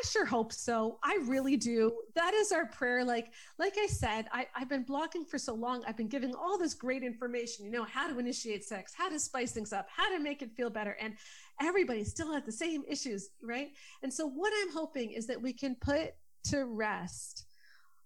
I 0.00 0.06
sure 0.06 0.24
hope 0.24 0.52
so. 0.52 0.98
I 1.04 1.18
really 1.26 1.58
do. 1.58 1.92
That 2.14 2.32
is 2.32 2.52
our 2.52 2.66
prayer. 2.66 3.04
Like, 3.04 3.32
like 3.58 3.74
I 3.78 3.86
said, 3.86 4.26
I, 4.32 4.46
I've 4.54 4.68
been 4.68 4.84
blogging 4.84 5.28
for 5.28 5.36
so 5.36 5.52
long. 5.52 5.84
I've 5.86 5.96
been 5.96 6.08
giving 6.08 6.34
all 6.34 6.56
this 6.56 6.72
great 6.72 7.02
information, 7.02 7.66
you 7.66 7.70
know, 7.70 7.84
how 7.84 8.08
to 8.08 8.18
initiate 8.18 8.64
sex, 8.64 8.94
how 8.96 9.10
to 9.10 9.18
spice 9.18 9.52
things 9.52 9.74
up, 9.74 9.88
how 9.94 10.10
to 10.10 10.18
make 10.18 10.40
it 10.40 10.52
feel 10.56 10.70
better. 10.70 10.96
And 11.00 11.14
everybody 11.60 12.04
still 12.04 12.32
has 12.32 12.44
the 12.44 12.52
same 12.52 12.82
issues, 12.88 13.28
right? 13.42 13.72
And 14.02 14.12
so 14.12 14.26
what 14.26 14.52
I'm 14.62 14.72
hoping 14.72 15.10
is 15.10 15.26
that 15.26 15.40
we 15.40 15.52
can 15.52 15.74
put 15.74 16.14
to 16.44 16.64
rest 16.64 17.44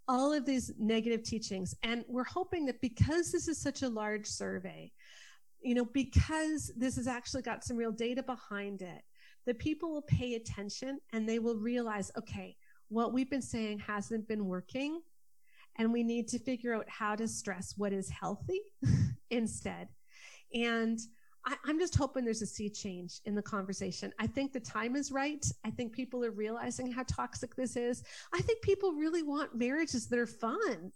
all 0.09 0.33
of 0.33 0.45
these 0.45 0.73
negative 0.79 1.23
teachings. 1.23 1.77
And 1.85 2.05
we're 2.09 2.25
hoping 2.25 2.67
that 2.67 2.81
because 2.81 3.31
this 3.31 3.47
is 3.47 3.59
such 3.59 3.83
a 3.83 3.89
large 3.89 4.27
survey, 4.27 4.91
you 5.63 5.77
know, 5.77 5.85
because 5.85 6.73
this 6.77 6.97
has 6.97 7.07
actually 7.07 7.43
got 7.43 7.63
some 7.63 7.77
real 7.77 7.93
data 7.93 8.23
behind 8.23 8.83
it, 8.83 9.03
that 9.47 9.59
people 9.59 9.93
will 9.93 10.03
pay 10.03 10.35
attention 10.35 10.99
and 11.13 11.29
they 11.29 11.39
will 11.39 11.57
realize, 11.57 12.11
okay, 12.17 12.57
what 12.89 13.13
we've 13.13 13.31
been 13.31 13.43
saying 13.43 13.79
hasn't 13.79 14.27
been 14.29 14.47
working. 14.47 15.01
And 15.77 15.93
we 15.93 16.03
need 16.03 16.29
to 16.29 16.39
figure 16.39 16.75
out 16.75 16.89
how 16.89 17.17
to 17.17 17.27
stress 17.27 17.75
what 17.77 17.93
is 17.93 18.09
healthy 18.09 18.61
instead. 19.31 19.89
And 20.55 20.99
I, 21.47 21.57
am 21.69 21.79
just 21.79 21.95
hoping 21.95 22.25
there's 22.25 22.43
a 22.43 22.47
sea 22.47 22.71
change 22.71 23.21
in 23.27 23.35
the 23.35 23.43
conversation. 23.43 24.13
I 24.19 24.27
think 24.27 24.53
the 24.53 24.61
time 24.61 24.97
is 24.97 25.13
right. 25.13 25.45
I 25.65 25.71
think 25.71 25.93
people 25.93 26.25
are 26.25 26.31
realizing 26.31 26.91
how 26.91 27.05
toxic 27.07 27.55
this 27.55 27.77
is. 27.77 28.03
I 28.33 28.41
think 28.41 28.63
people 28.63 28.93
really 28.93 29.23
want 29.23 29.55
marriages 29.55 30.07
that 30.09 30.19
are 30.19 30.27
fun, 30.27 30.93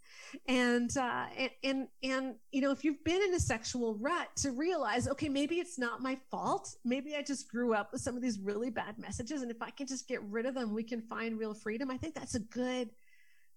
and 0.47 0.95
uh, 0.97 1.25
and 1.37 1.51
and 1.63 1.87
and 2.03 2.35
you 2.51 2.61
know, 2.61 2.71
if 2.71 2.83
you've 2.83 3.03
been 3.03 3.21
in 3.21 3.33
a 3.33 3.39
sexual 3.39 3.95
rut, 3.95 4.29
to 4.37 4.51
realize, 4.51 5.07
okay, 5.07 5.29
maybe 5.29 5.55
it's 5.55 5.77
not 5.77 6.01
my 6.01 6.17
fault. 6.31 6.75
Maybe 6.83 7.15
I 7.15 7.21
just 7.21 7.49
grew 7.49 7.73
up 7.73 7.91
with 7.91 8.01
some 8.01 8.15
of 8.15 8.21
these 8.21 8.39
really 8.39 8.69
bad 8.69 8.97
messages, 8.97 9.41
and 9.41 9.51
if 9.51 9.61
I 9.61 9.69
can 9.69 9.87
just 9.87 10.07
get 10.07 10.23
rid 10.23 10.45
of 10.45 10.55
them, 10.55 10.73
we 10.73 10.83
can 10.83 11.01
find 11.01 11.37
real 11.37 11.53
freedom. 11.53 11.91
I 11.91 11.97
think 11.97 12.15
that's 12.15 12.35
a 12.35 12.39
good, 12.39 12.89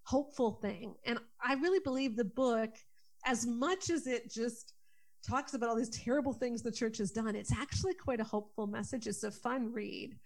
hopeful 0.03 0.59
thing. 0.61 0.95
And 1.05 1.17
I 1.43 1.53
really 1.55 1.79
believe 1.79 2.15
the 2.15 2.25
book, 2.25 2.71
as 3.25 3.45
much 3.45 3.89
as 3.89 4.05
it 4.05 4.31
just 4.31 4.73
talks 5.27 5.53
about 5.53 5.69
all 5.69 5.75
these 5.75 5.89
terrible 5.89 6.33
things 6.33 6.61
the 6.61 6.71
church 6.71 6.97
has 6.97 7.11
done. 7.11 7.35
It's 7.35 7.53
actually 7.53 7.93
quite 7.93 8.19
a 8.19 8.23
hopeful 8.23 8.67
message. 8.67 9.07
It's 9.07 9.23
a 9.23 9.31
fun 9.31 9.71
read. 9.71 10.17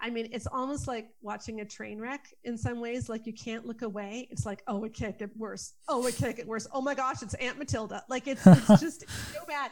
I 0.00 0.10
mean, 0.10 0.28
it's 0.32 0.46
almost 0.46 0.88
like 0.88 1.10
watching 1.20 1.60
a 1.60 1.64
train 1.64 2.00
wreck 2.00 2.26
in 2.44 2.58
some 2.58 2.80
ways. 2.80 3.08
Like 3.08 3.26
you 3.26 3.32
can't 3.32 3.66
look 3.66 3.82
away. 3.82 4.28
It's 4.30 4.44
like, 4.44 4.62
oh, 4.66 4.84
it 4.84 4.94
can't 4.94 5.18
get 5.18 5.34
worse. 5.36 5.74
Oh, 5.88 6.06
it 6.06 6.16
can't 6.16 6.36
get 6.36 6.46
worse. 6.46 6.66
Oh 6.72 6.82
my 6.82 6.94
gosh, 6.94 7.22
it's 7.22 7.34
Aunt 7.34 7.58
Matilda. 7.58 8.02
Like 8.08 8.26
it's, 8.26 8.46
it's 8.46 8.66
just 8.80 9.08
so 9.32 9.44
bad. 9.46 9.70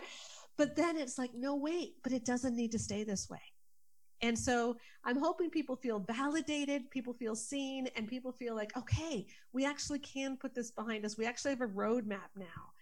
But 0.57 0.76
then 0.76 0.97
it's 0.97 1.18
like, 1.18 1.31
no, 1.35 1.57
wait, 1.57 1.95
but 2.03 2.12
it 2.12 2.24
doesn't 2.24 2.55
need 2.55 2.72
to 2.72 2.78
stay 2.78 3.03
this 3.03 3.28
way. 3.28 3.41
And 4.22 4.39
so 4.39 4.76
I'm 5.05 5.18
hoping 5.18 5.49
people 5.49 5.76
feel 5.76 5.99
validated, 5.99 6.91
people 6.91 7.14
feel 7.14 7.35
seen, 7.35 7.89
and 7.97 8.07
people 8.07 8.33
feel 8.33 8.55
like, 8.55 8.76
okay, 8.76 9.26
we 9.53 9.64
actually 9.64 9.99
can 9.99 10.37
put 10.37 10.55
this 10.55 10.70
behind 10.70 11.07
us. 11.07 11.16
We 11.16 11.24
actually 11.24 11.53
have 11.53 11.62
a 11.62 11.66
roadmap 11.66 12.28
now 12.37 12.72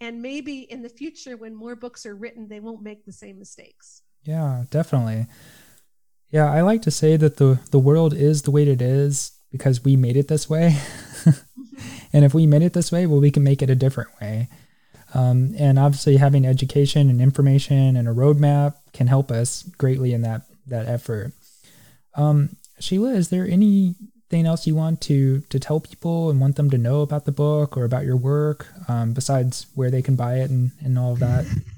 and 0.00 0.22
maybe 0.22 0.60
in 0.60 0.82
the 0.82 0.88
future 0.88 1.36
when 1.36 1.54
more 1.54 1.76
books 1.76 2.06
are 2.06 2.14
written 2.14 2.48
they 2.48 2.60
won't 2.60 2.82
make 2.82 3.04
the 3.04 3.12
same 3.12 3.38
mistakes. 3.38 4.02
Yeah 4.24 4.64
definitely. 4.70 5.26
Yeah 6.30 6.50
i 6.50 6.60
like 6.62 6.82
to 6.82 6.90
say 6.90 7.16
that 7.16 7.36
the 7.36 7.60
the 7.70 7.78
world 7.78 8.14
is 8.14 8.42
the 8.42 8.50
way 8.50 8.68
it 8.68 8.82
is 8.82 9.32
because 9.50 9.84
we 9.84 9.96
made 9.96 10.16
it 10.16 10.28
this 10.28 10.48
way. 10.48 10.76
And 12.12 12.24
if 12.24 12.32
we 12.32 12.46
made 12.46 12.62
it 12.62 12.74
this 12.74 12.92
way 12.92 13.06
well 13.06 13.20
we 13.20 13.32
can 13.32 13.42
make 13.42 13.60
it 13.60 13.70
a 13.70 13.74
different 13.74 14.10
way. 14.20 14.48
Um, 15.14 15.54
and 15.58 15.78
obviously 15.78 16.16
having 16.16 16.46
education 16.46 17.08
and 17.08 17.20
information 17.20 17.96
and 17.96 18.08
a 18.08 18.12
roadmap 18.12 18.74
can 18.92 19.06
help 19.06 19.30
us 19.30 19.62
greatly 19.78 20.12
in 20.12 20.22
that 20.22 20.42
that 20.66 20.86
effort. 20.86 21.32
Um, 22.16 22.56
sheila 22.80 23.10
is 23.10 23.28
there 23.28 23.46
any 23.46 23.94
anything 24.30 24.46
else 24.46 24.66
you 24.66 24.74
want 24.74 25.00
to 25.02 25.40
to 25.42 25.58
tell 25.58 25.80
people 25.80 26.30
and 26.30 26.40
want 26.40 26.56
them 26.56 26.70
to 26.70 26.78
know 26.78 27.02
about 27.02 27.24
the 27.24 27.32
book 27.32 27.76
or 27.76 27.84
about 27.84 28.04
your 28.04 28.16
work 28.16 28.66
um, 28.88 29.12
besides 29.12 29.66
where 29.74 29.90
they 29.90 30.02
can 30.02 30.16
buy 30.16 30.38
it 30.38 30.50
and, 30.50 30.72
and 30.80 30.98
all 30.98 31.12
of 31.12 31.18
that 31.20 31.44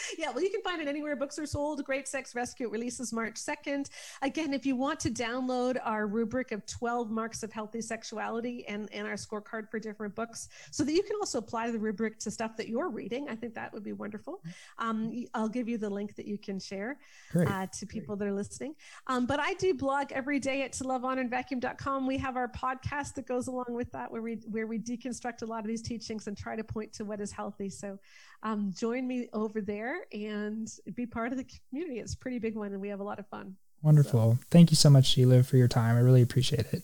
yeah, 0.18 0.30
well, 0.30 0.42
you 0.42 0.50
can 0.50 0.62
find 0.62 0.80
it 0.80 0.88
anywhere 0.88 1.16
books 1.16 1.38
are 1.38 1.46
sold. 1.46 1.84
Great 1.84 2.08
Sex 2.08 2.34
Rescue 2.34 2.68
releases 2.68 3.12
March 3.12 3.34
2nd. 3.34 3.88
Again, 4.22 4.52
if 4.52 4.66
you 4.66 4.76
want 4.76 5.00
to 5.00 5.10
download 5.10 5.78
our 5.84 6.06
rubric 6.06 6.52
of 6.52 6.64
12 6.66 7.10
marks 7.10 7.42
of 7.42 7.52
healthy 7.52 7.80
sexuality 7.80 8.66
and, 8.68 8.88
and 8.92 9.06
our 9.06 9.14
scorecard 9.14 9.70
for 9.70 9.78
different 9.78 10.14
books 10.14 10.48
so 10.70 10.84
that 10.84 10.92
you 10.92 11.02
can 11.02 11.16
also 11.20 11.38
apply 11.38 11.70
the 11.70 11.78
rubric 11.78 12.18
to 12.20 12.30
stuff 12.30 12.56
that 12.56 12.68
you're 12.68 12.90
reading, 12.90 13.28
I 13.28 13.34
think 13.34 13.54
that 13.54 13.72
would 13.72 13.84
be 13.84 13.92
wonderful. 13.92 14.42
Um, 14.78 15.24
I'll 15.34 15.48
give 15.48 15.68
you 15.68 15.78
the 15.78 15.90
link 15.90 16.16
that 16.16 16.26
you 16.26 16.38
can 16.38 16.58
share 16.58 16.98
uh, 17.34 17.66
to 17.66 17.86
people 17.86 18.16
Great. 18.16 18.26
that 18.26 18.32
are 18.32 18.36
listening. 18.36 18.74
Um, 19.06 19.26
but 19.26 19.40
I 19.40 19.54
do 19.54 19.74
blog 19.74 20.12
every 20.12 20.38
day 20.38 20.62
at 20.62 20.72
ToLoveHonorandVacuum.com. 20.72 22.06
We 22.06 22.18
have 22.18 22.36
our 22.36 22.48
podcast 22.48 23.14
that 23.14 23.26
goes 23.26 23.46
along 23.46 23.66
with 23.70 23.90
that 23.92 24.10
where 24.10 24.22
we, 24.22 24.34
where 24.50 24.66
we 24.66 24.78
deconstruct 24.78 25.42
a 25.42 25.46
lot 25.46 25.60
of 25.60 25.66
these 25.66 25.82
teachings 25.82 26.26
and 26.26 26.36
try 26.36 26.56
to 26.56 26.64
point 26.64 26.92
to 26.94 27.04
what 27.04 27.20
is 27.20 27.32
healthy. 27.32 27.70
So 27.70 27.98
um, 28.42 28.72
join 28.76 29.06
me 29.06 29.28
over 29.32 29.60
there 29.60 30.00
and 30.12 30.70
be 30.94 31.06
part 31.06 31.32
of 31.32 31.38
the 31.38 31.46
community. 31.68 32.00
It's 32.00 32.14
a 32.14 32.18
pretty 32.18 32.38
big 32.38 32.56
one, 32.56 32.72
and 32.72 32.80
we 32.80 32.88
have 32.88 33.00
a 33.00 33.04
lot 33.04 33.18
of 33.18 33.26
fun. 33.28 33.56
Wonderful. 33.82 34.38
So. 34.40 34.46
Thank 34.50 34.70
you 34.70 34.76
so 34.76 34.90
much, 34.90 35.06
Sheila, 35.06 35.42
for 35.42 35.56
your 35.56 35.68
time. 35.68 35.96
I 35.96 36.00
really 36.00 36.22
appreciate 36.22 36.66
it. 36.72 36.82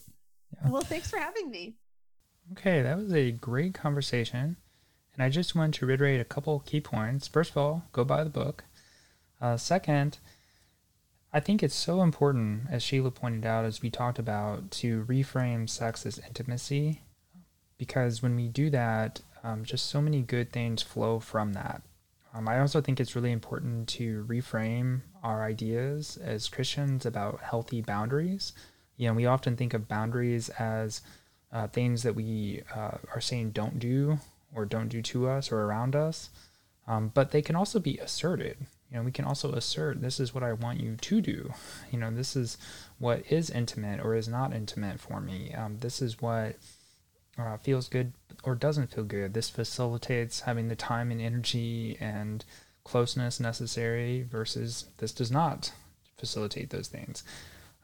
Yeah. 0.53 0.69
Well, 0.69 0.81
thanks 0.81 1.09
for 1.09 1.17
having 1.17 1.49
me. 1.49 1.75
Okay, 2.51 2.81
that 2.81 2.97
was 2.97 3.13
a 3.13 3.31
great 3.31 3.73
conversation. 3.73 4.57
And 5.13 5.23
I 5.23 5.29
just 5.29 5.55
want 5.55 5.75
to 5.75 5.85
reiterate 5.85 6.19
a 6.19 6.25
couple 6.25 6.59
key 6.59 6.81
points. 6.81 7.27
First 7.27 7.51
of 7.51 7.57
all, 7.57 7.83
go 7.91 8.03
buy 8.03 8.23
the 8.23 8.29
book. 8.29 8.63
Uh, 9.39 9.57
second, 9.57 10.17
I 11.31 11.39
think 11.39 11.61
it's 11.61 11.75
so 11.75 12.01
important, 12.01 12.63
as 12.69 12.83
Sheila 12.83 13.11
pointed 13.11 13.45
out, 13.45 13.65
as 13.65 13.81
we 13.81 13.89
talked 13.89 14.19
about, 14.19 14.71
to 14.71 15.03
reframe 15.05 15.69
sex 15.69 16.05
as 16.05 16.19
intimacy, 16.19 17.01
because 17.77 18.21
when 18.21 18.35
we 18.35 18.47
do 18.47 18.69
that, 18.69 19.21
um, 19.43 19.63
just 19.63 19.87
so 19.87 20.01
many 20.01 20.21
good 20.21 20.51
things 20.51 20.81
flow 20.81 21.19
from 21.19 21.53
that. 21.53 21.81
Um, 22.33 22.47
I 22.47 22.59
also 22.59 22.81
think 22.81 22.99
it's 22.99 23.15
really 23.15 23.31
important 23.31 23.87
to 23.89 24.25
reframe 24.27 25.01
our 25.21 25.43
ideas 25.43 26.17
as 26.17 26.49
Christians 26.49 27.05
about 27.05 27.41
healthy 27.41 27.81
boundaries. 27.81 28.53
You 28.97 29.07
know, 29.07 29.13
we 29.13 29.25
often 29.25 29.55
think 29.55 29.73
of 29.73 29.87
boundaries 29.87 30.49
as 30.49 31.01
uh, 31.51 31.67
things 31.67 32.03
that 32.03 32.15
we 32.15 32.63
uh, 32.75 32.97
are 33.13 33.21
saying 33.21 33.51
don't 33.51 33.77
do 33.77 34.17
or 34.55 34.65
don't 34.65 34.89
do 34.89 35.01
to 35.01 35.27
us 35.27 35.51
or 35.51 35.61
around 35.61 35.95
us, 35.95 36.29
um, 36.87 37.11
but 37.13 37.31
they 37.31 37.41
can 37.41 37.55
also 37.55 37.79
be 37.79 37.97
asserted 37.99 38.57
you 38.93 38.99
know 38.99 39.03
we 39.03 39.11
can 39.11 39.25
also 39.25 39.51
assert 39.53 40.01
this 40.01 40.19
is 40.19 40.33
what 40.33 40.43
i 40.43 40.53
want 40.53 40.79
you 40.79 40.95
to 40.95 41.19
do 41.19 41.51
you 41.91 41.97
know 41.97 42.11
this 42.11 42.35
is 42.35 42.57
what 42.99 43.23
is 43.29 43.49
intimate 43.49 43.99
or 43.99 44.15
is 44.15 44.27
not 44.27 44.53
intimate 44.53 44.99
for 44.99 45.19
me 45.19 45.53
um, 45.55 45.77
this 45.79 46.01
is 46.01 46.21
what 46.21 46.55
uh, 47.37 47.57
feels 47.57 47.89
good 47.89 48.13
or 48.43 48.55
doesn't 48.55 48.93
feel 48.93 49.03
good 49.03 49.33
this 49.33 49.49
facilitates 49.49 50.41
having 50.41 50.67
the 50.67 50.75
time 50.75 51.11
and 51.11 51.21
energy 51.21 51.97
and 51.99 52.45
closeness 52.83 53.39
necessary 53.39 54.23
versus 54.29 54.85
this 54.97 55.11
does 55.11 55.31
not 55.31 55.71
facilitate 56.17 56.69
those 56.69 56.87
things 56.87 57.23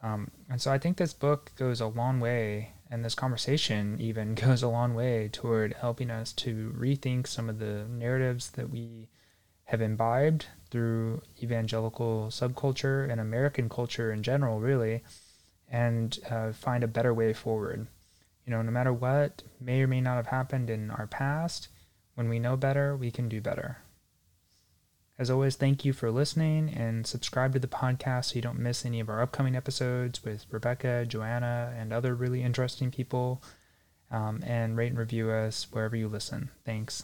um, 0.04 0.30
and 0.50 0.62
so 0.62 0.72
i 0.72 0.78
think 0.78 0.98
this 0.98 1.14
book 1.14 1.52
goes 1.58 1.82
a 1.82 1.88
long 1.88 2.20
way 2.20 2.74
and 2.92 3.06
this 3.06 3.16
conversation 3.16 3.98
even 4.00 4.36
goes 4.36 4.64
a 4.64 4.68
long 4.68 4.94
way 4.94 5.30
toward 5.32 5.74
helping 5.74 6.10
us 6.10 6.34
to 6.34 6.74
rethink 6.78 7.28
some 7.28 7.50
of 7.50 7.60
the 7.60 7.86
narratives 7.90 8.52
that 8.52 8.70
we 8.70 9.08
have 9.70 9.82
imbibed 9.82 10.48
through 10.72 11.22
evangelical 11.44 12.28
subculture 12.30 13.10
and 13.10 13.22
American 13.22 13.70
culture 13.70 14.12
in 14.12 14.24
general, 14.24 14.60
really, 14.60 15.04
and 15.72 16.18
uh, 16.30 16.52
find 16.52 16.84
a 16.84 16.88
better 16.88 17.14
way 17.14 17.34
forward. 17.34 17.86
You 18.50 18.56
know, 18.56 18.64
no 18.64 18.72
matter 18.72 18.92
what 18.92 19.44
may 19.62 19.84
or 19.84 19.88
may 19.88 20.02
not 20.02 20.16
have 20.16 20.26
happened 20.26 20.72
in 20.72 20.90
our 20.90 21.06
past, 21.06 21.68
when 22.16 22.30
we 22.30 22.40
know 22.40 22.58
better, 22.58 22.98
we 22.98 23.12
can 23.12 23.30
do 23.30 23.42
better. 23.42 23.78
As 25.20 25.30
always, 25.30 25.56
thank 25.56 25.86
you 25.86 25.94
for 25.94 26.10
listening 26.10 26.74
and 26.74 27.06
subscribe 27.06 27.54
to 27.54 27.60
the 27.60 27.68
podcast 27.68 28.26
so 28.26 28.36
you 28.38 28.42
don't 28.42 28.58
miss 28.58 28.88
any 28.88 29.00
of 29.00 29.08
our 29.08 29.22
upcoming 29.22 29.56
episodes 29.56 30.24
with 30.24 30.48
Rebecca, 30.50 31.06
Joanna, 31.06 31.76
and 31.78 31.94
other 31.94 32.16
really 32.16 32.42
interesting 32.42 32.90
people. 32.90 33.44
Um, 34.10 34.42
and 34.44 34.76
rate 34.76 34.90
and 34.90 34.98
review 34.98 35.30
us 35.30 35.68
wherever 35.70 35.96
you 35.96 36.08
listen. 36.08 36.50
Thanks. 36.66 37.04